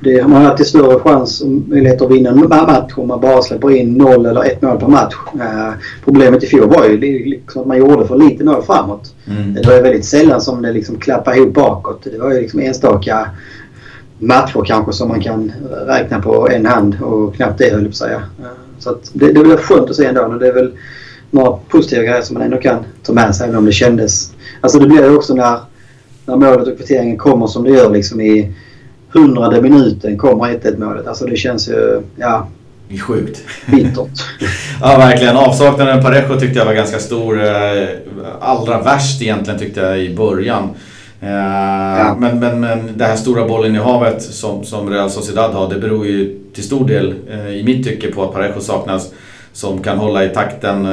det, 0.02 0.28
man 0.28 0.42
har 0.42 0.52
alltid 0.52 0.68
större 0.68 1.00
chans 1.00 1.42
och 1.42 1.50
möjlighet 1.50 2.02
att 2.02 2.12
vinna 2.12 2.30
en 2.30 2.50
match 2.50 2.94
om 2.96 3.08
man 3.08 3.22
bara 3.22 3.42
släpper 3.42 3.72
in 3.72 3.94
noll 3.94 4.26
eller 4.26 4.44
ett 4.44 4.62
mål 4.62 4.80
per 4.80 4.88
match. 4.88 5.16
Eh, 5.34 5.74
problemet 6.04 6.44
i 6.44 6.48
fjol 6.48 6.70
var 6.70 6.86
ju 6.86 6.98
liksom 7.26 7.62
att 7.62 7.68
man 7.68 7.78
gjorde 7.78 8.08
för 8.08 8.18
lite 8.18 8.44
mål 8.44 8.64
framåt. 8.64 9.14
Mm. 9.28 9.54
Det 9.54 9.68
var 9.68 9.82
väldigt 9.82 10.06
sällan 10.06 10.42
som 10.42 10.62
det 10.62 10.72
liksom 10.72 11.00
klappade 11.00 11.38
ihop 11.38 11.54
bakåt. 11.54 12.04
Det 12.04 12.18
var 12.18 12.34
ju 12.34 12.42
liksom 12.42 12.60
enstaka 12.60 13.30
matcher 14.20 14.64
kanske 14.66 14.94
som 14.94 15.08
man 15.08 15.22
kan 15.22 15.52
räkna 15.88 16.22
på 16.22 16.50
en 16.50 16.66
hand 16.66 16.98
och 17.02 17.36
knappt 17.36 17.58
det 17.58 17.72
höll 17.72 17.74
jag 17.74 17.84
på 17.84 17.90
att 17.90 17.96
säga. 17.96 18.24
Eh, 18.40 18.46
så 18.80 18.98
det, 19.14 19.32
det 19.32 19.40
är 19.40 19.46
väl 19.46 19.58
skönt 19.58 19.90
att 19.90 19.96
se 19.96 20.06
ändå. 20.06 20.22
Och 20.22 20.40
det 20.40 20.48
är 20.48 20.54
väl 20.54 20.72
några 21.32 21.58
positiva 21.70 22.04
grejer 22.04 22.22
som 22.22 22.34
man 22.34 22.44
ändå 22.44 22.58
kan 22.58 22.80
ta 23.04 23.14
med 23.14 23.36
sig 23.36 23.46
även 23.46 23.58
om 23.58 23.66
det 23.66 23.72
kändes... 23.72 24.34
Alltså 24.62 24.80
det 24.80 24.88
blir 24.88 25.04
ju 25.04 25.16
också 25.16 25.36
när, 25.36 25.60
när 26.26 26.36
målet 26.36 26.68
och 26.68 26.78
kvitteringen 26.78 27.18
kommer 27.18 27.48
som 27.48 27.64
det 27.64 27.70
gör 27.70 27.90
liksom 27.90 28.22
i 28.22 28.54
hundrade 29.16 29.62
minuten 29.62 30.18
kommer 30.18 30.46
1-1 30.46 30.80
målet. 30.80 31.08
Alltså 31.08 31.26
det 31.26 31.36
känns 31.36 31.70
ju, 31.70 32.02
ja. 32.16 32.48
Det 32.90 32.96
är 32.96 33.00
sjukt. 33.00 33.44
Bittert. 33.66 34.24
ja 34.82 34.98
verkligen. 34.98 35.38
Avsaknaden 35.38 35.98
av 35.98 36.02
Parejo 36.02 36.40
tyckte 36.40 36.60
jag 36.60 36.66
var 36.66 36.74
ganska 36.74 37.00
stor. 37.00 37.44
Eh, 37.44 37.88
allra 38.40 38.82
värst 38.82 39.22
egentligen 39.22 39.60
tyckte 39.60 39.82
jag 39.82 40.00
i 40.00 40.16
början. 40.16 40.70
Eh, 41.22 41.30
ja. 42.00 42.16
Men, 42.20 42.40
men, 42.40 42.60
men 42.60 42.98
det 42.98 43.06
här 43.06 43.16
stora 43.16 43.48
bollen 43.48 43.76
i 43.76 43.80
havet 43.80 44.22
som, 44.22 44.64
som 44.64 44.90
Real 44.90 45.10
Sociedad 45.10 45.54
har 45.54 45.70
det 45.70 45.80
beror 45.80 46.06
ju 46.08 46.40
till 46.54 46.64
stor 46.64 46.88
del 46.88 47.14
eh, 47.30 47.50
i 47.50 47.64
mitt 47.64 47.86
tycke 47.86 48.12
på 48.12 48.24
att 48.24 48.34
Parejo 48.34 48.60
saknas 48.60 49.12
som 49.54 49.82
kan 49.82 49.98
hålla 49.98 50.26
i 50.26 50.30
takten, 50.30 50.86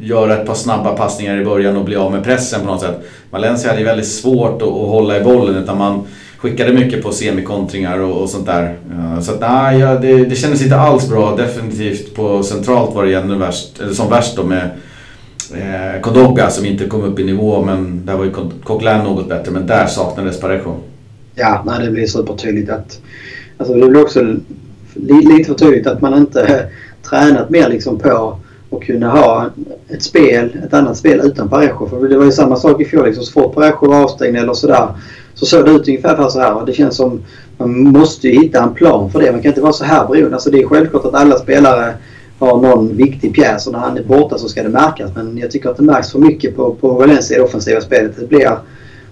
göra 0.00 0.36
ett 0.36 0.46
par 0.46 0.54
snabba 0.54 0.96
passningar 0.96 1.40
i 1.40 1.44
början 1.44 1.76
och 1.76 1.84
bli 1.84 1.96
av 1.96 2.12
med 2.12 2.24
pressen 2.24 2.60
på 2.60 2.66
något 2.66 2.80
sätt. 2.80 3.00
Valencia 3.30 3.70
hade 3.70 3.84
väldigt 3.84 4.08
svårt 4.08 4.62
att, 4.62 4.68
att 4.68 4.88
hålla 4.88 5.18
i 5.18 5.20
bollen 5.20 5.56
utan 5.56 5.78
man 5.78 6.06
skickade 6.38 6.72
mycket 6.72 7.02
på 7.02 7.12
semikontringar 7.12 7.98
och, 7.98 8.22
och 8.22 8.28
sånt 8.28 8.46
där. 8.46 8.76
Eh, 8.90 9.20
så 9.20 9.32
att, 9.32 9.40
nej, 9.40 9.78
ja, 9.78 9.94
det, 9.94 10.24
det 10.24 10.36
kändes 10.36 10.62
inte 10.62 10.76
alls 10.76 11.08
bra. 11.08 11.36
Definitivt 11.36 12.14
på 12.14 12.42
centralt 12.42 12.94
var 12.94 13.04
det 13.04 13.14
ännu 13.14 13.38
värst, 13.38 13.80
eller 13.80 13.92
som 13.92 14.10
värst 14.10 14.36
då 14.36 14.42
med 14.42 14.70
eh, 15.54 16.00
Kodogga 16.00 16.50
som 16.50 16.66
inte 16.66 16.86
kom 16.86 17.02
upp 17.02 17.18
i 17.18 17.24
nivå 17.24 17.64
men 17.64 18.06
där 18.06 18.16
var 18.16 18.24
ju 18.24 18.32
Coquelin 18.64 19.04
något 19.04 19.28
bättre 19.28 19.52
men 19.52 19.66
där 19.66 19.86
saknades 19.86 20.40
Parejo. 20.40 20.76
Ja, 21.34 21.62
nej, 21.66 21.86
det 21.86 21.90
blir 21.90 22.06
supertydligt 22.06 22.70
att... 22.70 23.00
Alltså 23.58 23.74
det 23.74 23.88
blir 23.88 24.02
också 24.02 24.36
lite 24.94 25.44
för 25.44 25.54
tydligt 25.54 25.86
att 25.86 26.00
man 26.00 26.14
inte 26.18 26.66
tränat 27.10 27.50
mer 27.50 27.68
liksom 27.68 27.98
på 27.98 28.38
att 28.70 28.82
kunna 28.82 29.10
ha 29.10 29.50
ett 29.88 30.02
spel, 30.02 30.58
ett 30.66 30.74
annat 30.74 30.96
spel 30.96 31.20
utan 31.24 31.48
Parejo. 31.48 31.88
För 31.88 32.08
det 32.08 32.18
var 32.18 32.24
ju 32.24 32.32
samma 32.32 32.56
sak 32.56 32.80
i 32.80 32.84
fjol. 32.84 33.06
Liksom, 33.06 33.24
så 33.24 33.32
fort 33.32 33.54
Parejo 33.54 33.86
var 33.86 34.02
avstängd 34.02 34.36
eller 34.36 34.52
sådär 34.52 34.88
så 35.36 35.46
såg 35.46 35.64
det 35.64 35.70
ut 35.70 35.88
ungefär 35.88 36.28
så 36.28 36.40
här. 36.40 36.66
Det 36.66 36.72
känns 36.72 36.96
som 36.96 37.22
man 37.58 37.82
måste 37.82 38.28
hitta 38.28 38.62
en 38.62 38.74
plan 38.74 39.10
för 39.10 39.20
det. 39.20 39.32
Man 39.32 39.42
kan 39.42 39.48
inte 39.48 39.60
vara 39.60 39.72
så 39.72 39.84
här 39.84 40.06
beroende. 40.06 40.36
Alltså 40.36 40.50
det 40.50 40.58
är 40.58 40.66
självklart 40.66 41.04
att 41.04 41.14
alla 41.14 41.38
spelare 41.38 41.94
har 42.38 42.60
någon 42.60 42.96
viktig 42.96 43.34
pjäs 43.34 43.66
och 43.66 43.72
när 43.72 43.80
han 43.80 43.98
är 43.98 44.02
borta 44.02 44.38
så 44.38 44.48
ska 44.48 44.62
det 44.62 44.68
märkas. 44.68 45.10
Men 45.14 45.38
jag 45.38 45.50
tycker 45.50 45.70
att 45.70 45.76
det 45.76 45.82
märks 45.82 46.12
för 46.12 46.18
mycket 46.18 46.56
på, 46.56 46.74
på 46.74 46.88
Valencia 46.88 47.36
i 47.36 47.40
det 47.40 47.46
offensiva 47.46 47.80
spelet. 47.80 48.16
Det 48.18 48.26
blir, 48.26 48.58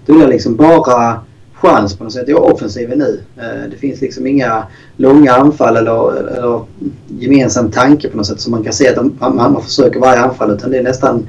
det 0.05 0.11
blir 0.13 0.27
liksom 0.27 0.55
bara 0.55 1.19
chans 1.53 1.97
på 1.97 2.03
något 2.03 2.13
sätt. 2.13 2.29
i 2.29 2.33
offensiven 2.33 2.97
nu. 2.97 3.19
Eh, 3.37 3.69
det 3.71 3.77
finns 3.77 4.01
liksom 4.01 4.27
inga 4.27 4.63
långa 4.97 5.33
anfall 5.33 5.77
eller, 5.77 6.17
eller 6.17 6.61
gemensam 7.07 7.71
tanke 7.71 8.09
på 8.09 8.17
något 8.17 8.27
sätt 8.27 8.41
som 8.41 8.51
man 8.51 8.63
kan 8.63 8.73
se 8.73 8.87
att 8.87 9.19
man, 9.19 9.35
man 9.35 9.61
försöker 9.61 9.99
varje 9.99 10.19
anfall 10.19 10.51
utan 10.51 10.71
det 10.71 10.77
är 10.77 10.83
nästan 10.83 11.27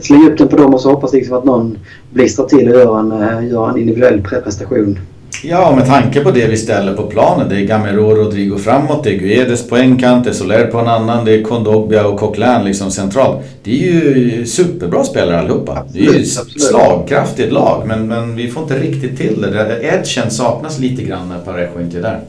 slänga 0.00 0.30
upp 0.30 0.38
den 0.38 0.48
på 0.48 0.56
dem 0.56 0.74
och 0.74 0.80
så 0.80 0.90
hoppas 0.90 1.12
liksom 1.12 1.36
att 1.36 1.44
någon 1.44 1.78
blixtrar 2.10 2.46
till 2.46 2.68
och 2.68 2.74
gör 2.74 2.98
en, 2.98 3.12
eh, 3.12 3.50
gör 3.52 3.70
en 3.70 3.78
individuell 3.78 4.22
prestation. 4.22 4.98
Ja, 5.42 5.74
med 5.76 5.86
tanke 5.86 6.20
på 6.20 6.30
det 6.30 6.46
vi 6.46 6.56
ställer 6.56 6.94
på 6.94 7.02
planen. 7.02 7.48
Det 7.48 7.56
är 7.56 7.60
Gamero 7.60 8.10
och 8.10 8.16
Rodrigo 8.16 8.58
framåt, 8.58 9.04
det 9.04 9.10
är 9.14 9.18
Guedes 9.18 9.68
på 9.68 9.76
en 9.76 9.98
kant, 9.98 10.24
det 10.24 10.30
är 10.30 10.34
Soler 10.34 10.66
på 10.66 10.78
en 10.78 10.88
annan, 10.88 11.24
det 11.24 11.34
är 11.34 11.42
Kondogbia 11.42 12.06
och 12.06 12.18
Coquelin 12.20 12.64
liksom 12.64 12.90
centralt. 12.90 13.44
Det 13.62 13.70
är 13.70 13.74
ju 13.76 14.46
superbra 14.46 15.04
spelare 15.04 15.40
allihopa. 15.40 15.84
det 15.92 15.98
är 15.98 16.12
ju 16.12 16.20
ett 16.20 16.28
slagkraftigt 16.60 17.52
lag, 17.52 17.82
men, 17.86 18.08
men 18.08 18.36
vi 18.36 18.48
får 18.48 18.62
inte 18.62 18.78
riktigt 18.78 19.18
till 19.18 19.40
det. 19.40 19.80
Edgen 19.82 20.30
saknas 20.30 20.78
lite 20.78 21.02
grann 21.02 21.28
när 21.28 21.38
Parejo 21.38 21.80
inte 21.80 21.98
är 21.98 22.02
där. 22.02 22.20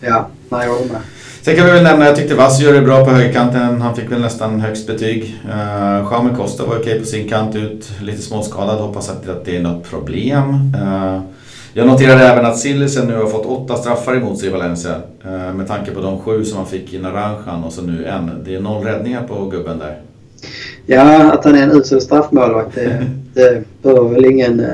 Ja, 0.00 0.28
nej, 0.48 0.66
jag 0.66 0.74
håller 0.74 0.92
med. 0.92 1.00
Sen 1.42 1.56
kan 1.56 1.66
vi 1.66 1.72
väl 1.72 1.82
nämna, 1.82 2.06
jag 2.06 2.16
tyckte 2.16 2.34
Vass 2.34 2.60
gör 2.60 2.72
det 2.72 2.80
bra 2.80 3.04
på 3.04 3.10
högerkanten. 3.10 3.80
Han 3.80 3.94
fick 3.94 4.12
väl 4.12 4.20
nästan 4.20 4.60
högst 4.60 4.86
betyg. 4.86 5.40
Uh, 5.44 6.08
Jaume 6.12 6.30
Costa 6.36 6.66
var 6.66 6.78
okej 6.78 7.00
på 7.00 7.06
sin 7.06 7.28
kant 7.28 7.56
ut, 7.56 7.90
lite 8.02 8.22
småskadad. 8.22 8.78
Hoppas 8.78 9.08
att, 9.08 9.28
att 9.28 9.44
det 9.44 9.56
är 9.56 9.62
något 9.62 9.90
problem. 9.90 10.74
Uh, 10.74 11.20
jag 11.72 11.86
noterade 11.86 12.28
även 12.28 12.46
att 12.46 12.58
Sillisen 12.58 13.06
nu 13.06 13.16
har 13.16 13.26
fått 13.26 13.46
åtta 13.46 13.76
straffar 13.76 14.16
emot 14.16 14.38
sig 14.38 14.48
i 14.48 14.52
Valencia. 14.52 14.94
Uh, 15.26 15.54
med 15.54 15.68
tanke 15.68 15.90
på 15.90 16.00
de 16.00 16.18
sju 16.18 16.44
som 16.44 16.56
han 16.56 16.66
fick 16.66 16.94
i 16.94 16.98
Naranjan 16.98 17.64
och 17.64 17.72
så 17.72 17.82
nu 17.82 18.04
en. 18.04 18.30
Det 18.44 18.54
är 18.54 18.60
noll 18.60 18.84
räddningar 18.84 19.22
på 19.22 19.44
gubben 19.44 19.78
där. 19.78 19.98
Ja, 20.86 21.32
att 21.32 21.44
han 21.44 21.54
är 21.54 21.62
en 21.62 21.72
usel 21.72 22.00
straffmålvakt 22.00 22.74
det, 22.74 23.06
det 23.34 23.64
behöver 23.82 24.08
väl 24.08 24.24
ingen 24.24 24.66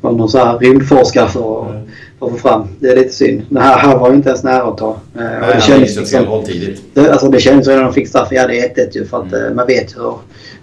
vara 0.00 0.14
någon 0.14 0.28
sån 0.28 0.40
här 0.40 0.58
rymdforskare 0.58 1.28
för 1.28 1.62
att 1.62 1.89
att 2.20 2.30
få 2.30 2.36
fram. 2.36 2.68
Det 2.80 2.88
är 2.88 2.96
lite 2.96 3.12
synd. 3.12 3.42
Det 3.48 3.60
här, 3.60 3.78
här 3.78 3.96
var 3.96 4.10
ju 4.10 4.16
inte 4.16 4.28
ens 4.28 4.44
nära 4.44 4.62
att 4.62 4.78
ta. 4.78 4.90
Eh, 4.90 4.96
Nej, 5.14 5.54
det 5.54 5.60
kändes 5.60 5.96
liksom, 5.96 6.44
tidigt. 6.46 6.82
Det, 6.94 7.10
alltså 7.10 7.28
det 7.28 7.40
kändes 7.40 7.66
redan 7.68 7.80
när 7.82 7.88
de 7.88 7.94
fick 7.94 8.08
straff. 8.08 8.28
Ja, 8.30 8.46
det 8.46 8.60
är 8.60 8.86
1-1 8.86 8.88
ju. 8.92 9.06
För 9.06 9.22
att 9.22 9.32
mm. 9.32 9.46
Eh, 9.46 9.54
man 9.54 9.66
vet 9.66 9.96
hur 9.96 10.14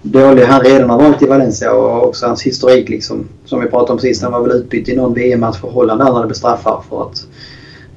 dålig 0.02 0.44
han 0.44 0.62
redan 0.62 0.90
har 0.90 1.02
varit 1.02 1.22
i 1.22 1.26
Valencia 1.26 1.74
och 1.74 2.08
också 2.08 2.26
hans 2.26 2.44
historik 2.44 2.90
liksom. 2.90 3.28
Som 3.46 3.62
vi 3.62 3.68
pratade 3.68 3.94
om 3.94 4.00
sist. 4.00 4.24
Han 4.24 4.32
var 4.32 4.42
väl 4.42 4.52
utbytt 4.52 4.90
i 4.90 4.96
någon 4.96 5.14
VM-match 5.14 5.58
för 5.62 5.68
Holland 5.68 5.98
när 5.98 6.06
han 6.06 6.16
hade 6.16 6.28
bestraffar 6.28 6.84
för 6.90 7.02
att 7.02 7.26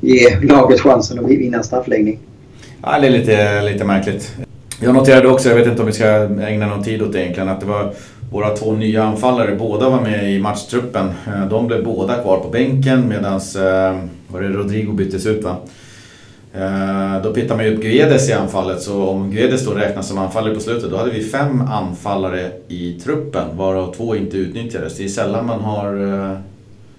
ge 0.00 0.40
laget 0.40 0.80
chansen 0.80 1.18
att 1.18 1.30
vinna 1.30 1.62
straffläggning. 1.62 2.18
Ja, 2.82 2.98
det 3.00 3.06
är 3.06 3.10
lite, 3.10 3.62
lite 3.62 3.84
märkligt. 3.84 4.32
Jag 4.82 4.94
noterade 4.94 5.28
också, 5.28 5.48
jag 5.48 5.56
vet 5.56 5.66
inte 5.66 5.80
om 5.80 5.86
vi 5.86 5.92
ska 5.92 6.06
ägna 6.46 6.66
någon 6.66 6.84
tid 6.84 7.02
åt 7.02 7.12
det 7.12 7.20
egentligen, 7.20 7.48
att 7.48 7.60
det 7.60 7.66
var 7.66 7.92
våra 8.30 8.56
två 8.56 8.72
nya 8.72 9.04
anfallare, 9.04 9.56
båda 9.56 9.88
var 9.88 10.00
med 10.00 10.34
i 10.34 10.38
matchtruppen. 10.38 11.10
Eh, 11.26 11.46
de 11.46 11.66
blev 11.66 11.84
båda 11.84 12.22
kvar 12.22 12.38
på 12.38 12.48
bänken 12.48 13.08
medan 13.08 13.34
eh, 13.34 13.98
var 14.28 14.40
det 14.40 14.48
Rodrigo 14.48 14.92
byttes 14.92 15.26
ut 15.26 15.44
va? 15.44 15.56
Eh, 16.54 17.22
då 17.22 17.34
pittar 17.34 17.56
man 17.56 17.64
ju 17.64 17.74
upp 17.74 17.82
Guedes 17.82 18.28
i 18.28 18.32
anfallet 18.32 18.82
så 18.82 19.08
om 19.08 19.30
Guedes 19.30 19.64
då 19.64 19.70
räknas 19.70 20.08
som 20.08 20.18
anfallare 20.18 20.54
på 20.54 20.60
slutet 20.60 20.90
då 20.90 20.96
hade 20.96 21.10
vi 21.10 21.22
fem 21.22 21.60
anfallare 21.60 22.50
i 22.68 23.00
truppen 23.04 23.56
varav 23.56 23.94
två 23.94 24.16
inte 24.16 24.36
utnyttjades. 24.36 24.96
Det 24.96 25.04
är 25.04 25.08
sällan 25.08 25.46
man 25.46 25.60
har 25.60 25.94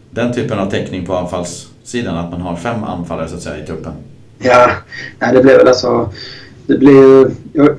den 0.09 0.33
typen 0.33 0.59
av 0.59 0.69
täckning 0.69 1.05
på 1.05 1.15
anfallssidan 1.15 2.17
att 2.17 2.31
man 2.31 2.41
har 2.41 2.55
fem 2.55 2.83
anfallare 2.83 3.27
så 3.27 3.35
att 3.35 3.41
säga 3.41 3.63
i 3.63 3.67
truppen. 3.67 3.93
Ja, 4.39 4.71
nej, 5.19 5.33
det 5.33 5.41
blev 5.41 5.57
väl 5.57 5.67
alltså 5.67 6.09
det 6.71 6.77
blev, 6.77 7.31
jag, 7.53 7.70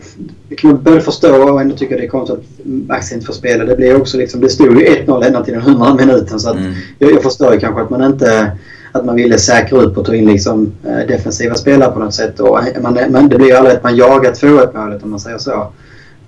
jag 0.48 0.58
kan 0.58 0.82
både 0.82 1.00
förstå 1.00 1.52
och 1.52 1.60
ändå 1.60 1.76
tycka 1.76 1.96
det 1.96 2.04
är 2.04 2.08
konstigt 2.08 2.38
att 2.38 2.66
Max 2.66 3.12
inte 3.12 3.26
får 3.26 3.32
spela. 3.32 3.64
Det 3.64 3.76
blir 3.76 3.96
också 3.96 4.18
liksom, 4.18 4.40
det 4.40 4.48
stod 4.48 4.80
ju 4.80 4.86
1-0 4.86 5.24
ända 5.24 5.44
till 5.44 5.54
den 5.54 5.62
100 5.62 5.94
minuten 5.94 6.40
så 6.40 6.50
att 6.50 6.56
mm. 6.56 6.72
jag, 6.98 7.12
jag 7.12 7.22
förstår 7.22 7.54
ju 7.54 7.60
kanske 7.60 7.82
att 7.82 7.90
man 7.90 8.02
inte 8.02 8.52
att 8.92 9.04
man 9.04 9.16
ville 9.16 9.38
säkra 9.38 9.78
upp 9.78 9.98
och 9.98 10.04
ta 10.04 10.14
in 10.14 10.26
liksom, 10.26 10.72
äh, 10.84 11.06
defensiva 11.08 11.54
spelare 11.54 11.92
på 11.92 11.98
något 11.98 12.14
sätt. 12.14 12.40
Och 12.40 12.58
man, 12.82 12.98
man, 13.10 13.28
det 13.28 13.36
blir 13.36 13.46
ju 13.46 13.52
aldrig 13.52 13.76
att 13.76 13.82
man 13.82 13.96
jagar 13.96 14.32
2-1 14.32 14.80
målet 14.80 15.02
om 15.02 15.10
man 15.10 15.20
säger 15.20 15.38
så. 15.38 15.72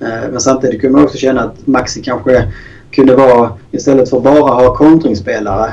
Äh, 0.00 0.08
men 0.30 0.40
samtidigt 0.40 0.80
kunde 0.80 0.96
man 0.96 1.04
också 1.04 1.18
känna 1.18 1.42
att 1.42 1.66
Maxi 1.66 2.02
kanske 2.02 2.52
kunde 2.90 3.16
vara, 3.16 3.52
istället 3.70 4.10
för 4.10 4.20
bara 4.20 4.54
ha 4.54 4.76
kontringsspelare, 4.76 5.72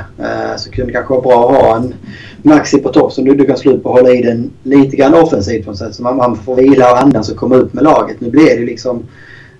så 0.56 0.70
kunde 0.70 0.92
det 0.92 0.92
kanske 0.92 1.12
vara 1.12 1.22
bra 1.22 1.50
att 1.50 1.62
ha 1.62 1.76
en 1.76 1.94
Maxi 2.42 2.78
på 2.78 2.88
topp 2.88 3.12
som 3.12 3.24
du, 3.24 3.34
du 3.34 3.44
kan 3.44 3.56
slå 3.56 3.72
upp 3.72 3.86
och 3.86 3.92
hålla 3.92 4.10
i 4.10 4.22
den 4.22 4.50
lite 4.62 4.96
grann 4.96 5.14
offensivt 5.14 5.64
på 5.64 5.70
något 5.70 5.78
sätt. 5.78 5.94
Så 5.94 6.02
man, 6.02 6.16
man 6.16 6.36
får 6.36 6.56
vila 6.56 6.92
och 6.92 7.02
andas 7.02 7.28
och 7.28 7.36
komma 7.36 7.56
upp 7.56 7.72
med 7.72 7.84
laget. 7.84 8.20
Nu 8.20 8.30
blev 8.30 8.60
det 8.60 8.64
liksom 8.64 9.02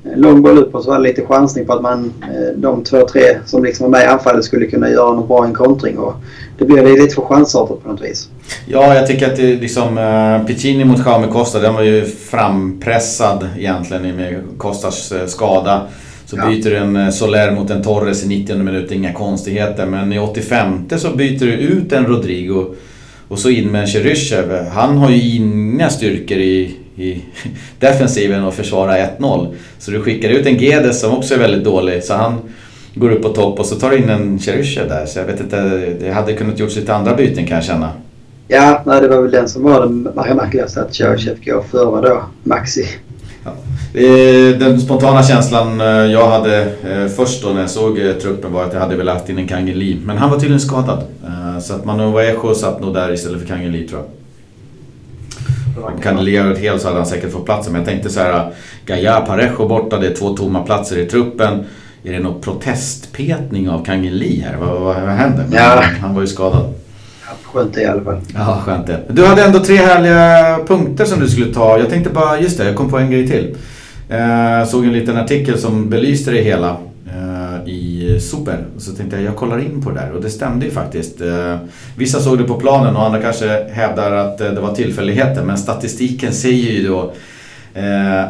eh, 0.05 0.17
lång 0.17 0.43
boll 0.43 0.59
upp 0.59 0.75
och 0.75 0.85
så 0.85 0.91
var 0.91 0.99
det 0.99 1.03
lite 1.03 1.27
chansning 1.27 1.67
på 1.67 1.73
att 1.73 1.83
man, 1.83 2.13
eh, 2.23 2.57
de 2.57 2.85
två, 2.85 3.09
tre 3.09 3.23
som 3.47 3.65
liksom 3.65 3.85
var 3.85 3.99
med 3.99 4.07
i 4.07 4.09
anfallet 4.09 4.45
skulle 4.45 4.67
kunna 4.67 4.91
göra 4.91 5.15
något 5.15 5.29
bra 5.29 5.45
i 5.45 5.49
en 5.49 5.55
kontring. 5.55 5.99
Och 5.99 6.15
det 6.59 6.65
blev 6.65 6.85
lite 6.85 7.15
för 7.15 7.23
chansartat 7.23 7.83
på 7.83 7.89
något 7.89 8.03
vis. 8.03 8.29
Ja, 8.67 8.95
jag 8.95 9.07
tycker 9.07 9.27
att 9.27 9.37
det 9.37 9.57
liksom 9.57 9.99
uh, 9.99 10.47
Piccini 10.47 10.85
mot 10.85 11.07
Jaume 11.07 11.27
Costa, 11.27 11.59
den 11.59 11.75
var 11.75 11.83
ju 11.83 12.05
frampressad 12.05 13.49
egentligen 13.59 14.17
med 14.17 14.43
Costas 14.59 15.13
skada. 15.27 15.83
Så 16.33 16.39
ja. 16.39 16.49
byter 16.51 16.71
du 16.71 16.77
en 16.77 16.97
eh, 16.97 17.11
Soler 17.11 17.51
mot 17.51 17.71
en 17.71 17.83
Torres 17.83 18.25
i 18.25 18.29
90 18.29 18.57
minuten, 18.57 18.97
inga 18.97 19.13
konstigheter. 19.13 19.87
Men 19.87 20.13
i 20.13 20.19
85 20.19 20.89
så 20.97 21.11
byter 21.11 21.47
du 21.47 21.53
ut 21.53 21.93
en 21.93 22.07
Rodrigo 22.07 22.75
och 23.29 23.39
så 23.39 23.51
in 23.51 23.73
med 23.73 23.81
en 23.81 23.87
Cheryshev. 23.87 24.67
Han 24.73 24.97
har 24.97 25.11
ju 25.11 25.37
inga 25.37 25.91
styrkor 25.91 26.39
i, 26.39 26.77
i 26.97 27.23
defensiven 27.79 28.45
att 28.45 28.55
försvara 28.55 28.97
1-0. 28.97 29.55
Så 29.79 29.91
du 29.91 30.03
skickar 30.03 30.29
ut 30.29 30.47
en 30.47 30.59
Gedes 30.59 31.01
som 31.01 31.13
också 31.13 31.35
är 31.35 31.39
väldigt 31.39 31.65
dålig. 31.65 32.05
Så 32.05 32.15
han 32.15 32.41
går 32.95 33.11
upp 33.11 33.23
på 33.23 33.29
topp 33.29 33.59
och 33.59 33.67
så 33.67 33.75
tar 33.75 33.91
du 33.91 33.99
in 33.99 34.09
en 34.09 34.39
Cheryshev 34.39 34.89
där. 34.89 35.07
Så 35.07 35.19
jag 35.19 35.27
vet 35.27 35.41
inte, 35.41 35.61
det 36.01 36.13
hade 36.13 36.33
kunnat 36.33 36.59
gjorts 36.59 36.77
lite 36.77 36.95
andra 36.95 37.15
byten 37.15 37.47
kan 37.47 37.55
jag 37.55 37.65
känna. 37.65 37.91
Ja, 38.49 38.83
nej, 38.87 39.01
det 39.01 39.09
var 39.09 39.23
väl 39.23 39.31
den 39.31 39.49
som 39.49 39.63
var 39.63 39.87
det 40.29 40.35
märkligaste. 40.35 40.83
Att 40.83 40.95
Cheryshev 40.95 41.37
går 41.45 41.63
före 41.63 42.09
då 42.09 42.25
Maxi. 42.43 42.87
Ja. 43.45 43.53
Den 44.59 44.81
spontana 44.81 45.23
känslan 45.23 45.81
eh, 45.81 45.87
jag 45.87 46.31
hade 46.31 46.63
eh, 46.63 47.07
först 47.17 47.43
då 47.43 47.49
när 47.49 47.61
jag 47.61 47.71
såg 47.71 47.99
eh, 47.99 48.13
truppen 48.13 48.53
var 48.53 48.65
att 48.65 48.73
jag 48.73 48.81
hade 48.81 48.97
velat 48.97 49.15
haft 49.15 49.29
in 49.29 49.39
en 49.39 49.49
Kangeli. 49.49 50.01
Men 50.05 50.19
han 50.19 50.31
var 50.31 50.37
tydligen 50.37 50.61
skadad. 50.61 51.03
Så 51.61 51.75
att 51.75 51.85
Manu 51.85 52.13
Vaejo 52.13 52.55
satt 52.55 52.81
nog 52.81 52.95
där 52.95 53.13
istället 53.13 53.41
för 53.41 53.49
Kangeli 53.49 53.89
tror 53.89 54.01
jag. 54.01 54.09
Om 55.85 56.01
Kangeli 56.01 56.37
hade 56.37 56.51
varit 56.51 56.63
hel 56.63 56.81
så 56.81 56.87
hade 56.87 56.99
han 56.99 57.07
säkert 57.07 57.33
fått 57.33 57.45
platsen. 57.45 57.73
Men 57.73 57.81
jag 57.81 57.89
tänkte 57.89 58.11
så 58.11 58.21
här, 58.21 58.51
Gaia 58.87 59.21
Parejo 59.21 59.69
borta, 59.69 59.99
det 59.99 60.07
är 60.07 60.15
två 60.15 60.37
tomma 60.37 60.63
platser 60.63 60.99
i 60.99 61.07
truppen. 61.07 61.65
Är 62.05 62.13
det 62.13 62.19
någon 62.19 62.41
protestpetning 62.41 63.71
av 63.71 63.85
Kangeli 63.85 64.41
här? 64.41 64.57
Vad, 64.57 64.69
vad, 64.69 65.03
vad 65.03 65.15
händer? 65.15 65.47
Ja. 65.53 65.83
Han 66.01 66.15
var 66.15 66.21
ju 66.21 66.27
skadad. 66.27 66.75
Skönt 67.53 67.75
det 67.75 67.83
i 67.83 67.87
alla 67.87 68.03
fall. 68.03 68.21
Ja, 68.35 68.63
skönt 68.65 68.87
det. 68.87 69.01
Du 69.09 69.27
hade 69.27 69.45
ändå 69.45 69.59
tre 69.59 69.77
härliga 69.77 70.59
punkter 70.67 71.05
som 71.05 71.21
du 71.21 71.29
skulle 71.29 71.55
ta. 71.55 71.79
Jag 71.79 71.91
tänkte 71.91 72.11
bara, 72.11 72.41
just 72.41 72.59
det, 72.59 72.65
jag 72.65 72.77
kom 72.77 72.91
på 72.91 72.99
en 72.99 73.11
grej 73.11 73.29
till. 73.29 73.57
Jag 74.09 74.69
såg 74.69 74.85
en 74.85 74.93
liten 74.93 75.17
artikel 75.17 75.59
som 75.59 75.91
belyste 75.91 76.31
det 76.31 76.43
hela 76.43 76.77
eh, 77.07 77.69
i 77.69 78.19
Super. 78.21 78.65
Så 78.79 78.93
tänkte 78.93 79.17
jag, 79.17 79.25
jag 79.25 79.37
kollar 79.37 79.59
in 79.59 79.83
på 79.83 79.91
det 79.91 80.01
där 80.01 80.13
och 80.13 80.23
det 80.23 80.31
stämde 80.31 80.67
ju 80.67 80.73
faktiskt. 80.73 81.21
Eh, 81.21 81.57
vissa 81.97 82.21
såg 82.21 82.39
det 82.39 82.45
på 82.45 82.55
planen 82.55 82.97
och 82.97 83.03
andra 83.03 83.21
kanske 83.21 83.67
hävdar 83.73 84.13
att 84.13 84.39
det 84.39 84.61
var 84.61 84.75
tillfälligheter. 84.75 85.43
Men 85.43 85.59
statistiken 85.59 86.33
säger 86.33 86.73
ju 86.73 86.89
då 86.89 87.13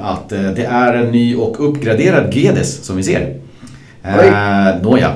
att 0.03 0.29
det 0.29 0.65
är 0.71 0.95
en 0.95 1.11
ny 1.11 1.37
och 1.37 1.69
uppgraderad 1.69 2.35
Gedes 2.35 2.85
som 2.85 2.97
vi 2.97 3.03
ser. 3.03 3.35
Eh, 4.05 4.83
Nåja, 4.83 5.13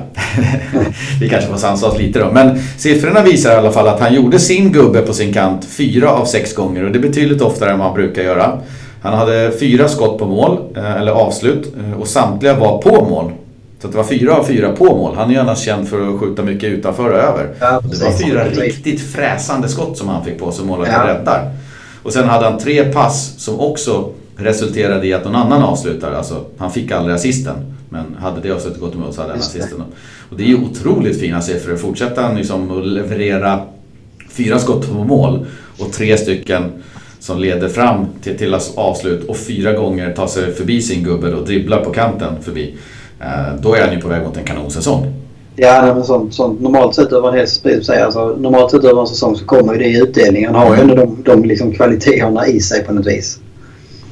vi 1.20 1.28
kanske 1.28 1.50
får 1.50 1.56
sansa 1.56 1.86
oss 1.86 1.98
lite 1.98 2.18
då. 2.18 2.30
Men 2.32 2.58
siffrorna 2.76 3.22
visar 3.22 3.52
i 3.52 3.54
alla 3.54 3.72
fall 3.72 3.88
att 3.88 4.00
han 4.00 4.14
gjorde 4.14 4.38
sin 4.38 4.72
gubbe 4.72 5.02
på 5.02 5.12
sin 5.12 5.32
kant 5.32 5.64
fyra 5.64 6.10
av 6.10 6.24
sex 6.24 6.54
gånger 6.54 6.84
och 6.84 6.90
det 6.92 6.98
är 6.98 7.02
betydligt 7.02 7.42
oftare 7.42 7.70
än 7.70 7.78
vad 7.78 7.86
han 7.86 7.96
brukar 7.96 8.22
göra. 8.22 8.58
Han 9.02 9.14
hade 9.14 9.52
fyra 9.60 9.88
skott 9.88 10.18
på 10.18 10.26
mål, 10.26 10.58
eh, 10.76 10.96
eller 10.96 11.12
avslut, 11.12 11.74
eh, 11.78 12.00
och 12.00 12.08
samtliga 12.08 12.54
var 12.54 12.78
på 12.78 13.04
mål. 13.04 13.32
Så 13.82 13.88
det 13.88 13.96
var 13.96 14.04
fyra 14.04 14.34
av 14.34 14.44
fyra 14.44 14.72
på 14.72 14.84
mål. 14.84 15.16
Han 15.16 15.30
är 15.30 15.34
ju 15.34 15.40
annars 15.40 15.58
känd 15.58 15.88
för 15.88 16.14
att 16.14 16.20
skjuta 16.20 16.42
mycket 16.42 16.70
utanför 16.70 17.10
och 17.10 17.18
över. 17.18 17.48
Ja, 17.60 17.80
det 17.82 18.04
var 18.04 18.12
fyra 18.12 18.44
riktigt 18.44 19.00
fräsande 19.00 19.68
skott 19.68 19.98
som 19.98 20.08
han 20.08 20.24
fick 20.24 20.38
på 20.38 20.52
sig 20.52 20.64
ja. 20.68 21.06
räddar. 21.06 21.50
Och 22.02 22.12
sen 22.12 22.28
hade 22.28 22.44
han 22.44 22.58
tre 22.58 22.84
pass 22.84 23.34
som 23.38 23.60
också 23.60 24.10
resulterade 24.36 25.06
i 25.06 25.12
att 25.12 25.24
någon 25.24 25.34
annan 25.34 25.62
avslutade. 25.62 26.16
Alltså, 26.18 26.44
han 26.58 26.70
fick 26.70 26.90
aldrig 26.90 27.14
assisten. 27.14 27.56
Men 27.88 28.16
hade 28.18 28.40
det 28.40 28.50
avslutet 28.50 28.80
gått 28.80 28.94
emot 28.94 29.14
så 29.14 29.20
hade 29.20 29.32
han 29.32 29.40
assisten. 29.40 29.82
Och 30.30 30.36
det 30.36 30.42
är 30.42 30.48
ju 30.48 30.64
otroligt 30.64 31.20
fina 31.20 31.42
siffror. 31.42 31.76
Fortsätter 31.76 32.22
han 32.22 32.36
liksom 32.36 32.78
att 32.78 32.86
leverera 32.86 33.60
fyra 34.30 34.58
skott 34.58 34.88
på 34.88 35.04
mål 35.04 35.46
och 35.78 35.92
tre 35.92 36.16
stycken 36.16 36.62
som 37.20 37.38
leder 37.38 37.68
fram 37.68 38.06
till, 38.22 38.38
till 38.38 38.56
avslut 38.76 39.28
och 39.28 39.36
fyra 39.36 39.72
gånger 39.72 40.12
tar 40.12 40.26
sig 40.26 40.54
förbi 40.54 40.82
sin 40.82 41.04
gubbe 41.04 41.34
och 41.34 41.46
dribblar 41.46 41.84
på 41.84 41.90
kanten 41.90 42.42
förbi. 42.42 42.74
Eh, 43.20 43.60
då 43.60 43.74
är 43.74 43.82
han 43.86 43.92
ju 43.92 44.00
på 44.00 44.08
väg 44.08 44.22
mot 44.22 44.36
en 44.36 44.44
kanonsäsong. 44.44 45.12
Ja, 45.56 45.94
men 45.94 46.04
sånt, 46.04 46.34
sånt, 46.34 46.60
normalt 46.60 46.94
sett 46.94 47.12
över 47.12 47.28
en 47.28 47.34
hel 47.34 47.48
säsong, 47.48 47.96
alltså, 47.96 48.36
normalt 48.38 48.70
sett 48.70 48.84
över 48.84 49.00
en 49.00 49.06
säsong 49.06 49.36
så 49.36 49.44
kommer 49.44 49.72
ju 49.72 49.78
det 49.78 49.86
i 49.86 50.02
utdelning. 50.02 50.46
Han 50.46 50.54
har 50.54 50.76
ju 50.76 50.82
ändå 50.82 50.94
de, 50.94 51.22
de 51.24 51.44
liksom 51.44 51.72
kvaliteterna 51.72 52.46
i 52.46 52.60
sig 52.60 52.84
på 52.84 52.92
något 52.92 53.06
vis. 53.06 53.38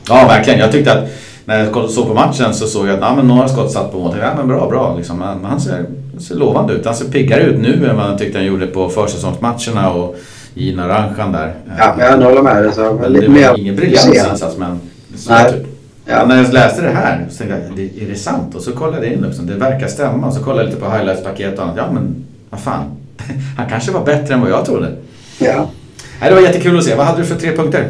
Ja, 0.08 0.26
verkligen. 0.28 0.60
Jag 0.60 0.72
tyckte 0.72 0.92
att 0.92 1.08
när 1.44 1.64
jag 1.64 1.90
såg 1.90 2.08
på 2.08 2.14
matchen 2.14 2.54
så 2.54 2.66
såg 2.66 2.88
jag 2.88 2.94
att 2.94 3.00
ja, 3.00 3.14
men 3.16 3.28
några 3.28 3.48
skott 3.48 3.72
satt 3.72 3.92
på 3.92 3.98
mål. 3.98 4.16
Ja, 4.20 4.32
men 4.36 4.48
bra, 4.48 4.68
bra. 4.68 4.94
Liksom. 4.96 5.20
Han, 5.20 5.44
han 5.44 5.60
ser, 5.60 5.86
ser 6.20 6.34
lovande 6.34 6.72
ut. 6.72 6.86
Han 6.86 6.94
ser 6.94 7.04
piggare 7.04 7.42
ut 7.42 7.60
nu 7.60 7.88
än 7.90 7.96
vad 7.96 8.10
jag 8.10 8.18
tyckte 8.18 8.38
han 8.38 8.46
gjorde 8.46 8.66
på 8.66 8.88
försäsongsmatcherna 8.88 9.90
och 9.90 10.16
i 10.54 10.74
Naranjan 10.74 11.32
där. 11.32 11.54
Ja, 11.78 11.94
men 11.96 12.20
jag 12.20 12.28
håller 12.28 12.42
med. 12.42 12.72
Men 13.00 13.12
det 13.12 13.48
var 13.48 13.58
ingen 13.58 13.76
briljant 13.76 14.14
insats 14.14 14.56
men 14.58 14.80
Nej. 15.28 15.52
Typ. 15.52 15.66
Ja. 16.06 16.26
när 16.26 16.42
jag 16.42 16.52
läste 16.52 16.82
det 16.82 16.88
här 16.88 17.26
så 17.30 17.38
tänkte 17.38 17.60
jag, 17.76 18.02
är 18.02 18.10
det 18.10 18.16
sant? 18.16 18.54
Och 18.54 18.62
så 18.62 18.72
kollade 18.72 19.06
jag 19.06 19.14
in 19.14 19.22
liksom, 19.22 19.46
det 19.46 19.54
verkar 19.54 19.86
stämma. 19.86 20.26
Och 20.26 20.32
så 20.32 20.42
kollade 20.42 20.62
jag 20.62 20.68
lite 20.68 20.80
på 20.80 20.90
highlights-paket 20.90 21.58
och 21.58 21.64
annat. 21.64 21.76
Ja 21.76 21.92
men, 21.92 22.24
vad 22.50 22.60
fan. 22.60 22.84
Han 23.56 23.68
kanske 23.70 23.92
var 23.92 24.04
bättre 24.04 24.34
än 24.34 24.40
vad 24.40 24.50
jag 24.50 24.64
trodde. 24.64 24.92
Ja. 25.38 25.68
Nej, 26.20 26.30
det 26.30 26.34
var 26.34 26.42
jättekul 26.42 26.78
att 26.78 26.84
se. 26.84 26.94
Vad 26.94 27.06
hade 27.06 27.18
du 27.18 27.24
för 27.24 27.34
tre 27.34 27.56
punkter? 27.56 27.88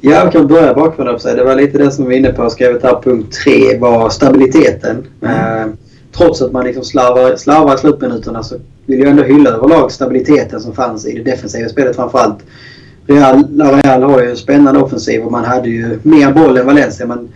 Ja, 0.00 0.24
vi 0.24 0.30
kan 0.30 0.46
börja 0.46 0.74
bakifrån. 0.74 1.36
Det 1.36 1.44
var 1.44 1.56
lite 1.56 1.78
det 1.78 1.90
som 1.90 2.04
vi 2.04 2.08
var 2.08 2.18
inne 2.18 2.32
på. 2.32 2.50
Skrivit 2.50 2.82
här 2.82 3.00
punkt 3.02 3.38
tre 3.44 3.78
var 3.78 4.10
stabiliteten. 4.10 5.06
Mm. 5.22 5.62
Eh, 5.62 5.74
trots 6.12 6.42
att 6.42 6.52
man 6.52 6.64
liksom 6.64 6.84
slarvar, 6.84 7.36
slarvar 7.36 7.74
i 7.74 7.78
slutminuterna 7.78 8.42
så 8.42 8.54
vill 8.86 9.00
jag 9.00 9.08
ändå 9.08 9.22
hylla 9.22 9.50
överlag 9.50 9.92
stabiliteten 9.92 10.60
som 10.60 10.74
fanns 10.74 11.06
i 11.06 11.18
det 11.18 11.30
defensiva 11.30 11.68
spelet 11.68 11.96
framförallt. 11.96 12.38
Real, 13.06 13.44
Real 13.58 14.02
har 14.02 14.22
ju 14.22 14.30
en 14.30 14.36
spännande 14.36 14.80
offensiv 14.80 15.22
och 15.22 15.32
man 15.32 15.44
hade 15.44 15.68
ju 15.68 15.98
mer 16.02 16.32
boll 16.32 16.56
än 16.56 16.66
Valencia. 16.66 17.06
Men 17.06 17.28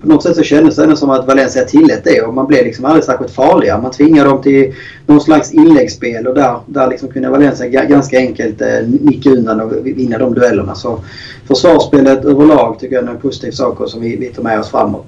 på 0.00 0.08
något 0.08 0.22
sätt 0.22 0.36
så 0.36 0.42
kändes 0.42 0.76
det 0.76 0.82
ändå 0.84 0.96
som 0.96 1.10
att 1.10 1.26
Valencia 1.26 1.64
tillät 1.64 2.04
det 2.04 2.20
och 2.22 2.34
man 2.34 2.46
blev 2.46 2.64
liksom 2.64 2.84
aldrig 2.84 3.04
särskilt 3.04 3.30
farliga. 3.30 3.80
Man 3.80 3.90
tvingade 3.90 4.28
dem 4.28 4.42
till 4.42 4.74
någon 5.06 5.20
slags 5.20 5.52
inläggsspel 5.52 6.26
och 6.26 6.34
där, 6.34 6.58
där 6.66 6.88
liksom 6.88 7.08
kunde 7.08 7.28
Valencia 7.28 7.84
ganska 7.84 8.18
enkelt 8.18 8.60
eh, 8.60 8.88
nicka 9.00 9.30
undan 9.30 9.60
och 9.60 9.86
vinna 9.86 10.18
de 10.18 10.34
duellerna. 10.34 10.74
Så 10.74 11.00
försvarsspelet 11.48 12.24
överlag 12.24 12.76
tycker 12.80 12.94
jag 12.94 13.04
är 13.04 13.08
en 13.08 13.20
positiv 13.20 13.50
sak 13.50 13.78
som 13.86 14.00
vi, 14.00 14.16
vi 14.16 14.26
tar 14.26 14.42
med 14.42 14.60
oss 14.60 14.70
framåt. 14.70 15.06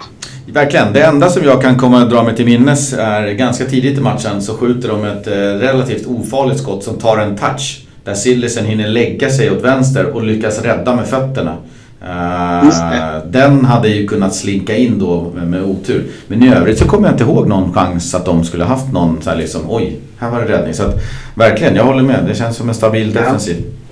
Verkligen. 0.52 0.92
Det 0.92 1.02
enda 1.02 1.28
som 1.28 1.44
jag 1.44 1.62
kan 1.62 1.76
komma 1.76 2.02
att 2.02 2.10
dra 2.10 2.22
mig 2.22 2.36
till 2.36 2.44
minnes 2.44 2.92
är 2.92 3.32
ganska 3.32 3.64
tidigt 3.64 3.98
i 3.98 4.00
matchen 4.00 4.42
så 4.42 4.54
skjuter 4.54 4.88
de 4.88 5.04
ett 5.04 5.26
eh, 5.26 5.32
relativt 5.32 6.06
ofarligt 6.06 6.60
skott 6.60 6.84
som 6.84 6.96
tar 6.96 7.18
en 7.18 7.36
touch. 7.36 7.86
Där 8.04 8.14
Sillisen 8.14 8.66
hinner 8.66 8.88
lägga 8.88 9.30
sig 9.30 9.50
åt 9.50 9.64
vänster 9.64 10.06
och 10.06 10.22
lyckas 10.22 10.62
rädda 10.62 10.96
med 10.96 11.06
fötterna. 11.06 11.56
Uh, 12.02 13.26
den 13.26 13.64
hade 13.64 13.88
ju 13.88 14.06
kunnat 14.06 14.34
slinka 14.34 14.76
in 14.76 14.98
då 14.98 15.32
med 15.34 15.62
otur. 15.62 16.06
Men 16.26 16.42
i 16.42 16.54
övrigt 16.54 16.78
så 16.78 16.84
kommer 16.84 17.08
jag 17.08 17.14
inte 17.14 17.24
ihåg 17.24 17.48
någon 17.48 17.72
chans 17.72 18.14
att 18.14 18.24
de 18.24 18.44
skulle 18.44 18.64
haft 18.64 18.92
någon 18.92 19.22
så 19.22 19.30
här 19.30 19.36
liksom 19.36 19.60
oj, 19.68 19.96
här 20.18 20.30
var 20.30 20.40
det 20.40 20.48
räddning. 20.48 20.74
Så 20.74 20.82
att, 20.82 20.94
verkligen, 21.34 21.76
jag 21.76 21.84
håller 21.84 22.02
med. 22.02 22.24
Det 22.28 22.34
känns 22.34 22.56
som 22.56 22.68
en 22.68 22.74
stabil 22.74 23.12
defensiv. 23.12 23.56
Ja, 23.58 23.87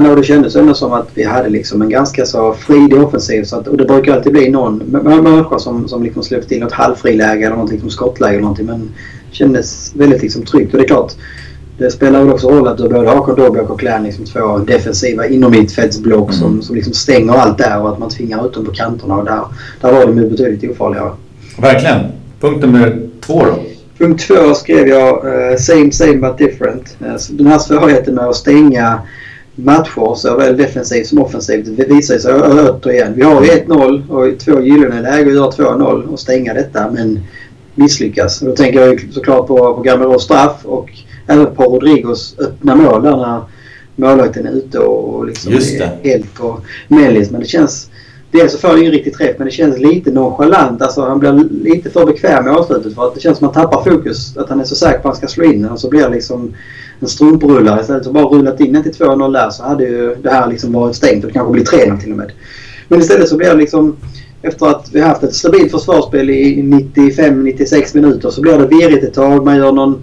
no, 0.00 0.14
det 0.14 0.22
kändes 0.22 0.56
ändå 0.56 0.74
som 0.74 0.92
att 0.92 1.08
vi 1.14 1.24
hade 1.24 1.48
liksom 1.48 1.82
en 1.82 1.88
ganska 1.88 2.26
så 2.26 2.54
fridig 2.54 3.02
offensiv. 3.02 3.44
Så 3.44 3.56
att, 3.56 3.68
och 3.68 3.76
det 3.76 3.84
brukar 3.84 4.16
alltid 4.16 4.32
bli 4.32 4.50
någon 4.50 4.78
människa 5.22 5.58
som, 5.58 5.88
som 5.88 6.02
liksom 6.02 6.22
släpper 6.22 6.48
till 6.48 6.60
något 6.60 6.72
halvfriläge 6.72 7.46
eller 7.46 7.56
något 7.56 7.70
liksom 7.70 7.90
skottläge 7.90 8.32
eller 8.32 8.42
någonting. 8.42 8.66
Men 8.66 8.80
det 9.30 9.36
kändes 9.36 9.92
väldigt 9.94 10.22
liksom 10.22 10.42
tryggt. 10.42 10.74
Och 10.74 10.78
det 10.78 10.84
är 10.84 10.88
klart, 10.88 11.12
det 11.80 11.90
spelar 11.90 12.24
väl 12.24 12.32
också 12.32 12.50
roll 12.50 12.68
att 12.68 12.78
du 12.78 12.88
både 12.88 13.10
har 13.10 13.22
Kondogbia 13.22 13.62
och 13.62 13.68
Coquelin 13.68 14.02
liksom 14.02 14.24
två 14.24 14.58
defensiva 14.58 15.26
inomhittfältsblock 15.26 16.28
mm. 16.28 16.32
som, 16.32 16.62
som 16.62 16.76
liksom 16.76 16.92
stänger 16.92 17.32
allt 17.32 17.58
där 17.58 17.82
och 17.82 17.88
att 17.88 17.98
man 17.98 18.10
tvingar 18.10 18.46
ut 18.46 18.54
dem 18.54 18.64
på 18.64 18.72
kanterna. 18.72 19.16
Och 19.16 19.24
där, 19.24 19.42
där 19.80 19.92
var 19.92 20.06
de 20.06 20.18
ju 20.18 20.28
betydligt 20.28 20.70
ofarligare. 20.70 21.10
Verkligen. 21.58 22.00
Punkt 22.40 22.60
nummer 22.60 23.08
två 23.20 23.44
då? 23.44 23.54
Punkt 23.98 24.24
två 24.28 24.54
skrev 24.54 24.88
jag 24.88 25.24
uh, 25.24 25.56
same 25.56 25.92
same 25.92 26.16
but 26.16 26.38
different. 26.38 26.96
Uh, 27.02 27.16
den 27.30 27.46
här 27.46 27.58
svårigheten 27.58 28.14
med 28.14 28.24
att 28.24 28.36
stänga 28.36 28.98
matcher 29.64 30.14
såväl 30.14 30.56
defensivt 30.56 31.06
som 31.06 31.18
offensivt 31.18 31.66
visar 31.68 32.18
sig 32.18 32.34
återigen. 32.34 33.14
Vi 33.14 33.22
har 33.22 33.42
1-0 33.42 34.10
och 34.10 34.38
två 34.38 34.60
gyllene 34.60 35.02
läge 35.02 35.30
att 35.30 35.58
göra 35.58 35.76
2-0 35.76 36.06
och 36.06 36.20
stänga 36.20 36.54
detta 36.54 36.90
men 36.90 37.20
misslyckas. 37.74 38.42
Och 38.42 38.48
då 38.48 38.56
tänker 38.56 38.80
jag 38.80 39.12
såklart 39.12 39.46
på, 39.46 39.74
på 39.74 39.82
Gameros 39.82 40.24
straff 40.24 40.60
och 40.64 40.90
även 41.26 41.46
på 41.46 41.62
Rodrigos 41.62 42.36
öppna 42.38 42.74
mål 42.74 43.02
där 43.02 43.16
när 43.16 43.42
målvakten 43.96 44.46
är 44.46 44.52
ute 44.52 44.78
och 44.78 45.26
liksom 45.26 45.52
är 45.52 46.04
helt 46.04 46.34
på 46.34 46.60
mellis. 46.88 47.30
Men 47.30 47.40
det 47.40 47.46
känns... 47.46 47.90
Dels 48.32 48.52
så 48.52 48.58
får 48.58 48.68
han 48.68 48.78
ingen 48.78 48.92
riktigt 48.92 49.14
träff 49.14 49.34
men 49.38 49.44
det 49.44 49.50
känns 49.50 49.78
lite 49.78 50.10
nonchalant. 50.10 50.82
Alltså 50.82 51.02
han 51.02 51.18
blir 51.18 51.48
lite 51.50 51.90
för 51.90 52.06
bekväm 52.06 52.44
med 52.44 52.52
avslutet 52.52 52.94
för 52.94 53.06
att 53.06 53.14
det 53.14 53.20
känns 53.20 53.38
som 53.38 53.48
att 53.48 53.56
han 53.56 53.64
tappar 53.64 53.90
fokus. 53.90 54.36
Att 54.36 54.48
han 54.48 54.60
är 54.60 54.64
så 54.64 54.74
säker 54.74 54.98
på 54.98 54.98
att 54.98 55.04
han 55.04 55.16
ska 55.16 55.26
slå 55.26 55.44
in 55.44 55.62
den 55.62 55.72
och 55.72 55.80
så 55.80 55.88
blir 55.88 56.02
det 56.02 56.08
liksom 56.08 56.54
en 57.00 57.08
strumprullare. 57.08 57.80
Istället 57.80 58.02
för 58.02 58.10
att 58.10 58.14
bara 58.14 58.24
rullat 58.24 58.60
in 58.60 58.72
den 58.72 58.82
till 58.82 58.92
2-0 58.92 59.32
där 59.32 59.50
så 59.50 59.62
hade 59.62 59.84
ju 59.84 60.14
det 60.22 60.30
här 60.30 60.46
liksom 60.46 60.72
varit 60.72 60.96
stängt 60.96 61.24
och 61.24 61.30
det 61.30 61.34
kanske 61.34 61.52
blir 61.52 61.64
3-0 61.64 62.00
till 62.00 62.12
och 62.12 62.18
med. 62.18 62.32
Men 62.88 63.00
istället 63.00 63.28
så 63.28 63.36
blir 63.36 63.48
det 63.48 63.56
liksom 63.56 63.96
efter 64.42 64.66
att 64.66 64.88
vi 64.92 65.00
haft 65.00 65.22
ett 65.22 65.34
stabilt 65.34 65.70
försvarsspel 65.70 66.30
i 66.30 66.62
95-96 66.62 67.96
minuter 67.96 68.30
så 68.30 68.40
blir 68.40 68.58
det 68.58 68.66
virrigt 68.66 69.04
ett 69.04 69.14
tag. 69.14 69.44
Man 69.44 69.56
gör 69.56 69.72
någon 69.72 70.02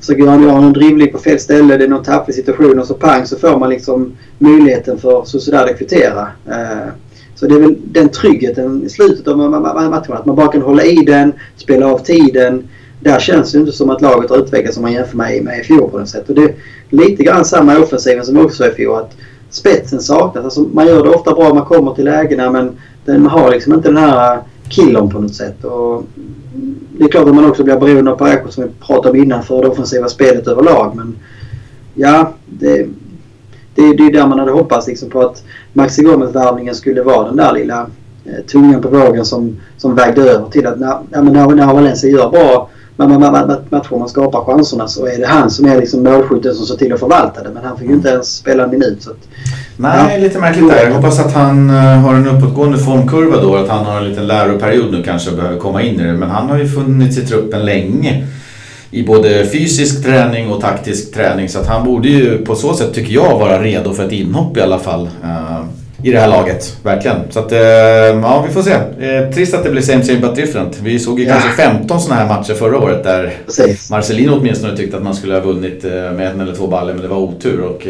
försöker 0.00 0.22
göra 0.22 0.36
någon 0.36 0.72
drivling 0.72 1.12
på 1.12 1.18
fel 1.18 1.38
ställe, 1.38 1.76
det 1.76 1.84
är 1.84 1.88
någon 1.88 2.04
tafflig 2.04 2.34
situation 2.34 2.78
och 2.78 2.86
så 2.86 2.94
pang 2.94 3.26
så 3.26 3.38
får 3.38 3.58
man 3.58 3.70
liksom 3.70 4.16
möjligheten 4.38 4.98
för 4.98 5.24
Sociedad 5.24 5.68
att 5.68 5.78
kvittera. 5.78 6.28
Eh, 6.46 6.88
så 7.34 7.46
det 7.46 7.54
är 7.54 7.60
väl 7.60 7.76
den 7.84 8.08
tryggheten 8.08 8.84
i 8.84 8.88
slutet 8.88 9.28
av 9.28 9.38
matchen. 9.38 10.12
Att 10.12 10.26
man 10.26 10.36
bara 10.36 10.52
kan 10.52 10.62
hålla 10.62 10.84
i 10.84 10.94
den, 10.94 11.32
spela 11.56 11.86
av 11.86 11.98
tiden. 11.98 12.68
Där 13.00 13.18
känns 13.18 13.52
det 13.52 13.58
inte 13.58 13.72
som 13.72 13.90
att 13.90 14.02
laget 14.02 14.30
har 14.30 14.36
utvecklats 14.36 14.76
om 14.76 14.82
man 14.82 14.92
jämför 14.92 15.16
med, 15.16 15.44
med 15.44 15.60
i 15.60 15.62
fjol 15.62 15.90
på 15.90 15.98
något 15.98 16.08
sätt. 16.08 16.28
Och 16.28 16.34
det 16.34 16.42
är 16.42 16.54
lite 16.90 17.22
grann 17.22 17.44
samma 17.44 17.74
i 17.74 17.78
offensiven 17.78 18.24
som 18.24 18.38
också 18.38 18.66
i 18.66 18.70
fjol. 18.70 18.96
Att 18.96 19.16
spetsen 19.50 20.00
saknas. 20.00 20.44
Alltså 20.44 20.60
man 20.60 20.86
gör 20.86 21.04
det 21.04 21.10
ofta 21.10 21.34
bra, 21.34 21.54
man 21.54 21.64
kommer 21.64 21.94
till 21.94 22.04
lägena 22.04 22.50
men 22.50 22.76
den 23.04 23.26
har 23.26 23.50
liksom 23.50 23.74
inte 23.74 23.88
den 23.88 23.96
här 23.96 24.38
killen 24.68 25.10
på 25.10 25.20
något 25.20 25.34
sätt. 25.34 25.64
Och 25.64 26.04
det 26.98 27.04
är 27.04 27.08
klart 27.08 27.28
att 27.28 27.34
man 27.34 27.50
också 27.50 27.64
blir 27.64 27.76
beroende 27.76 28.10
av 28.10 28.16
Parejo 28.16 28.48
som 28.48 28.64
vi 28.64 28.70
pratade 28.86 29.10
om 29.10 29.16
innan 29.16 29.42
för 29.42 29.62
det 29.62 29.68
offensiva 29.68 30.08
spelet 30.08 30.46
överlag. 30.46 30.96
Men 30.96 31.16
ja, 31.94 32.32
det, 32.46 32.86
det, 33.74 33.94
det 33.96 34.06
är 34.06 34.12
där 34.12 34.26
man 34.26 34.38
hade 34.38 34.52
hoppats 34.52 34.86
liksom 34.86 35.10
på 35.10 35.20
att 35.20 35.44
Maxi 35.72 36.02
Gomez-värvningen 36.02 36.74
skulle 36.74 37.02
vara 37.02 37.26
den 37.26 37.36
där 37.36 37.52
lilla 37.52 37.86
eh, 38.24 38.44
tungan 38.46 38.82
på 38.82 38.88
vågen 38.88 39.24
som, 39.24 39.56
som 39.76 39.94
vägde 39.94 40.22
över 40.22 40.50
till 40.50 40.66
att 40.66 40.80
när, 40.80 40.98
ja, 41.10 41.22
när, 41.22 41.54
när 41.54 41.74
Valencia 41.74 42.10
gör 42.10 42.30
bra 42.30 42.70
matcher 42.98 43.98
man 43.98 44.08
skapar 44.08 44.44
chanserna 44.44 44.88
så 44.88 45.06
är 45.06 45.18
det 45.18 45.26
han 45.26 45.50
som 45.50 45.66
är 45.66 45.76
liksom 45.76 46.02
målskytten 46.02 46.54
som 46.54 46.66
ser 46.66 46.76
till 46.76 46.92
att 46.92 47.00
förvalta 47.00 47.42
det. 47.42 47.50
Men 47.54 47.64
han 47.64 47.78
fick 47.78 47.88
ju 47.88 47.94
inte 47.94 48.08
ens 48.08 48.36
spela 48.36 48.64
en 48.64 48.70
minut. 48.70 49.02
Så 49.02 49.10
att, 49.10 49.16
Nej, 49.76 50.14
ja. 50.14 50.20
lite 50.20 50.38
märkligt 50.38 50.68
där. 50.68 50.84
Jag 50.84 50.94
hoppas 50.94 51.20
att 51.20 51.32
han 51.32 51.70
uh, 51.70 51.76
har 51.76 52.14
en 52.14 52.28
uppåtgående 52.28 52.78
formkurva 52.78 53.42
då. 53.42 53.56
Att 53.56 53.68
han 53.68 53.84
har 53.84 53.96
en 53.96 54.08
liten 54.08 54.26
läroperiod 54.26 54.92
nu 54.92 55.02
kanske 55.02 55.30
och 55.30 55.36
behöver 55.36 55.58
komma 55.58 55.82
in 55.82 56.00
i 56.00 56.04
det. 56.04 56.12
Men 56.12 56.30
han 56.30 56.48
har 56.48 56.58
ju 56.58 56.68
funnits 56.68 57.18
i 57.18 57.26
truppen 57.26 57.64
länge. 57.64 58.26
I 58.90 59.02
både 59.02 59.46
fysisk 59.46 60.04
träning 60.04 60.50
och 60.50 60.60
taktisk 60.60 61.14
träning. 61.14 61.48
Så 61.48 61.58
att 61.58 61.66
han 61.66 61.84
borde 61.84 62.08
ju 62.08 62.38
på 62.44 62.54
så 62.54 62.74
sätt 62.74 62.94
tycker 62.94 63.14
jag 63.14 63.38
vara 63.38 63.62
redo 63.62 63.94
för 63.94 64.04
ett 64.04 64.12
inhopp 64.12 64.56
i 64.56 64.60
alla 64.60 64.78
fall. 64.78 65.08
I 66.02 66.10
det 66.10 66.20
här 66.20 66.28
laget. 66.28 66.76
Verkligen. 66.82 67.16
Så 67.30 67.38
att, 67.38 67.52
eh, 67.52 67.58
ja 67.58 68.44
vi 68.48 68.54
får 68.54 68.62
se. 68.62 68.72
Eh, 68.72 69.30
trist 69.30 69.54
att 69.54 69.64
det 69.64 69.70
blir 69.70 69.82
same 69.82 70.04
same 70.04 70.18
but 70.18 70.34
different. 70.34 70.78
Vi 70.82 70.98
såg 70.98 71.20
ju 71.20 71.26
ja. 71.26 71.32
kanske 71.32 71.62
15 71.62 72.00
sådana 72.00 72.20
här 72.20 72.28
matcher 72.28 72.54
förra 72.54 72.78
året 72.78 73.04
där 73.04 73.34
Precis. 73.46 73.90
Marcelino 73.90 74.38
åtminstone 74.40 74.76
tyckte 74.76 74.96
att 74.96 75.02
man 75.02 75.14
skulle 75.14 75.34
ha 75.34 75.40
vunnit 75.40 75.84
eh, 75.84 75.90
med 75.90 76.26
en 76.26 76.40
eller 76.40 76.54
två 76.54 76.66
baller 76.66 76.92
men 76.92 77.02
det 77.02 77.08
var 77.08 77.16
otur. 77.16 77.60
Och, 77.60 77.86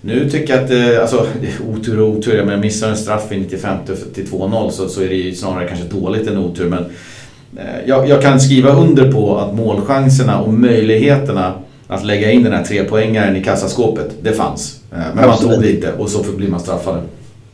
nu 0.00 0.30
tycker 0.30 0.54
jag 0.54 0.64
att, 0.64 1.00
alltså 1.00 1.26
otur 1.72 2.00
och 2.00 2.08
otur, 2.08 2.44
men 2.44 2.60
missar 2.60 2.88
en 2.88 2.96
straff 2.96 3.32
i 3.32 3.38
95 3.38 3.76
till 4.14 4.26
2-0 4.26 4.70
så, 4.70 4.88
så 4.88 5.02
är 5.02 5.08
det 5.08 5.14
ju 5.14 5.34
snarare 5.34 5.68
kanske 5.68 5.86
dåligt 5.86 6.28
än 6.28 6.38
otur. 6.38 6.68
Men 6.68 6.84
jag, 7.86 8.08
jag 8.08 8.22
kan 8.22 8.40
skriva 8.40 8.70
under 8.70 9.12
på 9.12 9.38
att 9.38 9.54
målchanserna 9.54 10.40
och 10.40 10.52
möjligheterna 10.52 11.52
att 11.88 12.04
lägga 12.04 12.30
in 12.30 12.42
den 12.42 12.52
här 12.52 12.64
trepoängaren 12.64 13.36
i 13.36 13.44
kassaskåpet, 13.44 14.10
det 14.22 14.32
fanns. 14.32 14.80
Men 14.90 15.00
Absolut. 15.00 15.28
man 15.28 15.38
tog 15.38 15.62
det 15.62 15.70
inte 15.70 15.92
och 15.92 16.08
så 16.08 16.22
blir 16.36 16.48
man 16.48 16.60
straffade. 16.60 17.02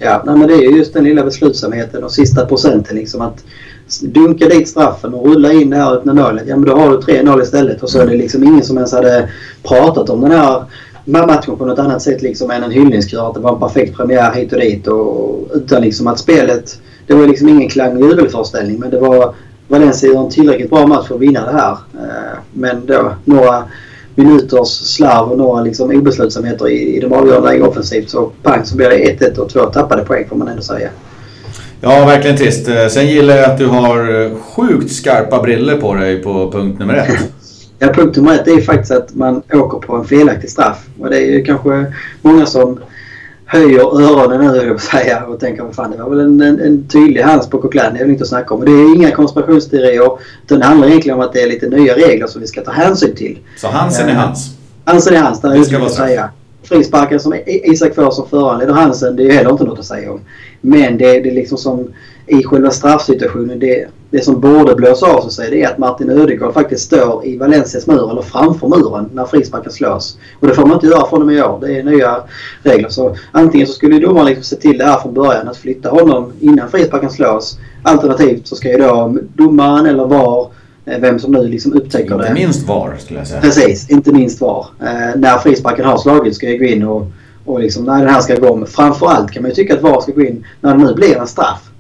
Ja, 0.05 0.23
nej, 0.27 0.37
men 0.37 0.49
det 0.49 0.55
är 0.55 0.77
just 0.77 0.95
den 0.95 1.05
lilla 1.05 1.25
beslutsamheten 1.25 2.05
och 2.05 2.13
sista 2.13 2.47
procenten 2.47 2.97
liksom 2.97 3.21
att 3.21 3.45
dunka 4.01 4.49
dit 4.49 4.69
straffen 4.69 5.15
och 5.15 5.27
rulla 5.27 5.53
in 5.53 5.71
det 5.71 5.77
här 5.77 5.93
öppna 5.93 6.15
målet. 6.15 6.45
Ja 6.47 6.57
men 6.57 6.69
då 6.69 6.77
har 6.77 6.91
du 6.91 6.97
3-0 6.97 7.43
istället 7.43 7.83
och 7.83 7.91
så 7.91 8.01
är 8.01 8.07
det 8.07 8.17
liksom 8.17 8.45
ingen 8.45 8.63
som 8.63 8.77
ens 8.77 8.93
hade 8.93 9.29
pratat 9.63 10.11
om 10.11 10.21
den 10.21 10.31
här 10.31 10.65
matchen 11.05 11.57
på 11.57 11.67
något 11.67 11.79
annat 11.79 12.03
sätt 12.03 12.23
liksom 12.23 12.51
än 12.51 12.63
en 12.63 12.71
hyllningskör. 12.71 13.29
Att 13.29 13.35
det 13.35 13.41
var 13.41 13.53
en 13.53 13.61
perfekt 13.61 13.97
premiär 13.97 14.33
hit 14.33 14.53
och 14.53 14.61
dit 14.61 14.87
och 14.87 15.49
utan 15.55 15.83
liksom 15.83 16.07
att 16.07 16.19
spelet 16.19 16.81
det 17.07 17.15
var 17.15 17.27
liksom 17.27 17.49
ingen 17.49 17.69
klang 17.69 18.03
och 18.03 18.09
jubelföreställning 18.11 18.81
men 18.81 18.91
det 18.91 18.99
var 18.99 19.35
Valencia 19.69 20.13
gör 20.13 20.25
en 20.25 20.31
tillräckligt 20.31 20.71
bra 20.71 20.87
match 20.87 21.09
för 21.09 21.15
att 21.15 21.21
vinna 21.21 21.47
det 21.47 21.53
här. 21.53 21.73
Eh, 21.73 22.39
men 22.53 22.87
då 22.87 23.13
några 23.25 23.65
minuters 24.15 24.69
slarv 24.69 25.33
och 25.33 25.39
några 25.39 25.63
liksom 25.63 25.91
obeslutsamheter 25.91 26.69
i, 26.69 26.97
i 26.97 27.01
de 27.01 27.13
avgörande 27.13 27.49
lägena 27.49 27.69
offensivt 27.69 28.11
så 28.11 28.31
pang 28.43 28.65
så 28.65 28.77
blir 28.77 28.89
det 28.89 29.19
1-1 29.21 29.39
och 29.39 29.49
två 29.49 29.61
tappade 29.61 30.05
poäng 30.05 30.29
får 30.29 30.37
man 30.37 30.49
ändå 30.49 30.63
säga. 30.63 30.89
Ja, 31.81 32.05
verkligen 32.05 32.37
trist. 32.37 32.69
Eh, 32.69 32.87
sen 32.87 33.07
gillar 33.07 33.37
jag 33.37 33.51
att 33.51 33.59
du 33.59 33.67
har 33.67 34.25
eh, 34.25 34.31
sjukt 34.35 34.93
skarpa 34.93 35.43
briller 35.43 35.77
på 35.77 35.95
dig 35.95 36.23
på 36.23 36.51
punkt 36.53 36.79
nummer 36.79 36.95
ett. 36.95 37.19
Ja, 37.79 37.93
punkt 37.93 38.17
nummer 38.17 38.35
ett 38.35 38.49
är 38.49 38.61
faktiskt 38.61 38.91
att 38.91 39.15
man 39.15 39.43
åker 39.53 39.79
på 39.79 39.97
en 39.97 40.05
felaktig 40.05 40.51
straff. 40.51 40.87
Och 41.01 41.11
det 41.11 41.17
är 41.17 41.31
ju 41.31 41.45
kanske 41.45 41.87
många 42.23 42.47
som 42.47 42.81
höjer 43.47 43.81
öronen 43.81 44.53
nu 44.53 44.67
jag 44.67 44.81
säga 44.81 45.25
och 45.25 45.41
tänker 45.41 45.63
vad 45.63 45.75
fan 45.75 45.91
det 45.91 45.97
var 45.97 46.11
väl 46.11 46.21
en, 46.21 46.41
en, 46.41 46.61
en 46.61 46.89
tydlig 46.89 47.23
hands 47.23 47.49
på 47.49 47.59
Coquelin. 47.59 47.95
Det 47.95 47.99
är 47.99 48.05
väl 48.05 48.11
inte 48.11 48.23
att 48.23 48.29
snacka 48.29 48.55
om. 48.55 48.61
Och 48.61 48.67
det 48.67 48.73
är 48.73 48.97
inga 48.97 49.11
konspirationsteorier. 49.11 50.19
Utan 50.45 50.59
det 50.59 50.65
handlar 50.65 50.89
egentligen 50.89 51.19
om 51.19 51.25
att 51.25 51.33
det 51.33 51.43
är 51.43 51.49
lite 51.49 51.69
nya 51.69 51.95
regler 51.95 52.27
som 52.27 52.41
vi 52.41 52.47
ska 52.47 52.61
ta 52.61 52.71
hänsyn 52.71 53.15
till. 53.15 53.39
Så 53.57 53.69
Hansen 53.69 54.09
är 54.09 54.15
hans? 54.15 54.57
Hansen 54.85 55.15
är 55.15 55.21
hans, 55.21 55.41
det 55.41 55.49
är 55.49 55.59
det 55.59 55.65
ska 55.65 55.79
vara 55.79 55.89
säga. 55.89 56.31
frisparken 56.63 57.21
som 57.21 57.35
Isak 57.47 57.95
får 57.95 58.11
som 58.11 58.29
föranleder 58.29 58.73
Hansen, 58.73 59.17
det 59.17 59.23
är 59.23 59.25
ju 59.25 59.33
heller 59.33 59.51
inte 59.51 59.65
något 59.65 59.79
att 59.79 59.85
säga 59.85 60.13
om. 60.13 60.21
Men 60.61 60.99
det, 60.99 61.21
det 61.21 61.31
är 61.31 61.35
liksom 61.35 61.59
som 61.59 61.89
i 62.27 62.43
själva 62.43 62.71
straffsituationen, 62.71 63.59
det, 63.59 63.87
det 64.15 64.25
som 64.25 64.41
borde 64.41 64.75
blåsa 64.75 65.07
av 65.07 65.29
sig 65.29 65.51
det 65.51 65.63
är 65.63 65.69
att 65.69 65.79
Martin 65.79 66.11
Ödegaard 66.11 66.55
faktiskt 66.55 66.85
står 66.85 67.27
i 67.27 67.37
Valencias 67.37 67.87
mur 67.87 68.11
eller 68.11 68.23
framför 68.23 68.69
muren 68.69 69.11
när 69.13 69.25
frisparken 69.25 69.73
slås. 69.73 70.19
Och 70.41 70.47
det 70.49 70.55
får 70.55 70.67
man 70.67 70.75
inte 70.75 70.87
göra 70.87 71.07
från 71.07 71.21
och 71.21 71.27
med 71.27 71.37
i 71.37 71.43
år. 71.43 71.59
Det 71.61 71.79
är 71.79 71.83
nya 71.83 72.17
regler. 72.63 72.89
Så 72.89 73.17
antingen 73.33 73.67
så 73.67 73.73
skulle 73.73 73.99
domaren 73.99 74.27
liksom 74.27 74.45
se 74.45 74.57
till 74.57 74.79
det 74.79 74.85
här 74.85 75.01
från 75.01 75.15
början 75.15 75.49
att 75.49 75.57
flytta 75.57 75.91
honom 75.91 76.33
innan 76.41 76.71
frisparken 76.71 77.11
slås. 77.11 77.59
Alternativt 77.83 78.47
så 78.47 78.57
ska 78.57 78.69
ju 78.69 78.77
då 78.77 79.19
domaren 79.35 79.87
eller 79.87 80.05
VAR 80.05 80.49
eh, 80.85 81.01
vem 81.01 81.19
som 81.19 81.33
nu 81.33 81.49
liksom 81.49 81.73
upptäcker 81.73 82.15
inte 82.15 82.17
det. 82.17 82.29
Inte 82.29 82.41
minst 82.41 82.69
VAR 82.69 82.97
skulle 82.99 83.21
jag 83.21 83.27
säga. 83.27 83.41
Precis, 83.41 83.91
inte 83.91 84.13
minst 84.13 84.41
VAR. 84.41 84.67
Eh, 84.81 85.17
när 85.17 85.39
frisparken 85.39 85.85
har 85.85 85.99
slagit 85.99 86.37
ska 86.37 86.51
jag 86.51 86.59
gå 86.59 86.65
in 86.65 86.83
och, 86.83 87.07
och 87.45 87.61
liksom, 87.61 87.85
när 87.85 87.99
den 88.05 88.15
här 88.15 88.21
ska 88.21 88.37
gå. 88.37 88.57
Men 88.57 88.67
framförallt 88.67 89.31
kan 89.31 89.43
man 89.43 89.51
ju 89.51 89.55
tycka 89.55 89.75
att 89.75 89.83
VAR 89.83 90.01
ska 90.01 90.13
gå 90.13 90.23
in 90.23 90.47
när 90.61 90.77
det 90.77 90.85
nu 90.85 90.95
blir 90.95 91.17
en 91.17 91.27
straff 91.27 91.71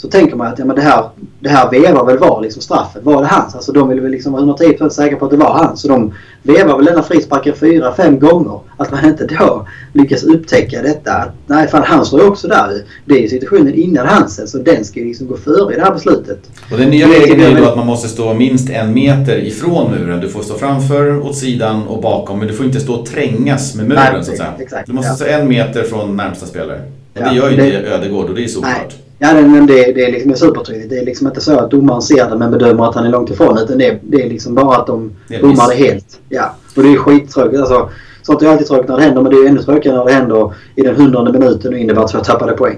så 0.00 0.08
tänker 0.08 0.36
man 0.36 0.46
att 0.46 0.58
ja, 0.58 0.64
men 0.64 0.76
det, 0.76 0.82
här, 0.82 1.08
det 1.40 1.48
här 1.48 1.70
vevar 1.70 2.06
väl 2.06 2.18
var 2.18 2.42
liksom 2.42 2.62
straffet. 2.62 3.04
Var 3.04 3.22
det 3.22 3.28
hans? 3.28 3.54
Alltså 3.54 3.72
de 3.72 3.88
ville 3.88 4.00
väl 4.00 4.10
liksom 4.10 4.32
vara 4.32 4.42
110% 4.42 4.88
säkra 4.88 5.18
på 5.18 5.24
att 5.24 5.30
det 5.30 5.36
var 5.36 5.54
hans. 5.54 5.80
Så 5.80 5.88
de 5.88 6.14
vevar 6.42 6.76
väl 6.76 6.84
denna 6.84 7.02
frisparken 7.02 7.54
fyra, 7.56 7.94
fem 7.94 8.18
gånger. 8.18 8.60
Att 8.76 8.90
man 8.90 9.04
inte 9.04 9.26
då 9.26 9.66
lyckas 9.92 10.22
upptäcka 10.24 10.82
detta. 10.82 11.12
Att, 11.12 11.34
nej, 11.46 11.68
fan 11.68 11.82
han 11.86 12.06
står 12.06 12.20
ju 12.20 12.26
också 12.26 12.48
där. 12.48 12.82
Det 13.04 13.24
är 13.24 13.28
situationen 13.28 13.74
innan 13.74 14.06
Hansen. 14.06 14.48
Så 14.48 14.58
den 14.58 14.84
ska 14.84 15.00
ju 15.00 15.06
liksom 15.06 15.26
gå 15.26 15.36
före 15.36 15.72
i 15.72 15.76
det 15.76 15.82
här 15.82 15.92
beslutet. 15.92 16.50
Och 16.72 16.78
den 16.78 16.90
nya 16.90 17.06
regeln 17.06 17.40
är 17.40 17.58
ju 17.58 17.64
att 17.64 17.76
man 17.76 17.86
måste 17.86 18.08
stå 18.08 18.34
minst 18.34 18.70
en 18.70 18.94
meter 18.94 19.36
ifrån 19.36 19.90
muren. 19.90 20.20
Du 20.20 20.28
får 20.28 20.42
stå 20.42 20.54
framför, 20.54 21.26
åt 21.26 21.36
sidan 21.36 21.86
och 21.86 22.02
bakom. 22.02 22.38
Men 22.38 22.48
du 22.48 22.54
får 22.54 22.66
inte 22.66 22.80
stå 22.80 22.94
och 22.94 23.06
trängas 23.06 23.74
med 23.74 23.88
muren 23.88 24.02
nej, 24.12 24.24
så 24.24 24.30
att 24.30 24.36
säga. 24.36 24.54
Exakt, 24.58 24.86
du 24.86 24.92
måste 24.92 25.10
ja. 25.10 25.14
stå 25.14 25.24
en 25.24 25.48
meter 25.48 25.82
från 25.82 26.16
närmsta 26.16 26.46
spelare. 26.46 26.82
Och 27.14 27.20
ja, 27.20 27.28
det 27.28 27.36
gör 27.36 27.50
ju 27.50 27.54
inte 27.54 27.88
Ödegård 27.88 28.28
och 28.28 28.34
det 28.34 28.44
är 28.44 28.48
såklart. 28.48 28.94
Ja, 29.18 29.34
men 29.34 29.66
det, 29.66 29.92
det 29.92 30.04
är 30.04 30.12
liksom 30.12 30.34
supertydligt. 30.34 30.90
Det 30.90 30.98
är 30.98 31.04
liksom 31.04 31.26
inte 31.26 31.40
så 31.40 31.58
att 31.58 31.70
domaren 31.70 32.02
ser 32.02 32.30
det 32.30 32.36
men 32.36 32.50
bedömer 32.50 32.88
att 32.88 32.94
han 32.94 33.06
är 33.06 33.10
långt 33.10 33.30
ifrån. 33.30 33.58
Utan 33.58 33.78
det, 33.78 33.98
det 34.02 34.22
är 34.22 34.28
liksom 34.28 34.54
bara 34.54 34.76
att 34.76 34.86
de 34.86 35.12
bommar 35.40 35.68
det 35.68 35.74
helt. 35.74 36.20
Ja. 36.28 36.54
Och 36.76 36.82
det 36.82 36.92
är 36.92 36.96
skittråkigt. 36.96 37.60
Alltså, 37.60 37.90
sånt 38.22 38.42
är 38.42 38.48
alltid 38.48 38.66
tråkigt 38.66 38.88
när 38.88 38.96
det 38.96 39.02
händer 39.02 39.22
men 39.22 39.32
det 39.32 39.38
är 39.38 39.48
ännu 39.48 39.62
tråkigare 39.62 39.96
när 39.96 40.04
det 40.04 40.12
händer 40.12 40.52
i 40.74 40.82
den 40.82 40.96
hundrade 40.96 41.38
minuten 41.38 41.72
och 41.72 41.78
innebär 41.78 42.08
två 42.08 42.18
tappade 42.18 42.52
poäng. 42.52 42.76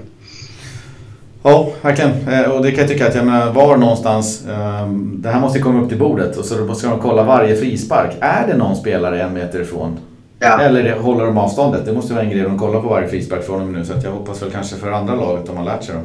Ja, 1.43 1.71
verkligen. 1.81 2.11
Eh, 2.11 2.51
och 2.51 2.63
det 2.63 2.71
kan 2.71 2.79
jag 2.79 2.87
tycka 2.87 3.07
att 3.07 3.15
jag 3.15 3.25
menar, 3.25 3.51
var 3.51 3.77
någonstans, 3.77 4.45
ehm, 4.49 5.21
det 5.21 5.29
här 5.29 5.41
måste 5.41 5.59
komma 5.59 5.81
upp 5.81 5.89
till 5.89 5.99
bordet 5.99 6.37
och 6.37 6.45
så 6.45 6.65
måste 6.65 6.87
de 6.87 6.99
kolla 6.99 7.23
varje 7.23 7.55
frispark. 7.55 8.11
Är 8.19 8.47
det 8.47 8.57
någon 8.57 8.75
spelare 8.75 9.21
en 9.21 9.33
meter 9.33 9.61
ifrån? 9.61 9.97
Ja. 10.39 10.61
Eller 10.61 10.99
håller 10.99 11.25
de 11.25 11.37
avståndet? 11.37 11.85
Det 11.85 11.93
måste 11.93 12.13
vara 12.13 12.23
en 12.23 12.29
grej 12.29 12.41
de 12.41 12.57
kollar 12.57 12.81
på 12.81 12.87
varje 12.87 13.07
frispark 13.07 13.43
från 13.43 13.59
dem 13.59 13.73
nu. 13.73 13.85
Så 13.85 13.93
att 13.93 14.03
jag 14.03 14.11
hoppas 14.11 14.41
väl 14.41 14.51
kanske 14.51 14.75
för 14.75 14.91
andra 14.91 15.15
laget 15.15 15.45
de 15.45 15.57
har 15.57 15.65
lärt 15.65 15.83
sig 15.83 15.95
dem. 15.95 16.03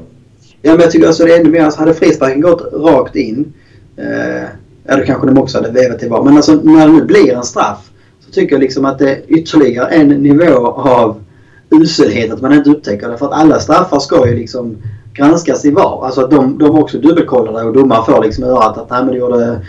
Ja, 0.67 0.73
men 0.73 0.81
jag 0.81 0.91
tycker 0.91 1.07
alltså 1.07 1.25
det 1.25 1.33
är 1.33 1.41
ännu 1.41 1.51
mer, 1.51 1.65
alltså 1.65 1.81
hade 1.81 1.95
frisparken 1.95 2.41
gått 2.41 2.73
rakt 2.73 3.17
in, 3.17 3.53
eh, 3.97 4.49
ja 4.87 4.97
då 4.97 5.03
kanske 5.05 5.27
de 5.27 5.39
också 5.39 5.59
hade 5.59 5.71
vevat 5.71 5.99
till 5.99 6.09
var. 6.09 6.25
Men 6.25 6.37
alltså 6.37 6.55
när 6.55 6.87
det 6.87 6.93
nu 6.93 7.05
blir 7.05 7.35
en 7.35 7.43
straff 7.43 7.91
så 8.21 8.31
tycker 8.31 8.55
jag 8.55 8.61
liksom 8.61 8.85
att 8.85 8.99
det 8.99 9.11
är 9.11 9.21
ytterligare 9.29 9.89
en 9.89 10.09
nivå 10.09 10.67
av 10.67 11.23
uselhet 11.71 12.33
att 12.33 12.41
man 12.41 12.53
inte 12.53 12.71
upptäcker 12.71 13.09
det. 13.09 13.19
För 13.19 13.27
att 13.27 13.33
alla 13.33 13.61
straffar 13.61 13.99
ska 13.99 14.29
ju 14.29 14.35
liksom 14.35 14.77
granskas 15.15 15.65
i 15.65 15.71
VAR. 15.71 16.05
Alltså 16.05 16.21
att 16.21 16.31
de, 16.31 16.59
de 16.59 16.79
också 16.79 16.99
dubbelkollar 16.99 17.53
det 17.53 17.69
och 17.69 17.73
domaren 17.73 18.05
får 18.05 18.25
liksom 18.25 18.45
örat 18.45 18.79
att 18.79 18.91
nej 18.91 19.05
men 19.05 19.13
du 19.13 19.19
gjorde 19.19 19.61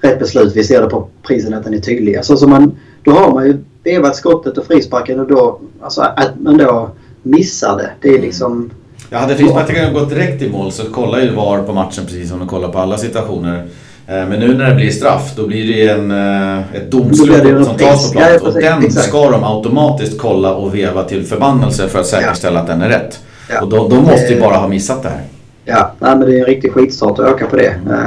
rätt 0.00 0.18
beslut. 0.18 0.56
Vi 0.56 0.64
ser 0.64 0.82
det 0.82 0.88
på 0.88 1.08
prisen 1.22 1.54
att 1.54 1.64
den 1.64 1.74
är 1.74 1.80
tydlig. 1.80 2.16
Alltså, 2.16 2.36
så 2.36 2.48
man, 2.48 2.76
då 3.02 3.10
har 3.10 3.32
man 3.32 3.46
ju 3.46 3.58
vevat 3.84 4.16
skottet 4.16 4.58
och 4.58 4.66
frisparken 4.66 5.20
och 5.20 5.26
då, 5.26 5.60
alltså 5.80 6.00
att 6.00 6.40
man 6.40 6.56
då 6.56 6.90
missar 7.22 7.76
det. 7.76 7.90
Det 8.00 8.08
är 8.08 8.22
liksom 8.22 8.70
Ja, 9.10 9.18
hade 9.18 9.36
frisparken 9.36 9.94
gått 9.94 10.10
direkt 10.10 10.42
i 10.42 10.50
mål 10.50 10.72
så 10.72 10.90
kollar 10.90 11.18
ju 11.20 11.30
VAR 11.30 11.62
på 11.62 11.72
matchen 11.72 12.04
precis 12.04 12.28
som 12.28 12.38
de 12.38 12.48
kollar 12.48 12.68
på 12.68 12.78
alla 12.78 12.98
situationer. 12.98 13.64
Eh, 14.06 14.26
men 14.28 14.40
nu 14.40 14.54
när 14.54 14.68
det 14.68 14.74
blir 14.74 14.90
straff 14.90 15.32
då 15.36 15.46
blir 15.46 15.74
det 15.74 15.88
en, 15.88 16.10
eh, 16.10 16.76
ett 16.76 16.90
domslut 16.90 17.66
som 17.66 17.76
tas 17.76 18.12
på 18.12 18.18
plats. 18.18 18.42
och 18.42 18.52
den 18.52 18.90
ska 18.90 19.30
de 19.30 19.44
automatiskt 19.44 20.18
kolla 20.18 20.54
och 20.54 20.74
veva 20.74 21.02
till 21.02 21.26
förbannelse 21.26 21.88
för 21.88 22.00
att 22.00 22.06
säkerställa 22.06 22.60
att 22.60 22.66
den 22.66 22.82
är 22.82 22.88
rätt. 22.88 23.18
Och 23.62 23.68
de, 23.68 23.90
de 23.90 23.96
måste 23.96 24.34
ju 24.34 24.40
bara 24.40 24.56
ha 24.56 24.68
missat 24.68 25.02
det 25.02 25.08
här. 25.08 25.22
Ja, 25.64 25.92
nej, 25.98 26.16
men 26.16 26.28
det 26.28 26.36
är 26.36 26.40
en 26.40 26.46
riktig 26.46 26.72
skitstart 26.72 27.18
att 27.18 27.26
öka 27.26 27.46
på 27.46 27.56
det. 27.56 27.68
Mm. 27.68 27.98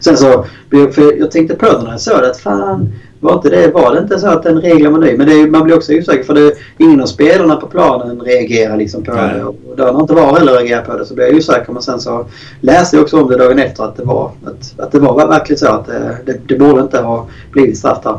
sen 0.00 0.16
så, 0.16 0.46
för 0.70 1.20
jag 1.20 1.30
tänkte 1.30 1.56
på 1.56 1.66
det 1.66 1.82
när 1.82 1.90
jag 1.90 2.00
såg 2.00 2.20
det 2.20 2.30
att 2.30 2.40
fan 2.40 2.92
var, 3.20 3.34
inte 3.34 3.48
det, 3.48 3.70
var 3.70 3.94
det 3.94 4.00
inte 4.00 4.18
så 4.18 4.28
att 4.28 4.42
den 4.42 4.60
regeln 4.60 4.92
var 4.92 5.00
ny? 5.00 5.16
Men 5.16 5.26
det, 5.26 5.50
man 5.50 5.64
blir 5.64 5.76
också 5.76 5.92
osäker 5.92 6.24
för 6.24 6.34
det, 6.34 6.52
ingen 6.78 7.00
av 7.00 7.06
spelarna 7.06 7.56
på 7.56 7.66
planen 7.66 8.20
reagerar 8.20 8.76
liksom 8.76 9.04
på 9.04 9.12
Nej. 9.12 9.34
det. 9.34 9.44
Och 9.44 9.56
då 9.76 9.84
har 9.84 10.00
inte 10.00 10.14
VAR 10.14 10.38
heller 10.38 10.52
reagerat 10.52 10.86
på 10.86 10.98
det 10.98 11.06
så 11.06 11.14
blir 11.14 11.26
jag 11.26 11.36
osäker. 11.36 11.72
Men 11.72 11.82
sen 11.82 12.00
så 12.00 12.26
läste 12.60 12.96
jag 12.96 13.02
också 13.02 13.20
om 13.22 13.28
det 13.28 13.36
dagen 13.36 13.58
efter 13.58 13.84
att 13.84 13.96
det 13.96 14.04
var, 14.04 14.30
att, 14.44 14.80
att 14.80 14.92
det 14.92 14.98
var 14.98 15.28
verkligen 15.28 15.58
så 15.58 15.66
att 15.68 15.86
det, 15.86 16.16
det, 16.26 16.40
det 16.46 16.58
borde 16.58 16.80
inte 16.80 16.98
ha 16.98 17.26
blivit 17.52 17.78
straff 17.78 17.98
där. 18.02 18.18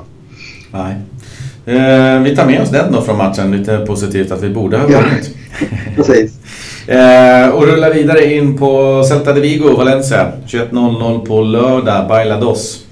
Nej. 0.72 0.96
Eh, 1.66 2.22
vi 2.22 2.36
tar 2.36 2.46
med 2.46 2.62
oss 2.62 2.70
den 2.70 2.92
då 2.92 3.02
från 3.02 3.18
matchen. 3.18 3.52
Lite 3.52 3.78
positivt 3.78 4.32
att 4.32 4.44
vi 4.44 4.50
borde 4.50 4.78
ha 4.78 4.88
vunnit. 4.88 5.32
Ja, 5.60 5.66
precis. 5.96 6.34
eh, 6.88 7.50
och 7.50 7.68
rullar 7.68 7.94
vidare 7.94 8.34
in 8.34 8.58
på 8.58 9.04
Celta 9.04 9.34
de 9.34 9.42
Vigo, 9.42 9.76
Valencia. 9.78 10.32
21.00 10.48 11.26
på 11.26 11.42
lördag, 11.42 12.08
Bailados. 12.08 12.86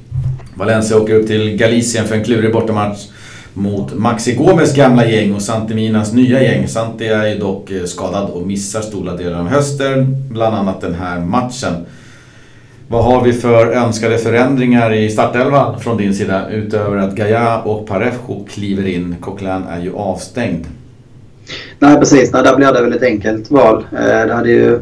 Valencia 0.57 0.97
åker 0.97 1.15
upp 1.15 1.27
till 1.27 1.57
Galicien 1.57 2.05
för 2.05 2.15
en 2.15 2.23
klurig 2.23 2.53
bortamatch 2.53 3.05
mot 3.53 3.93
Maxi 3.93 4.35
Gomes 4.35 4.75
gamla 4.75 5.05
gäng 5.05 5.33
och 5.33 5.41
Santi 5.41 5.73
Minas 5.73 6.13
nya 6.13 6.43
gäng. 6.43 6.67
Santi 6.67 7.07
är 7.07 7.27
ju 7.27 7.37
dock 7.37 7.71
eh, 7.71 7.83
skadad 7.83 8.29
och 8.29 8.47
missar 8.47 8.81
stora 8.81 9.15
delar 9.15 9.39
av 9.39 9.47
hösten, 9.47 10.15
bland 10.31 10.55
annat 10.55 10.81
den 10.81 10.93
här 10.93 11.19
matchen. 11.19 11.85
Vad 12.87 13.03
har 13.03 13.23
vi 13.23 13.33
för 13.33 13.67
önskade 13.67 14.17
förändringar 14.17 14.93
i 14.93 15.09
startelvan 15.09 15.79
från 15.79 15.97
din 15.97 16.15
sida 16.15 16.49
utöver 16.49 16.97
att 16.97 17.15
Gaia 17.15 17.61
och 17.61 17.87
Parejo 17.87 18.45
kliver 18.49 18.87
in? 18.87 19.15
Coquelin 19.21 19.63
är 19.69 19.81
ju 19.81 19.95
avstängd. 19.95 20.65
Nej 21.79 21.99
precis, 21.99 22.31
Nej, 22.33 22.43
där 22.43 22.55
blir 22.55 22.73
det 22.73 22.81
väl 22.81 22.93
ett 22.93 23.03
enkelt 23.03 23.51
val. 23.51 23.85
Eh, 23.91 24.27
det 24.27 24.33
hade 24.33 24.49
ju 24.49 24.79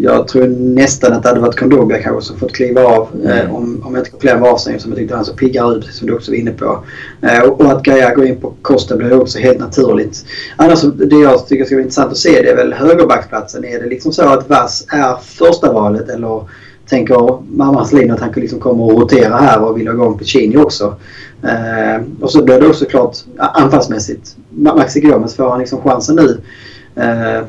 jag 0.00 0.28
tror 0.28 0.46
nästan 0.46 1.12
att 1.12 1.22
det 1.22 1.28
hade 1.28 1.40
varit 1.40 1.58
Kondogbia 1.58 2.02
kanske 2.02 2.22
som 2.22 2.38
fått 2.38 2.52
kliva 2.52 2.82
av 2.82 3.08
mm. 3.14 3.28
eh, 3.28 3.54
om, 3.54 3.82
om 3.84 3.96
inte 3.96 4.10
Coquelin 4.10 4.40
var 4.40 4.48
avstängd 4.48 4.80
som 4.80 4.90
jag 4.90 4.98
tyckte 4.98 5.16
han 5.16 5.24
så 5.24 5.32
piggare 5.32 5.74
ut 5.74 5.84
som 5.84 6.06
du 6.06 6.14
också 6.14 6.30
var 6.30 6.36
inne 6.36 6.50
på. 6.50 6.84
Eh, 7.22 7.42
och, 7.42 7.60
och, 7.60 7.72
att 7.72 7.82
Gaia 7.82 8.14
går 8.14 8.26
in 8.26 8.40
på 8.40 8.54
Costa 8.62 8.96
blir 8.96 9.20
också 9.20 9.38
helt 9.38 9.58
naturligt. 9.58 10.24
Annars 10.56 10.82
det 10.82 11.16
jag 11.16 11.46
tycker 11.46 11.64
ska 11.64 11.74
vara 11.74 11.82
intressant 11.82 12.12
att 12.12 12.18
se 12.18 12.42
det 12.42 12.50
är 12.50 12.56
väl 12.56 12.72
högerbacksplatsen. 12.72 13.64
Är 13.64 13.80
det 13.80 13.86
liksom 13.86 14.12
så 14.12 14.28
att 14.28 14.48
Vass 14.48 14.86
är 14.88 15.16
första 15.22 15.72
valet 15.72 16.08
eller 16.08 16.42
tänker 16.88 17.42
mammas 17.56 17.92
Lin 17.92 18.10
att 18.10 18.20
han 18.20 18.32
liksom 18.36 18.60
kommer 18.60 18.86
att 18.86 18.98
rotera 18.98 19.36
här 19.36 19.62
och 19.62 19.78
vill 19.78 19.86
ha 19.86 19.94
igång 19.94 20.18
Piccini 20.18 20.56
också. 20.56 20.94
Eh, 21.42 22.02
och 22.20 22.30
så 22.30 22.44
blir 22.44 22.60
det 22.60 22.66
också 22.68 22.84
klart 22.84 23.16
anfallsmässigt. 23.38 24.36
Maxi 24.50 25.00
Gomes 25.00 25.34
får 25.34 25.50
han 25.50 25.60
liksom 25.60 25.80
chansen 25.82 26.16
nu 26.16 26.40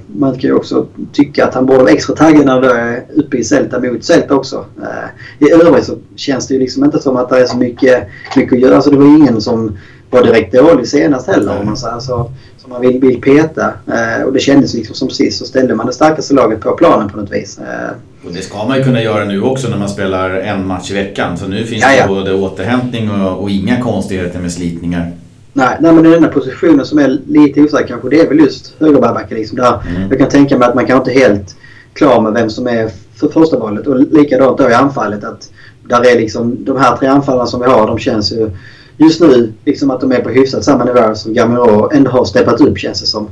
man 0.08 0.32
kan 0.32 0.50
ju 0.50 0.54
också 0.54 0.88
tycka 1.14 1.46
att 1.46 1.54
han 1.54 1.66
borde 1.66 1.80
vara 1.80 1.92
extra 1.92 2.16
taggad 2.16 2.46
när 2.46 2.62
det 2.62 2.72
är 2.74 3.04
uppe 3.16 3.38
i 3.38 3.44
Celta 3.44 3.80
mot 3.80 4.04
Celta 4.04 4.36
också. 4.36 4.66
Eh, 4.82 5.48
I 5.48 5.52
övrigt 5.52 5.86
så 5.86 5.98
känns 6.16 6.48
det 6.48 6.54
ju 6.54 6.60
liksom 6.60 6.84
inte 6.84 7.00
som 7.00 7.18
att 7.18 7.30
det 7.30 7.40
är 7.40 7.46
så 7.46 7.58
mycket, 7.58 8.08
mycket 8.36 8.54
att 8.54 8.60
göra. 8.60 8.76
Alltså 8.76 8.92
det 8.92 8.98
var 8.98 9.06
ingen 9.06 9.42
som 9.42 9.78
var 10.10 10.24
direkt 10.24 10.54
dålig 10.54 10.88
senast 10.88 11.28
heller 11.28 11.60
om 11.60 11.66
man 11.66 11.78
säger 11.78 12.00
så. 12.00 12.32
Som 12.58 12.70
man 12.70 12.82
vill, 12.82 13.00
vill 13.00 13.22
peta. 13.22 13.74
Eh, 13.88 14.24
och 14.26 14.34
det 14.34 14.40
kändes 14.40 14.74
liksom 14.74 14.96
som 14.96 15.10
sist 15.10 15.40
så 15.40 15.46
ställde 15.46 15.76
man 15.76 15.86
det 15.86 15.94
starkaste 15.94 16.34
laget 16.34 16.60
på 16.62 16.72
planen 16.72 17.10
på 17.10 17.18
något 17.18 17.32
vis. 17.32 17.60
Och 18.26 18.34
det 18.34 18.42
ska 18.42 18.66
man 18.66 18.78
ju 18.78 18.84
kunna 18.84 19.02
göra 19.04 19.26
nu 19.26 19.42
också 19.42 19.70
när 19.70 19.78
man 19.78 19.90
spelar 19.90 20.30
en 20.30 20.68
match 20.68 20.92
i 20.92 20.94
veckan. 20.94 21.38
Så 21.38 21.48
nu 21.48 21.64
finns 21.64 21.84
det 21.84 22.08
både 22.08 22.34
återhämtning 22.34 23.12
och, 23.12 23.44
och 23.44 23.50
inga 23.50 23.82
konstigheter 23.82 24.40
med 24.40 24.52
slitningar. 24.52 25.12
Nej, 25.60 25.78
nej, 25.80 25.94
men 25.94 26.04
den 26.04 26.14
enda 26.14 26.28
positionen 26.28 26.86
som 26.86 27.00
är 27.00 27.20
lite 27.28 27.62
osäker 27.62 27.88
kanske 27.88 28.10
det 28.10 28.22
är 28.22 28.30
väl 28.30 28.40
just 28.40 28.74
högerbacken. 28.80 29.38
Liksom, 29.38 29.58
där 29.58 29.82
mm. 29.88 30.10
Jag 30.10 30.20
kan 30.20 30.30
tänka 30.30 30.58
mig 30.58 30.68
att 30.68 30.76
man 30.76 30.86
kanske 30.86 31.12
inte 31.12 31.22
är 31.26 31.30
helt 31.30 31.56
klar 31.94 32.22
med 32.22 32.34
vem 32.34 32.50
som 32.50 32.68
är 32.68 32.90
för 33.16 33.28
första 33.28 33.60
valet. 33.60 33.88
Och 33.88 34.00
likadant 34.00 34.58
då 34.58 34.70
i 34.70 34.74
anfallet. 34.74 35.24
att 35.24 35.52
där 35.88 36.12
är 36.12 36.20
liksom, 36.20 36.66
De 36.66 36.78
här 36.78 36.98
tre 36.98 37.08
anfallarna 37.08 37.48
som 37.48 37.62
vi 37.62 37.68
har 37.68 37.88
de 37.88 37.98
känns 37.98 38.32
ju 38.32 38.50
just 38.98 39.22
nu 39.22 39.54
liksom 39.66 39.92
att 39.92 40.02
de 40.02 40.12
är 40.12 40.22
på 40.22 40.30
hyfsat 40.30 40.64
samma 40.64 40.84
nivå 40.84 41.16
som 41.16 41.34
Gamero 41.34 41.90
ändå 41.94 42.12
har 42.12 42.26
steppat 42.26 42.62
upp 42.62 42.78
känns 42.78 43.02
det 43.02 43.08
som. 43.08 43.28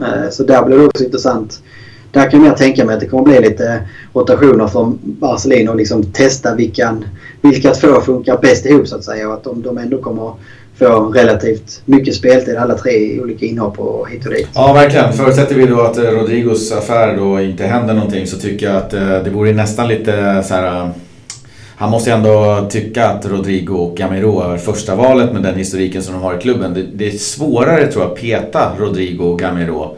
Eh, 0.00 0.30
så 0.30 0.42
där 0.42 0.64
blir 0.64 0.78
det 0.78 0.86
också 0.86 1.04
intressant. 1.04 1.62
Där 2.10 2.30
kan 2.30 2.44
jag 2.44 2.56
tänka 2.56 2.84
mig 2.84 2.94
att 2.94 3.00
det 3.00 3.08
kommer 3.08 3.24
bli 3.24 3.40
lite 3.40 3.82
rotationer 4.12 4.66
från 4.66 4.98
Barcelona 5.02 5.70
och 5.70 5.76
liksom 5.76 6.02
testa 6.04 6.54
vilkan, 6.54 7.04
vilka 7.40 7.74
två 7.74 8.00
funkar 8.00 8.38
bäst 8.42 8.66
ihop 8.66 8.88
så 8.88 8.96
att 8.96 9.04
säga. 9.04 9.28
Och 9.28 9.34
att 9.34 9.44
de, 9.44 9.62
de 9.62 9.78
ändå 9.78 9.98
kommer 9.98 10.32
får 10.86 11.12
relativt 11.12 11.82
mycket 11.84 12.14
speltid 12.14 12.56
alla 12.56 12.74
tre 12.74 13.20
olika 13.20 13.46
inhopp 13.46 13.78
och 13.78 14.10
hit 14.10 14.26
och 14.26 14.32
dit. 14.32 14.48
Ja, 14.54 14.72
verkligen. 14.72 15.12
Förutsätter 15.12 15.54
vi 15.54 15.66
då 15.66 15.80
att 15.80 15.98
eh, 15.98 16.02
Rodrigos 16.02 16.72
affär 16.72 17.16
då 17.16 17.40
inte 17.40 17.64
händer 17.64 17.94
någonting 17.94 18.26
så 18.26 18.36
tycker 18.36 18.66
jag 18.66 18.76
att 18.76 18.94
eh, 18.94 19.22
det 19.24 19.30
vore 19.30 19.52
nästan 19.52 19.88
lite 19.88 20.42
så 20.42 20.54
här... 20.54 20.80
Eh, 20.80 20.88
han 21.76 21.90
måste 21.90 22.10
ju 22.10 22.16
ändå 22.16 22.66
tycka 22.70 23.08
att 23.08 23.26
Rodrigo 23.26 23.74
och 23.74 23.96
Gamiro 23.96 24.52
är 24.52 24.58
första 24.58 24.94
valet 24.94 25.32
med 25.32 25.42
den 25.42 25.54
historiken 25.54 26.02
som 26.02 26.14
de 26.14 26.22
har 26.22 26.38
i 26.38 26.38
klubben. 26.38 26.74
Det, 26.74 26.82
det 26.94 27.06
är 27.06 27.18
svårare 27.18 27.86
tror 27.86 28.04
jag 28.04 28.12
att 28.12 28.20
peta 28.20 28.72
Rodrigo 28.78 29.24
och 29.24 29.38
Gamiro. 29.38 29.96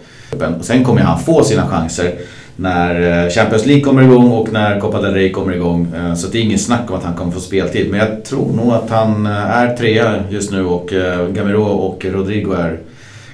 Sen 0.61 0.85
kommer 0.85 1.01
han 1.01 1.21
få 1.21 1.45
sina 1.45 1.67
chanser 1.67 2.15
när 2.57 3.25
eh, 3.25 3.31
Champions 3.31 3.67
League 3.67 3.85
kommer 3.85 4.03
igång 4.03 4.31
och 4.31 4.53
när 4.53 4.81
Copa 4.81 5.01
del 5.01 5.15
Rey 5.15 5.33
kommer 5.33 5.53
igång. 5.53 5.93
Eh, 5.97 6.15
så 6.15 6.29
det 6.29 6.39
är 6.39 6.43
ingen 6.43 6.59
snack 6.59 6.91
om 6.91 6.97
att 6.97 7.05
han 7.05 7.15
kommer 7.15 7.33
få 7.33 7.41
speltid. 7.41 7.91
Men 7.91 8.01
jag 8.01 8.25
tror 8.25 8.53
nog 8.53 8.73
att 8.73 8.91
han 8.91 9.27
eh, 9.27 9.51
är 9.51 9.77
trea 9.77 10.25
just 10.31 10.53
nu 10.53 10.65
och 10.65 10.93
Gamiro 11.33 11.63
och 11.63 12.05
Rodrigo 12.05 12.53
är 12.53 12.79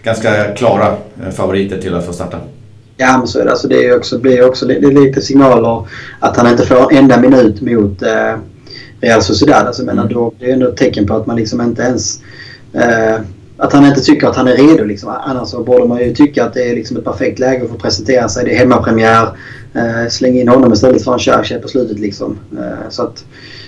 ganska 0.03 0.45
klara 0.45 0.97
favoriter 1.33 1.79
till 1.79 1.95
att 1.95 2.07
få 2.07 2.13
starta. 2.13 2.39
Ja, 2.97 3.19
men 3.19 3.29
så 3.29 3.41
är 3.41 3.45
det. 3.45 3.51
Alltså, 3.51 3.69
det 3.69 3.87
är 3.87 3.97
också, 3.97 4.19
blir 4.19 4.49
också 4.49 4.67
det 4.67 4.75
är 4.75 5.05
lite 5.05 5.21
signaler 5.21 5.87
att 6.21 6.37
han 6.37 6.51
inte 6.51 6.67
får 6.67 6.93
en 6.93 6.99
enda 6.99 7.21
minut 7.21 7.61
mot 7.61 8.03
eh, 8.03 8.37
Real 9.01 9.23
Sociedad. 9.23 9.67
Alltså, 9.67 9.83
mm. 9.83 10.09
då, 10.09 10.33
det 10.39 10.51
är 10.51 10.53
ändå 10.53 10.69
ett 10.69 10.77
tecken 10.77 11.07
på 11.07 11.15
att 11.15 11.27
man 11.27 11.37
liksom 11.37 11.61
inte 11.61 11.83
ens... 11.83 12.21
Eh, 12.73 13.21
att 13.61 13.73
han 13.73 13.87
inte 13.87 14.01
tycker 14.01 14.27
att 14.27 14.37
han 14.37 14.49
är 14.49 14.57
redo. 14.57 14.85
Liksom. 14.85 15.17
Annars 15.25 15.49
så 15.49 15.63
borde 15.63 15.85
man 15.85 15.99
ju 15.99 16.15
tycka 16.15 16.45
att 16.45 16.55
det 16.55 16.71
är 16.71 16.75
liksom 16.75 16.97
ett 16.97 17.05
perfekt 17.05 17.39
läge 17.39 17.65
att 17.65 17.71
få 17.71 17.77
presentera 17.77 18.29
sig. 18.29 18.45
Det 18.45 18.55
är 18.55 18.59
hemmapremiär. 18.59 19.29
Eh, 19.75 20.09
släng 20.11 20.41
in 20.41 20.49
honom 20.49 20.73
istället 20.73 21.05
för 21.05 21.13
en 21.13 21.19
Cherche 21.19 21.59
på 21.59 21.69
slutet. 21.69 21.99
Liksom. 21.99 22.39
Eh, 22.59 22.89
så 22.91 23.03
att, 23.03 23.25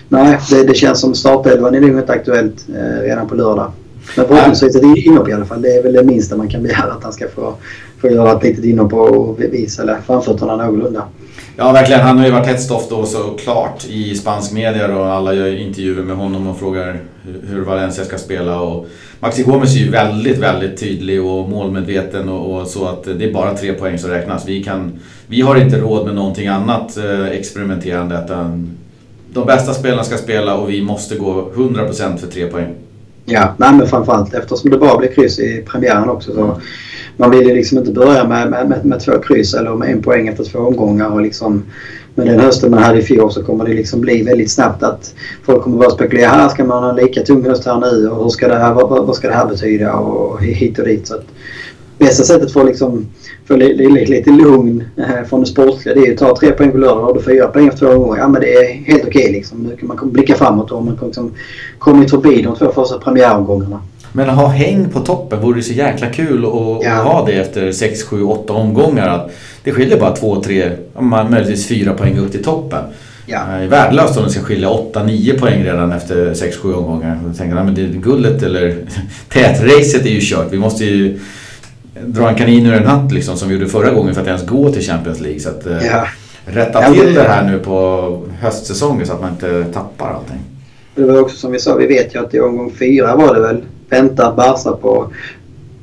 nej, 0.08 0.38
det, 0.50 0.64
det 0.64 0.74
känns 0.74 1.00
som 1.00 1.14
startelvan 1.14 1.74
är 1.74 1.80
nog 1.80 1.98
inte 1.98 2.12
aktuellt 2.12 2.66
eh, 2.68 3.02
redan 3.02 3.28
på 3.28 3.34
lördag. 3.34 3.72
Men 4.16 4.26
förhoppningsvis 4.26 4.76
ett 4.76 4.82
inhopp 4.82 5.28
i 5.28 5.32
alla 5.32 5.44
fall. 5.44 5.62
Det 5.62 5.76
är 5.76 5.82
väl 5.82 5.92
det 5.92 6.02
minsta 6.02 6.36
man 6.36 6.48
kan 6.48 6.62
begära 6.62 6.92
att 6.92 7.04
han 7.04 7.12
ska 7.12 7.28
få, 7.28 7.54
få 8.00 8.08
göra 8.08 8.36
ett 8.36 8.42
litet 8.42 8.64
inhopp 8.64 8.92
och 8.92 9.40
visa 9.40 9.82
eller 9.82 9.96
framfötterna 10.06 10.56
någorlunda. 10.56 11.02
Ja, 11.56 11.72
verkligen. 11.72 12.00
Han 12.00 12.18
har 12.18 12.26
ju 12.26 12.32
varit 12.32 12.46
hetsstoff 12.46 12.88
då 12.90 13.06
såklart 13.06 13.86
i 13.88 14.14
spansk 14.14 14.52
media 14.52 14.96
och 14.98 15.06
alla 15.06 15.34
gör 15.34 15.56
intervjuer 15.56 16.02
med 16.02 16.16
honom 16.16 16.46
och 16.46 16.58
frågar 16.58 17.00
hur 17.48 17.60
Valencia 17.60 18.04
ska 18.04 18.18
spela. 18.18 18.60
Och 18.60 18.88
Maxi 19.20 19.42
Gomes 19.42 19.74
är 19.74 19.78
ju 19.78 19.90
väldigt, 19.90 20.38
väldigt 20.38 20.80
tydlig 20.80 21.24
och 21.24 21.50
målmedveten 21.50 22.28
och, 22.28 22.60
och, 22.60 22.66
så 22.66 22.88
att 22.88 23.04
det 23.04 23.24
är 23.24 23.32
bara 23.32 23.54
tre 23.54 23.72
poäng 23.72 23.98
som 23.98 24.10
räknas. 24.10 24.48
Vi, 24.48 24.64
kan, 24.64 24.92
vi 25.26 25.40
har 25.40 25.56
inte 25.56 25.78
råd 25.78 26.06
med 26.06 26.14
någonting 26.14 26.48
annat 26.48 26.96
eh, 26.96 27.26
experimenterande. 27.26 28.22
Utan 28.24 28.70
de 29.32 29.46
bästa 29.46 29.74
spelarna 29.74 30.04
ska 30.04 30.16
spela 30.16 30.56
och 30.56 30.70
vi 30.70 30.82
måste 30.82 31.16
gå 31.16 31.50
100% 31.54 32.16
för 32.16 32.26
tre 32.26 32.46
poäng. 32.46 32.74
Ja, 33.24 33.54
nej 33.56 33.72
men 33.74 33.86
framförallt 33.86 34.34
eftersom 34.34 34.70
det 34.70 34.78
bara 34.78 34.98
blir 34.98 35.12
kryss 35.12 35.38
i 35.38 35.64
premiären 35.66 36.08
också. 36.08 36.34
Så 36.34 36.60
man 37.16 37.30
vill 37.30 37.48
ju 37.48 37.54
liksom 37.54 37.78
inte 37.78 37.92
börja 37.92 38.28
med, 38.28 38.50
med, 38.50 38.68
med, 38.68 38.84
med 38.84 39.00
två 39.00 39.12
kryss 39.18 39.54
eller 39.54 39.74
med 39.74 39.90
en 39.90 40.02
poäng 40.02 40.28
efter 40.28 40.44
två 40.44 40.58
omgångar. 40.58 41.10
Och 41.10 41.22
liksom, 41.22 41.64
men 42.14 42.26
den 42.26 42.40
hösten 42.40 42.70
man 42.70 42.82
hade 42.82 42.98
i 42.98 43.02
fjol 43.02 43.32
så 43.32 43.42
kommer 43.42 43.64
det 43.64 43.74
liksom 43.74 44.00
bli 44.00 44.22
väldigt 44.22 44.50
snabbt 44.50 44.82
att 44.82 45.14
folk 45.44 45.62
kommer 45.62 45.78
börja 45.78 45.90
spekulera. 45.90 46.28
Här 46.28 46.48
ska 46.48 46.64
man 46.64 46.82
ha 46.82 46.90
en 46.90 46.96
lika 46.96 47.22
tung 47.22 47.44
höst 47.44 47.66
här 47.66 47.80
nu 47.80 48.08
och 48.08 48.22
hur 48.22 48.28
ska 48.28 48.48
det 48.48 48.58
här, 48.58 48.74
vad, 48.74 49.06
vad 49.06 49.16
ska 49.16 49.28
det 49.28 49.34
här 49.34 49.46
betyda 49.46 49.92
och 49.92 50.42
hit 50.42 50.78
och 50.78 50.84
dit. 50.84 51.06
Så 51.06 51.14
att, 51.14 51.24
bästa 51.98 52.24
sättet 52.24 52.52
för 52.52 52.60
att 52.60 52.66
liksom 52.66 53.06
få 53.48 53.56
lite, 53.56 53.82
lite 54.10 54.30
lugn 54.30 54.84
eh, 54.96 55.28
från 55.28 55.40
det 55.40 55.46
sportsliga 55.46 55.94
det 55.94 56.06
är 56.06 56.12
att 56.12 56.18
ta 56.18 56.36
tre 56.36 56.50
poäng 56.50 56.72
på 56.72 56.78
lördag 56.78 57.08
och 57.08 57.14
du 57.14 57.22
fyra 57.22 57.48
poäng 57.48 57.68
efter 57.68 57.86
två 57.86 57.98
gånger. 57.98 58.18
Ja 58.18 58.28
men 58.28 58.40
det 58.40 58.54
är 58.54 58.72
helt 58.72 59.04
okej 59.06 59.22
okay, 59.22 59.32
liksom. 59.32 59.58
Nu 59.58 59.76
kan 59.76 59.88
man 59.88 60.12
blicka 60.12 60.34
framåt 60.34 60.70
och 60.70 60.84
man 60.84 60.96
kan 60.96 61.08
liksom 61.08 61.30
kommit 61.78 62.10
förbi 62.10 62.42
de 62.42 62.56
två 62.56 62.72
första 62.72 62.98
premiäromgångarna. 62.98 63.80
Men 64.12 64.30
att 64.30 64.36
ha 64.36 64.46
häng 64.46 64.88
på 64.88 65.00
toppen 65.00 65.40
vore 65.40 65.56
ju 65.56 65.62
så 65.62 65.72
jäkla 65.72 66.06
kul 66.06 66.44
att 66.44 66.84
ja. 66.84 66.94
ha 66.94 67.26
det 67.26 67.32
efter 67.32 67.72
6, 67.72 68.02
7, 68.02 68.22
8 68.22 68.52
omgångar. 68.52 69.30
Det 69.64 69.72
skiljer 69.72 70.00
bara 70.00 70.16
2, 70.16 70.42
3, 70.42 70.70
möjligtvis 71.30 71.68
4 71.68 71.92
poäng 71.92 72.18
upp 72.18 72.32
till 72.32 72.44
toppen. 72.44 72.84
Ja. 73.26 73.40
Det 73.58 73.64
är 73.64 73.68
värdelöst 73.68 74.16
om 74.16 74.24
det 74.24 74.30
ska 74.30 74.40
skilja 74.42 74.68
8-9 74.68 75.38
poäng 75.38 75.64
redan 75.64 75.92
efter 75.92 76.34
6-7 76.34 76.74
omgångar. 76.74 77.20
Jag 77.26 77.36
tänker, 77.36 77.54
nej, 77.54 77.64
men 77.64 77.74
det, 77.74 77.82
guldet 77.82 78.42
eller 78.42 78.76
tätracet 79.28 80.06
är 80.06 80.10
ju 80.10 80.20
kört. 80.20 80.46
Vi 80.50 80.58
måste 80.58 80.84
ju 80.84 81.20
dra 82.06 82.28
en 82.28 82.34
kanin 82.34 82.66
ur 82.66 82.74
en 82.74 82.86
hatt 82.86 83.12
liksom, 83.12 83.36
som 83.36 83.48
vi 83.48 83.54
gjorde 83.54 83.68
förra 83.68 83.90
gången 83.90 84.14
för 84.14 84.20
att 84.20 84.26
ens 84.26 84.46
gå 84.46 84.72
till 84.72 84.82
Champions 84.82 85.20
League. 85.20 85.40
Så 85.40 85.48
att, 85.48 85.66
eh, 85.66 85.86
ja. 85.86 86.06
Rätta 86.44 86.92
till 86.92 87.14
det 87.14 87.22
här 87.22 87.50
nu 87.50 87.58
på 87.58 88.18
höstsäsongen 88.40 89.06
så 89.06 89.12
att 89.12 89.20
man 89.20 89.30
inte 89.30 89.64
tappar 89.64 90.10
allting. 90.10 90.38
Det 90.94 91.04
var 91.04 91.20
också 91.20 91.36
som 91.36 91.52
vi 91.52 91.58
sa, 91.58 91.74
vi 91.74 91.86
vet 91.86 92.14
ju 92.14 92.24
att 92.24 92.34
i 92.34 92.40
omgång 92.40 92.72
fyra 92.78 93.16
var 93.16 93.34
det 93.34 93.40
väl 93.40 93.62
vänta 93.92 94.32
Barca 94.32 94.72
på 94.72 95.12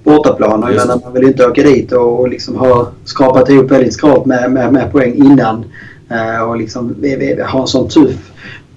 bortaplan. 0.04 0.60
Men 0.60 0.88
man 0.88 1.14
vill 1.14 1.28
inte 1.28 1.46
åka 1.46 1.62
dit 1.62 1.92
och 1.92 2.30
liksom 2.30 2.56
ha 2.56 2.92
skrapat 3.06 3.50
ihop 3.50 3.72
väldigt 3.72 3.94
skralt 3.94 4.26
med, 4.26 4.52
med, 4.52 4.74
med 4.74 4.92
poäng 4.92 5.14
innan. 5.16 5.66
Uh, 6.12 6.42
och 6.42 6.58
liksom 6.58 6.96
ha 7.52 7.62
en 7.62 7.68
sån 7.68 7.90
tuff 7.90 8.32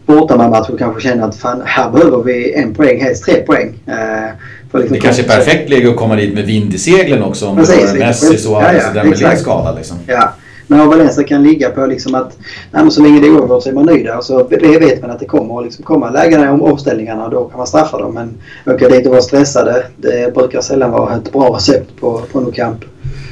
bortamatch 0.07 0.71
och 0.71 0.79
kanske 0.79 1.01
känna 1.01 1.25
att 1.25 1.37
fan, 1.37 1.63
här 1.65 1.91
behöver 1.91 2.23
vi 2.23 2.55
en 2.55 2.75
poäng, 2.75 3.01
helst 3.01 3.25
tre 3.25 3.35
poäng. 3.35 3.69
Uh, 3.89 4.81
liksom 4.81 4.95
det 4.95 5.01
kanske 5.01 5.23
är 5.23 5.29
perfekt 5.29 5.71
läge 5.71 5.91
att 5.91 5.97
komma 5.97 6.17
dit 6.17 6.35
med 6.35 6.47
vind 6.47 6.75
i 6.75 6.79
seglen 6.79 7.23
också 7.23 7.47
om 7.47 7.57
Precis, 7.57 7.93
du 7.93 8.01
har 8.01 8.07
Messi, 8.07 8.39
Suarez 8.39 8.89
och 8.89 8.95
Dembélé 8.95 9.37
skadad. 9.37 9.77
Liksom. 9.77 9.97
Ja. 10.07 10.33
Men 10.73 10.89
Valencia 10.89 11.25
kan 11.25 11.43
ligga 11.43 11.71
på 11.71 11.87
liksom 11.87 12.15
att 12.15 12.39
nej, 12.71 12.91
så 12.91 13.03
länge 13.03 13.21
det 13.21 13.27
är 13.27 13.31
oavgjort 13.31 13.63
så 13.63 13.69
är 13.69 13.73
man 13.73 13.87
nöjd. 13.87 14.07
där. 14.07 14.21
Så 14.21 14.45
vet 14.45 15.03
man 15.03 15.11
att 15.11 15.21
det 15.21 15.27
kommer 15.27 15.59
att 15.59 15.65
liksom 15.65 15.85
komma 15.85 16.11
lägen 16.11 16.49
om 16.49 16.63
omställningarna 16.63 17.25
och 17.25 17.31
då 17.31 17.45
kan 17.45 17.59
man 17.59 17.67
straffa 17.67 17.99
dem. 17.99 18.15
Men 18.15 18.35
åka 18.75 18.89
dit 18.89 19.07
och 19.07 19.13
vara 19.13 19.23
stressade 19.23 19.87
det 19.97 20.35
brukar 20.35 20.61
sällan 20.61 20.91
vara 20.91 21.17
ett 21.17 21.33
bra 21.33 21.57
recept 21.57 22.01
på, 22.01 22.23
på 22.33 22.41
någon 22.41 22.53
kamp. 22.53 22.85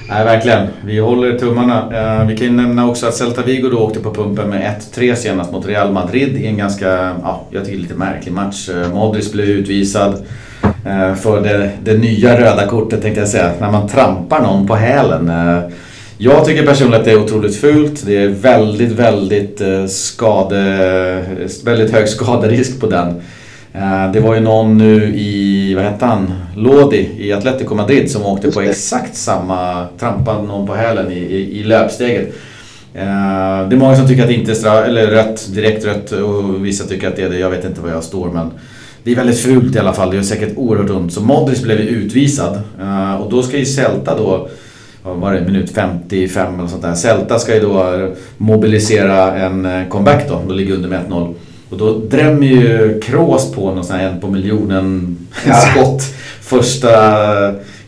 Nej, 0.08 0.24
verkligen. 0.24 0.66
Vi 0.84 0.98
håller 0.98 1.38
tummarna. 1.38 1.78
Eh, 2.20 2.26
vi 2.26 2.36
kan 2.36 2.46
ju 2.46 2.52
nämna 2.52 2.88
också 2.88 3.06
att 3.06 3.14
Celta 3.14 3.42
Vigo 3.42 3.68
då 3.68 3.78
åkte 3.78 4.00
på 4.00 4.14
pumpen 4.14 4.50
med 4.50 4.80
1-3 4.94 5.14
senast 5.14 5.52
mot 5.52 5.66
Real 5.66 5.92
Madrid 5.92 6.36
i 6.36 6.46
en 6.46 6.56
ganska, 6.56 6.88
ja, 7.22 7.46
jag 7.50 7.64
tycker 7.64 7.78
lite 7.78 7.94
märklig 7.94 8.32
match. 8.32 8.68
Eh, 8.68 8.94
Modric 8.94 9.32
blev 9.32 9.46
utvisad 9.46 10.14
eh, 10.62 11.14
för 11.14 11.40
det, 11.40 11.70
det, 11.84 11.98
nya 11.98 12.40
röda 12.40 12.66
kortet 12.66 13.02
tänkte 13.02 13.20
jag 13.20 13.28
säga. 13.28 13.52
När 13.60 13.70
man 13.70 13.88
trampar 13.88 14.42
någon 14.42 14.66
på 14.66 14.74
hälen. 14.74 15.32
Jag 16.22 16.44
tycker 16.44 16.66
personligen 16.66 17.00
att 17.00 17.04
det 17.04 17.12
är 17.12 17.24
otroligt 17.24 17.56
fult. 17.56 18.06
Det 18.06 18.16
är 18.16 18.28
väldigt, 18.28 18.92
väldigt 18.92 19.60
eh, 19.60 19.86
skade... 19.86 21.24
Väldigt 21.64 21.92
hög 21.92 22.08
skaderisk 22.08 22.80
på 22.80 22.86
den. 22.86 23.08
Eh, 23.72 24.12
det 24.12 24.20
var 24.20 24.34
ju 24.34 24.40
någon 24.40 24.78
nu 24.78 25.14
i, 25.14 25.74
vad 25.74 25.84
hette 25.84 26.04
han, 26.04 26.32
Lodi 26.56 27.08
i 27.18 27.32
Atletico 27.32 27.74
Madrid 27.74 28.10
som 28.10 28.26
åkte 28.26 28.50
på 28.50 28.60
exakt 28.60 29.16
samma, 29.16 29.86
trampade 29.98 30.42
någon 30.42 30.66
på 30.66 30.74
hälen 30.74 31.12
i, 31.12 31.18
i, 31.18 31.60
i 31.60 31.62
löpsteget. 31.62 32.28
Eh, 32.94 33.68
det 33.68 33.76
är 33.76 33.78
många 33.78 33.96
som 33.96 34.08
tycker 34.08 34.22
att 34.22 34.28
det 34.28 34.34
inte 34.34 34.50
är 34.50 34.54
straff, 34.54 34.86
eller 34.86 35.06
rött, 35.06 35.54
direkt 35.54 35.84
rött 35.84 36.12
och 36.12 36.66
vissa 36.66 36.84
tycker 36.84 37.08
att 37.08 37.16
det 37.16 37.22
är 37.22 37.30
det. 37.30 37.38
Jag 37.38 37.50
vet 37.50 37.64
inte 37.64 37.80
var 37.80 37.90
jag 37.90 38.04
står 38.04 38.30
men 38.30 38.50
det 39.04 39.12
är 39.12 39.16
väldigt 39.16 39.40
fult 39.40 39.76
i 39.76 39.78
alla 39.78 39.92
fall. 39.92 40.10
Det 40.10 40.16
gör 40.16 40.22
säkert 40.22 40.56
oerhört 40.56 40.90
ont. 40.90 41.12
Så 41.12 41.20
Modric 41.20 41.62
blev 41.62 41.78
utvisad 41.80 42.60
och 43.20 43.30
då 43.30 43.42
ska 43.42 43.58
ju 43.58 43.64
Celta 43.64 44.16
då 44.16 44.48
vad 45.02 45.16
var 45.16 45.32
det, 45.32 45.40
minut 45.40 45.70
55 45.70 46.58
eller 46.58 46.68
sånt 46.68 46.82
där. 46.82 46.94
Celta 46.94 47.38
ska 47.38 47.54
ju 47.54 47.60
då 47.60 48.08
mobilisera 48.36 49.36
en 49.36 49.66
eh, 49.66 49.88
comeback 49.88 50.28
då. 50.28 50.42
De 50.46 50.56
ligger 50.56 50.74
under 50.74 50.88
med 50.88 51.00
1-0. 51.08 51.34
Och 51.70 51.78
då 51.78 51.98
drämmer 51.98 52.46
ju 52.46 53.00
Kroos 53.00 53.52
på 53.52 53.74
någon 53.74 53.84
sån 53.84 53.96
här 53.96 54.08
en 54.08 54.20
på 54.20 54.26
miljonen 54.26 55.16
ja. 55.46 55.54
skott. 55.54 56.02
Första 56.40 56.90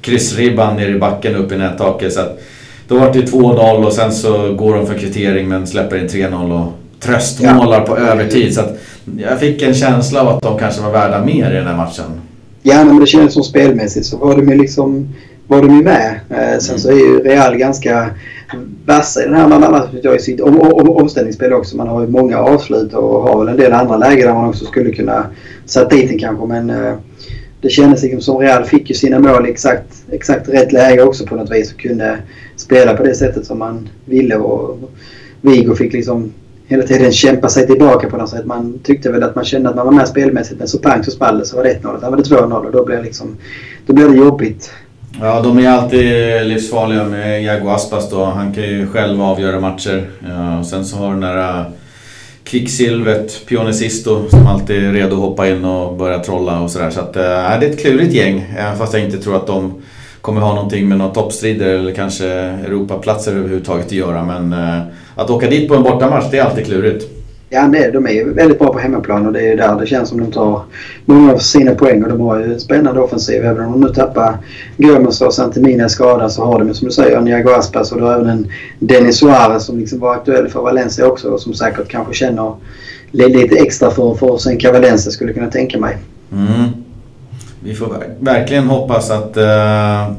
kryssribban 0.01 0.77
ner 0.77 0.89
i 0.89 0.99
backen 0.99 1.37
upp 1.37 1.53
i 1.53 1.57
nättaket. 1.57 2.13
Så 2.13 2.21
att 2.21 2.41
då 2.89 2.99
var 2.99 3.13
det 3.13 3.21
2-0 3.21 3.85
och 3.87 3.93
sen 3.93 4.13
så 4.13 4.55
går 4.55 4.75
de 4.75 4.87
för 4.87 4.99
kvittering 4.99 5.49
men 5.49 5.67
släpper 5.67 5.99
in 5.99 6.09
3-0 6.09 6.63
och 6.63 6.73
tröstmålar 7.01 7.79
ja. 7.79 7.87
på 7.87 7.97
övertid. 7.97 8.55
Så 8.55 8.61
att 8.61 8.79
jag 9.19 9.41
fick 9.41 9.63
en 9.63 9.75
känsla 9.75 10.21
av 10.21 10.29
att 10.29 10.43
de 10.43 10.59
kanske 10.59 10.83
var 10.83 10.93
värda 10.93 11.25
mer 11.25 11.51
i 11.51 11.55
den 11.55 11.67
här 11.67 11.77
matchen. 11.77 12.05
Ja, 12.63 12.85
men 12.85 13.01
det 13.01 13.07
känns 13.07 13.35
som 13.35 13.43
spelmässigt 13.43 14.07
så 14.07 14.17
var 14.17 14.37
de 14.37 14.49
ju 14.49 14.59
liksom 14.59 15.09
var 15.53 15.63
de 15.63 15.77
ju 15.77 15.83
med. 15.83 16.21
Eh, 16.31 16.59
sen 16.59 16.79
så 16.79 16.91
är 16.91 16.97
ju 16.97 17.19
Real 17.19 17.57
ganska 17.57 18.11
vassa 18.87 19.23
i 19.23 19.25
den 19.25 19.35
här 19.35 19.49
matchen 19.49 20.15
i 20.17 20.19
sitt 20.19 20.41
om, 20.41 20.61
om, 20.61 20.91
omställningsspel 20.91 21.53
också. 21.53 21.77
Man 21.77 21.89
har 21.89 22.01
ju 22.01 22.07
många 22.07 22.39
avslut 22.39 22.95
och 22.95 23.23
har 23.23 23.39
väl 23.39 23.49
en 23.49 23.57
del 23.57 23.73
andra 23.73 23.97
lägen 23.97 24.27
där 24.27 24.35
man 24.35 24.49
också 24.49 24.65
skulle 24.65 24.91
kunna 24.91 25.27
sätta 25.65 25.97
dit 25.97 26.09
den 26.09 26.19
kanske. 26.19 26.47
Men 26.47 26.71
eh, 26.71 26.95
det 27.61 27.69
kändes 27.69 28.03
liksom 28.03 28.21
som 28.21 28.39
Real 28.39 28.65
fick 28.65 28.91
ju 28.91 28.95
sina 28.95 29.19
mål 29.19 29.47
exakt, 29.47 30.05
exakt 30.11 30.49
rätt 30.49 30.73
läge 30.73 31.03
också 31.03 31.27
på 31.27 31.37
något 31.37 31.51
vis 31.51 31.73
och 31.73 31.81
kunde 31.81 32.19
spela 32.57 32.97
på 32.97 33.03
det 33.03 33.15
sättet 33.15 33.47
som 33.47 33.59
man 33.59 33.89
ville. 34.05 34.37
Och 34.37 34.79
Vigo 35.41 35.75
fick 35.75 35.93
liksom 35.93 36.33
hela 36.67 36.83
tiden 36.83 37.13
kämpa 37.13 37.49
sig 37.49 37.67
tillbaka 37.67 38.11
på 38.11 38.17
något 38.17 38.31
sätt. 38.31 38.47
Man 38.47 38.79
tyckte 38.83 39.13
väl 39.13 39.23
att 39.23 39.35
man 39.35 39.45
kände 39.45 39.69
att 39.69 39.77
man 39.77 39.87
var 39.87 39.93
med 39.93 40.09
spelmässigt 40.09 40.59
men 40.59 40.69
så 40.69 40.79
pang 40.79 41.05
så 41.05 41.11
small 41.11 41.39
det 41.39 41.45
så 41.45 41.57
var 41.57 41.65
det 41.65 41.79
1-0. 41.83 42.01
Där 42.01 42.11
var 42.11 42.17
det 42.17 42.23
2-0 42.23 42.67
och 42.67 42.73
då 42.73 42.85
blev, 42.85 43.05
liksom, 43.05 43.37
då 43.87 43.93
blev 43.93 44.11
det 44.11 44.17
jobbigt. 44.17 44.71
Ja, 45.21 45.41
de 45.41 45.59
är 45.59 45.69
alltid 45.69 46.47
livsfarliga 46.47 47.05
med 47.05 47.43
Jago 47.43 47.69
Aspas 47.69 48.11
då. 48.11 48.25
Han 48.25 48.55
kan 48.55 48.65
ju 48.65 48.87
själv 48.87 49.23
avgöra 49.23 49.61
matcher. 49.61 50.11
Ja, 50.29 50.65
sen 50.65 50.85
så 50.85 50.97
har 50.97 51.11
den 51.11 51.21
där 51.21 51.59
äh, 51.59 51.67
kvicksilvret, 52.45 53.47
Pionicisto, 53.47 54.29
som 54.31 54.47
alltid 54.47 54.85
är 54.85 54.93
redo 54.93 55.17
att 55.17 55.23
hoppa 55.23 55.49
in 55.49 55.65
och 55.65 55.97
börja 55.97 56.19
trolla 56.19 56.61
och 56.61 56.71
sådär. 56.71 56.91
Så 56.91 57.01
att, 57.01 57.17
äh, 57.17 57.23
det 57.23 57.67
är 57.67 57.71
ett 57.71 57.81
klurigt 57.81 58.15
gäng. 58.15 58.55
Även 58.59 58.79
fast 58.79 58.93
jag 58.93 59.03
inte 59.03 59.19
tror 59.19 59.37
att 59.37 59.47
de 59.47 59.83
kommer 60.21 60.41
ha 60.41 60.55
någonting 60.55 60.89
med 60.89 60.99
några 60.99 61.15
toppstrider 61.15 61.69
eller 61.69 61.93
kanske 61.93 62.27
Europaplatser 62.67 63.33
överhuvudtaget 63.33 63.87
att 63.87 63.93
göra. 63.93 64.25
Men 64.25 64.53
äh, 64.53 64.83
att 65.15 65.31
åka 65.31 65.51
dit 65.51 65.69
på 65.69 65.75
en 65.75 65.83
bortamatch, 65.83 66.25
det 66.31 66.39
är 66.39 66.45
alltid 66.45 66.67
klurigt. 66.67 67.22
Ja, 67.55 67.63
det, 67.63 67.91
de 67.91 68.07
är 68.07 68.11
ju 68.11 68.33
väldigt 68.33 68.59
bra 68.59 68.73
på 68.73 68.79
hemmaplan 68.79 69.27
och 69.27 69.33
det 69.33 69.49
är 69.49 69.57
där 69.57 69.81
det 69.81 69.87
känns 69.87 70.09
som 70.09 70.21
de 70.21 70.33
tar 70.33 70.63
många 71.05 71.33
av 71.33 71.39
sina 71.39 71.75
poäng 71.75 72.03
och 72.03 72.09
de 72.09 72.21
har 72.21 72.39
ju 72.39 72.53
en 72.53 72.61
spännande 72.61 73.01
offensiv. 73.01 73.45
Även 73.45 73.65
om 73.65 73.73
de 73.73 73.81
nu 73.81 73.95
tappar 73.95 74.37
Gomes 74.77 75.21
och 75.21 75.35
Santimina 75.35 75.89
skada 75.89 76.29
så 76.29 76.45
har 76.45 76.59
de 76.59 76.69
ju 76.69 76.75
som 76.75 76.89
du 76.89 76.95
säger 76.95 77.21
Niago 77.21 77.51
Aspas 77.51 77.93
och 77.93 78.01
då 78.01 78.07
har 78.07 78.15
även 78.15 78.29
en 78.29 78.49
Denis 78.79 79.17
Suarez 79.17 79.65
som 79.65 79.79
liksom 79.79 79.99
var 79.99 80.15
aktuell 80.15 80.49
för 80.49 80.63
Valencia 80.63 81.07
också 81.07 81.29
och 81.29 81.41
som 81.41 81.55
säkert 81.55 81.89
kanske 81.89 82.15
känner 82.15 82.55
lite 83.11 83.57
extra 83.57 83.91
för, 83.91 84.15
för 84.15 84.39
Senka 84.39 84.73
Valencia 84.73 85.13
skulle 85.13 85.31
jag 85.31 85.37
kunna 85.37 85.51
tänka 85.51 85.79
mig. 85.79 85.97
Mm. 86.33 86.71
Vi 87.63 87.75
får 87.75 87.97
verkligen 88.21 88.65
hoppas 88.65 89.11
att 89.11 89.37
uh, 89.37 90.13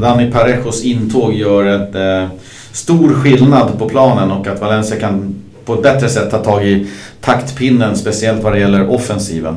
Dani 0.00 0.32
Parejos 0.32 0.84
intåg 0.84 1.32
gör 1.32 1.66
ett 1.66 1.94
uh, 1.94 2.38
stor 2.72 3.08
skillnad 3.08 3.78
på 3.78 3.88
planen 3.88 4.30
och 4.30 4.46
att 4.46 4.60
Valencia 4.60 4.96
kan 4.96 5.34
på 5.64 5.74
ett 5.74 5.82
bättre 5.82 6.08
sätt 6.08 6.30
ta 6.30 6.38
tag 6.38 6.66
i 6.66 6.86
taktpinnen, 7.20 7.96
speciellt 7.96 8.42
vad 8.42 8.52
det 8.52 8.58
gäller 8.58 8.90
offensiven. 8.90 9.56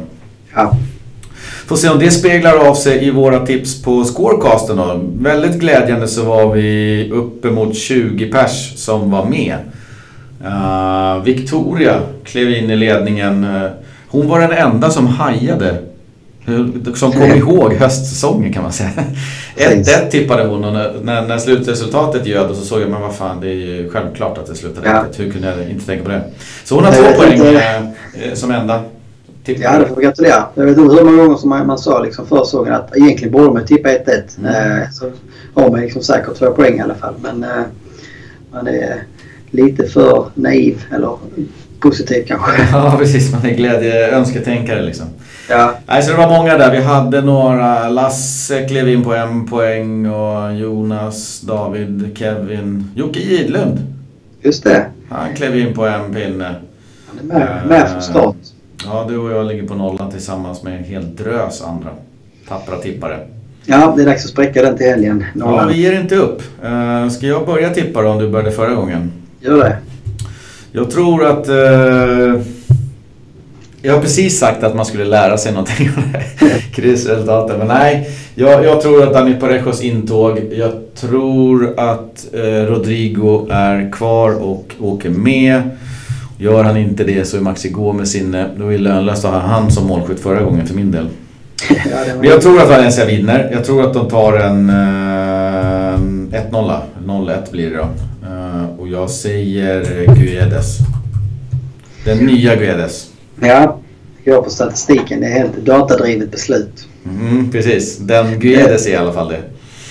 Ja. 0.55 0.75
Får 1.67 1.75
se 1.75 1.89
om 1.89 1.99
det 1.99 2.11
speglar 2.11 2.69
av 2.69 2.75
sig 2.75 3.07
i 3.07 3.11
våra 3.11 3.45
tips 3.45 3.81
på 3.81 4.03
scorecasten 4.03 4.77
då. 4.77 4.99
Väldigt 5.19 5.59
glädjande 5.59 6.07
så 6.07 6.23
var 6.23 6.53
vi 6.53 7.09
uppemot 7.11 7.75
20 7.75 8.31
pers 8.31 8.73
som 8.75 9.11
var 9.11 9.25
med. 9.25 9.57
Uh, 10.45 11.23
Victoria 11.23 12.01
klev 12.23 12.51
in 12.51 12.69
i 12.69 12.75
ledningen. 12.75 13.43
Uh, 13.43 13.69
hon 14.07 14.27
var 14.27 14.39
den 14.39 14.51
enda 14.51 14.89
som 14.89 15.07
hajade 15.07 15.77
som 16.95 17.11
kom 17.11 17.31
ihåg 17.31 17.73
höstsäsongen 17.73 18.53
kan 18.53 18.63
man 18.63 18.71
säga. 18.71 18.89
1-1 19.55 20.09
tippade 20.09 20.47
hon 20.47 20.63
och 20.63 20.73
när, 20.73 21.21
när, 21.27 21.37
slutresultatet 21.37 22.25
göd 22.25 22.55
så 22.55 22.65
såg 22.65 22.81
jag 22.81 22.89
men 22.89 23.01
vad 23.01 23.15
fan 23.15 23.41
det 23.41 23.47
är 23.47 23.53
ju 23.53 23.89
självklart 23.89 24.37
att 24.37 24.45
det 24.45 24.55
slutade 24.55 24.89
ja. 24.89 25.05
Hur 25.17 25.31
kunde 25.31 25.47
jag 25.47 25.69
inte 25.69 25.85
tänka 25.85 26.03
på 26.03 26.09
det? 26.09 26.23
Så 26.63 26.75
hon 26.75 26.83
har 26.83 26.91
två 26.91 27.21
poäng 27.21 27.41
eh, 27.41 28.33
som 28.33 28.51
enda. 28.51 28.81
Tippare. 29.43 29.63
Ja, 29.63 29.79
det 29.79 29.87
får 29.87 29.95
vi 29.95 30.03
gratulera. 30.03 30.43
Jag 30.55 30.65
vet 30.65 30.77
inte 30.77 30.95
hur 30.95 31.03
många 31.03 31.23
gånger 31.23 31.37
som 31.37 31.49
man, 31.49 31.67
man 31.67 31.77
sa 31.77 31.99
liksom 31.99 32.27
försäsongen 32.27 32.73
att 32.73 32.97
egentligen 32.97 33.33
borde 33.33 33.53
man 33.53 33.65
tippa 33.65 33.89
1-1. 33.89 34.39
Mm. 34.39 34.81
Eh, 34.81 34.89
så 34.91 35.11
har 35.53 35.71
man 35.71 35.81
liksom 35.81 36.01
säkert 36.01 36.35
två 36.35 36.51
poäng 36.51 36.77
i 36.77 36.81
alla 36.81 36.95
fall. 36.95 37.13
Men 37.21 37.43
eh, 37.43 37.65
man 38.51 38.67
är 38.67 39.03
lite 39.51 39.87
för 39.87 40.25
naiv 40.33 40.83
eller 40.95 41.17
positiv 41.79 42.23
kanske. 42.27 42.51
Ja, 42.71 42.95
precis. 42.99 43.31
Man 43.31 43.45
är 43.45 43.55
glädje 43.55 44.11
önsketänkare 44.11 44.81
liksom. 44.81 45.05
Ja. 45.49 45.73
Nej, 45.85 46.03
så 46.03 46.11
det 46.11 46.17
var 46.17 46.29
många 46.29 46.57
där. 46.57 46.71
Vi 46.71 46.81
hade 46.81 47.21
några. 47.21 47.89
Lasse 47.89 48.65
klev 48.65 48.89
in 48.89 49.03
på 49.03 49.13
en 49.13 49.47
poäng 49.47 50.09
och 50.09 50.55
Jonas, 50.55 51.41
David, 51.41 52.11
Kevin, 52.17 52.91
Jocke 52.95 53.19
Gidlund. 53.19 53.79
Just 54.41 54.63
det. 54.63 54.85
Han 55.09 55.35
klev 55.35 55.57
in 55.57 55.73
på 55.73 55.85
en 55.85 56.13
pinne. 56.13 56.55
Han 57.07 57.19
är 57.19 57.23
med, 57.23 57.67
med 57.67 57.89
från 57.89 58.01
start. 58.01 58.35
Ja, 58.85 59.05
du 59.09 59.17
och 59.17 59.31
jag 59.31 59.45
ligger 59.45 59.67
på 59.67 59.75
nollan 59.75 60.11
tillsammans 60.11 60.63
med 60.63 60.77
en 60.77 60.83
hel 60.83 61.15
drös 61.15 61.61
andra 61.61 61.89
tappra 62.47 62.77
tippare. 62.77 63.19
Ja, 63.65 63.93
det 63.95 64.01
är 64.01 64.05
dags 64.05 64.25
att 64.25 64.31
spräcka 64.31 64.61
den 64.61 64.77
till 64.77 64.85
helgen. 64.85 65.25
Nollan. 65.33 65.55
Ja, 65.55 65.73
vi 65.73 65.81
ger 65.81 66.01
inte 66.01 66.15
upp. 66.15 66.41
Uh, 66.65 67.09
ska 67.09 67.27
jag 67.27 67.45
börja 67.45 67.69
tippa 67.69 68.01
då 68.01 68.09
om 68.09 68.19
du 68.19 68.29
började 68.29 68.51
förra 68.51 68.73
gången? 68.73 69.11
Gör 69.39 69.57
det. 69.57 69.77
Jag 70.71 70.91
tror 70.91 71.25
att... 71.25 71.49
Uh, 71.49 72.41
jag 73.81 73.93
har 73.93 74.01
precis 74.01 74.39
sagt 74.39 74.63
att 74.63 74.75
man 74.75 74.85
skulle 74.85 75.05
lära 75.05 75.37
sig 75.37 75.51
någonting 75.51 75.89
av 75.89 76.03
kryssresultaten. 76.73 77.57
Men 77.57 77.67
nej, 77.67 78.09
jag, 78.35 78.65
jag, 78.65 78.81
tror 78.81 79.03
att 79.03 79.13
Dani 79.13 79.33
Parejos 79.33 79.81
intåg. 79.81 80.39
Jag 80.51 80.71
tror 80.95 81.79
att 81.79 82.27
eh, 82.33 82.39
Rodrigo 82.41 83.47
är 83.51 83.91
kvar 83.91 84.43
och 84.43 84.73
åker 84.79 85.09
med. 85.09 85.61
Gör 86.37 86.63
han 86.63 86.77
inte 86.77 87.03
det 87.03 87.25
så 87.27 87.37
är 87.37 87.41
Maxi 87.41 87.69
Gomes 87.69 88.15
inne. 88.15 88.49
Då 88.57 88.67
är 88.67 88.71
det 88.71 88.77
lönlöst 88.77 89.25
att 89.25 89.31
ha 89.31 89.39
han 89.39 89.71
som 89.71 89.87
målskytt 89.87 90.19
förra 90.19 90.43
gången 90.43 90.67
för 90.67 90.75
min 90.75 90.91
del. 90.91 91.07
Men 92.19 92.29
jag 92.29 92.41
tror 92.41 92.61
att 92.61 92.69
Valencia 92.69 93.05
vinner. 93.05 93.49
Jag 93.51 93.65
tror 93.65 93.83
att 93.83 93.93
de 93.93 94.09
tar 94.09 94.33
en 94.33 94.69
eh, 94.69 96.17
1-0. 96.51 96.81
0-1 97.05 97.51
blir 97.51 97.69
det 97.69 97.77
då. 97.77 97.89
Uh, 98.27 98.79
och 98.79 98.87
jag 98.87 99.09
säger 99.09 100.05
Guedes. 100.15 100.77
Den 102.05 102.17
nya 102.17 102.55
Guedes. 102.55 103.06
Ja, 103.41 103.79
jag 104.23 104.43
på 104.43 104.49
statistiken. 104.49 105.19
Det 105.19 105.27
är 105.27 105.31
helt 105.31 105.57
datadrivet 105.57 106.31
beslut. 106.31 106.87
Mm, 107.05 107.51
precis. 107.51 107.97
Den 107.97 108.39
Guedes 108.39 108.87
i 108.87 108.95
alla 108.95 109.13
fall 109.13 109.27
det. 109.27 109.41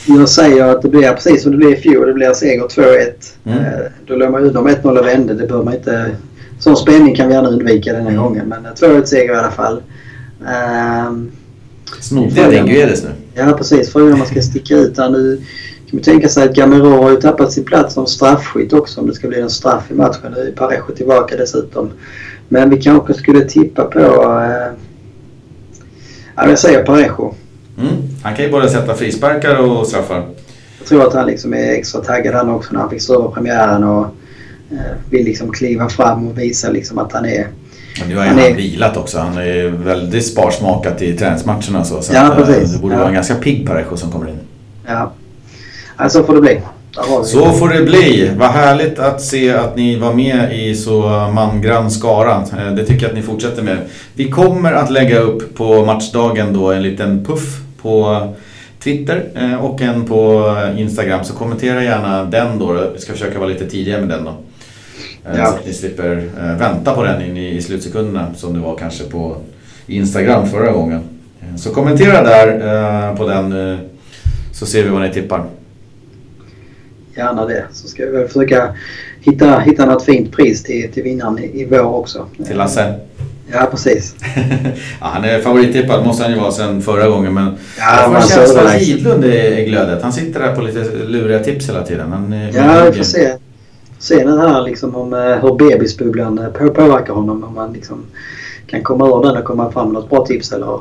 Jag 0.07 0.29
säger 0.29 0.65
att 0.65 0.83
det 0.83 0.89
blir 0.89 1.13
precis 1.13 1.43
som 1.43 1.53
det 1.53 1.59
blev 1.59 1.71
i 1.71 1.77
fjol. 1.77 2.07
Det 2.07 2.13
blir 2.13 2.33
seger 2.33 2.63
2-1. 2.63 3.13
Mm. 3.45 3.59
Eh, 3.59 3.65
då 4.07 4.17
låg 4.17 4.31
man 4.31 4.53
de 4.53 4.69
1-0 4.69 4.99
och 4.99 5.07
vände. 5.07 5.35
Det 5.35 5.47
bör 5.47 5.63
man 5.63 5.75
inte... 5.75 6.11
Sån 6.59 6.77
spänning 6.77 7.15
kan 7.15 7.29
vi 7.29 7.35
gärna 7.35 7.49
undvika 7.49 7.93
den 7.93 8.03
här 8.03 8.11
mm. 8.11 8.23
gången. 8.23 8.49
Men 8.49 8.65
2-1 8.65 9.05
seger 9.05 9.35
i 9.35 9.37
alla 9.37 9.51
fall. 9.51 9.83
Um, 11.09 11.33
Snodde 12.01 12.41
jag 12.41 12.51
din 12.51 12.67
Guedes 12.67 13.05
nu? 13.05 13.11
Ja, 13.35 13.53
precis. 13.53 13.93
Frågan 13.93 14.13
om 14.13 14.19
man 14.19 14.29
ska 14.29 14.43
sticka 14.43 14.75
ut 14.75 14.99
här 14.99 15.11
nu. 15.11 15.37
Kan 15.91 15.97
man 15.97 16.03
tänka 16.03 16.29
sig 16.29 16.45
att 16.45 16.55
Gamero 16.55 17.03
har 17.03 17.11
ju 17.11 17.17
tappat 17.17 17.53
sin 17.53 17.65
plats 17.65 17.95
som 17.95 18.07
straffskytt 18.07 18.73
också 18.73 19.01
om 19.01 19.07
det 19.07 19.15
ska 19.15 19.29
bli 19.29 19.41
en 19.41 19.51
straff 19.51 19.91
i 19.91 19.95
matchen. 19.95 20.35
Nu 20.37 20.41
är 20.41 20.53
Parejo 20.53 20.95
tillbaka 20.97 21.37
dessutom. 21.37 21.91
Men 22.49 22.71
vi 22.71 22.83
kanske 22.83 23.15
skulle 23.15 23.45
tippa 23.45 23.85
på... 23.85 24.01
Eh, 24.01 24.73
ja, 26.37 26.49
jag 26.49 26.59
säger 26.59 26.85
Parejo. 26.85 27.35
Mm. 27.79 27.95
Han 28.23 28.35
kan 28.37 28.45
ju 28.45 28.51
både 28.51 28.69
sätta 28.69 28.95
frisparkar 28.95 29.57
och 29.57 29.87
straffar. 29.87 30.23
Jag 30.79 30.89
tror 30.89 31.07
att 31.07 31.15
han 31.15 31.27
liksom 31.27 31.55
är 31.55 31.73
extra 31.73 32.01
taggad 32.01 32.35
han 32.35 32.51
också 32.51 32.73
när 32.73 32.81
han 32.81 32.91
fick 32.91 33.03
stå 33.03 33.31
premiären 33.31 33.85
och 33.85 34.07
eh, 34.71 35.11
vill 35.11 35.25
liksom 35.25 35.53
kliva 35.53 35.89
fram 35.89 36.29
och 36.29 36.39
visa 36.39 36.71
liksom 36.71 36.99
att 36.99 37.13
han 37.13 37.27
är... 37.27 37.47
Men 38.01 38.09
nu 38.09 38.17
har 38.17 38.25
han, 38.25 38.39
han 38.39 38.45
är... 38.45 38.55
vilat 38.55 38.97
också. 38.97 39.19
Han 39.19 39.39
är 39.39 39.69
väldigt 39.69 40.27
sparsmakat 40.27 41.03
i 41.03 41.17
träningsmatcherna 41.17 41.85
så. 41.85 42.03
så 42.03 42.15
ja, 42.15 42.23
att, 42.23 42.39
eh, 42.39 42.47
precis. 42.47 42.73
Det 42.73 42.79
borde 42.79 42.95
ja. 42.95 42.99
vara 42.99 43.09
en 43.09 43.15
ganska 43.15 43.35
pigg 43.35 43.67
Parejo 43.67 43.97
som 43.97 44.13
kommer 44.13 44.29
in. 44.29 44.39
Ja. 44.87 45.13
så 46.09 46.25
får 46.25 46.35
det 46.35 46.41
bli. 46.41 46.61
Så 47.25 47.53
får 47.53 47.69
det 47.69 47.83
bli. 47.83 48.31
Vad 48.37 48.49
härligt 48.49 48.99
att 48.99 49.23
se 49.23 49.51
att 49.51 49.77
ni 49.77 49.97
var 49.97 50.15
med 50.15 50.61
i 50.61 50.75
så 50.75 51.01
mangrann 51.35 51.91
skara. 51.91 52.45
Eh, 52.59 52.75
det 52.75 52.85
tycker 52.85 53.03
jag 53.03 53.11
att 53.11 53.17
ni 53.17 53.23
fortsätter 53.23 53.63
med. 53.63 53.79
Vi 54.15 54.31
kommer 54.31 54.73
att 54.73 54.91
lägga 54.91 55.19
upp 55.19 55.55
på 55.55 55.85
matchdagen 55.85 56.53
då 56.53 56.73
en 56.73 56.83
liten 56.83 57.25
puff 57.25 57.61
på 57.83 58.27
Twitter 58.83 59.25
eh, 59.35 59.65
och 59.65 59.81
en 59.83 60.05
på 60.05 60.55
Instagram. 60.77 61.25
Så 61.25 61.35
kommentera 61.35 61.83
gärna 61.83 62.25
den 62.25 62.59
då. 62.59 62.91
Vi 62.95 63.01
ska 63.01 63.13
försöka 63.13 63.39
vara 63.39 63.49
lite 63.49 63.67
tidigare 63.67 64.01
med 64.01 64.09
den 64.09 64.25
då. 64.25 64.35
Eh, 65.31 65.39
ja. 65.39 65.47
Så 65.47 65.55
att 65.55 65.67
ni 65.67 65.73
slipper 65.73 66.31
vänta 66.59 66.95
på 66.95 67.03
den 67.03 67.23
in 67.23 67.37
i 67.37 67.63
slutsekunderna 67.63 68.27
som 68.37 68.55
det 68.55 68.61
var 68.61 68.77
kanske 68.77 69.05
på 69.05 69.37
Instagram 69.87 70.47
förra 70.47 70.73
gången. 70.73 71.01
Så 71.57 71.71
kommentera 71.71 72.23
där 72.23 73.17
på 73.17 73.29
den 73.29 73.79
så 74.53 74.67
ser 74.67 74.83
vi 74.83 74.89
vad 74.89 75.03
ni 75.03 75.13
tippar 75.13 75.45
gärna 77.17 77.47
det. 77.47 77.65
Så 77.73 77.89
ska 77.89 78.07
vi 78.07 78.27
försöka 78.27 78.75
hitta, 79.21 79.59
hitta 79.59 79.87
något 79.87 80.05
fint 80.05 80.33
pris 80.33 80.63
till, 80.63 80.93
till 80.93 81.03
vinnaren 81.03 81.39
i, 81.39 81.61
i 81.61 81.65
vår 81.65 81.95
också. 81.95 82.27
Till 82.47 82.57
Lasse? 82.57 82.95
Ja, 83.53 83.69
precis. 83.71 84.15
ja, 85.01 85.07
han 85.07 85.25
är 85.25 85.41
favorittippad 85.41 86.07
måste 86.07 86.23
han 86.23 86.33
ju 86.33 86.39
vara 86.39 86.53
sen 86.53 86.83
förra 86.83 87.09
gången. 87.09 87.35
Men 87.35 87.57
ja, 87.79 88.01
jag 88.01 88.05
får 88.05 88.17
en 88.17 88.23
känsla 88.23 88.63
att 88.63 88.83
Gidlund 88.83 89.25
är 89.25 89.65
glödet. 89.65 90.03
Han 90.03 90.13
sitter 90.13 90.41
där 90.41 90.55
på 90.55 90.63
lite 90.63 90.85
luriga 91.07 91.39
tips 91.39 91.69
hela 91.69 91.83
tiden. 91.83 92.13
Han 92.13 92.51
ja, 92.55 92.91
vi 92.91 92.97
får 92.97 93.05
se. 93.05 93.37
Se 93.99 94.25
den 94.25 94.39
här 94.39 94.63
liksom 94.63 94.97
om 94.97 95.13
eh, 95.13 95.21
hur 95.21 95.57
bebisbubblan 95.57 96.39
eh, 96.39 96.49
påverkar 96.49 97.15
honom. 97.15 97.45
Om 97.45 97.55
man 97.55 97.73
liksom 97.73 98.05
kan 98.67 98.83
komma 98.83 99.07
ur 99.07 99.23
den 99.23 99.37
och 99.37 99.45
komma 99.45 99.73
fram 99.73 99.85
med 99.85 99.95
något 99.95 100.11
bra 100.11 100.27
tips 100.27 100.53
eller 100.53 100.75
uh, 100.75 100.81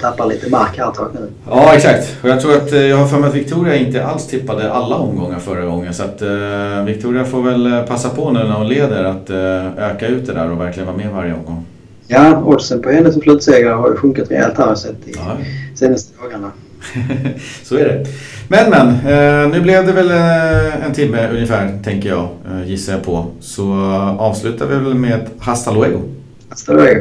tappar 0.00 0.26
lite 0.26 0.50
mark 0.50 0.78
här 0.78 0.88
ett 0.88 0.94
tag 0.94 1.08
nu. 1.14 1.28
Ja 1.50 1.74
exakt. 1.74 2.16
Och 2.22 2.28
jag 2.28 2.40
tror 2.40 2.56
att 2.56 2.72
jag 2.72 2.96
har 2.96 3.06
för 3.06 3.18
mig 3.18 3.28
att 3.28 3.34
Victoria 3.34 3.76
inte 3.76 4.06
alls 4.06 4.26
tippade 4.26 4.72
alla 4.72 4.96
omgångar 4.96 5.38
förra 5.38 5.64
gången. 5.64 5.94
Så 5.94 6.02
att 6.02 6.22
uh, 6.22 6.84
Victoria 6.84 7.24
får 7.24 7.42
väl 7.42 7.86
passa 7.88 8.08
på 8.08 8.30
nu 8.30 8.38
när 8.38 8.54
hon 8.54 8.68
leder 8.68 9.04
att 9.04 9.30
uh, 9.30 9.84
öka 9.90 10.06
ut 10.06 10.26
det 10.26 10.32
där 10.32 10.50
och 10.50 10.60
verkligen 10.60 10.86
vara 10.86 10.96
med 10.96 11.10
varje 11.10 11.34
omgång. 11.34 11.64
Ja, 12.08 12.42
oddsen 12.44 12.82
på 12.82 12.90
henne 12.90 13.12
som 13.12 13.22
slutsegrare 13.22 13.74
har 13.74 13.90
ju 13.90 13.96
sjunkit 13.96 14.30
rejält 14.30 14.58
här 14.58 14.74
sett 14.74 15.08
i 15.08 15.12
ja. 15.16 15.36
senaste 15.74 16.12
dagarna. 16.22 16.50
så 17.62 17.76
är 17.76 17.84
det. 17.84 18.06
Men 18.48 18.70
men, 18.70 18.88
eh, 18.88 19.48
nu 19.52 19.60
blev 19.60 19.86
det 19.86 19.92
väl 19.92 20.10
eh, 20.10 20.86
en 20.86 20.92
timme 20.94 21.28
ungefär 21.32 21.78
tänker 21.84 22.08
jag, 22.08 22.28
eh, 22.50 22.68
gissar 22.68 22.92
jag 22.92 23.04
på. 23.04 23.26
Så 23.40 23.72
avslutar 24.18 24.66
vi 24.66 24.74
väl 24.74 24.94
med 24.94 25.14
ett 25.14 25.30
hasta 25.38 25.70
luego. 25.70 26.00
Hasta 26.48 26.72
luego. 26.72 27.00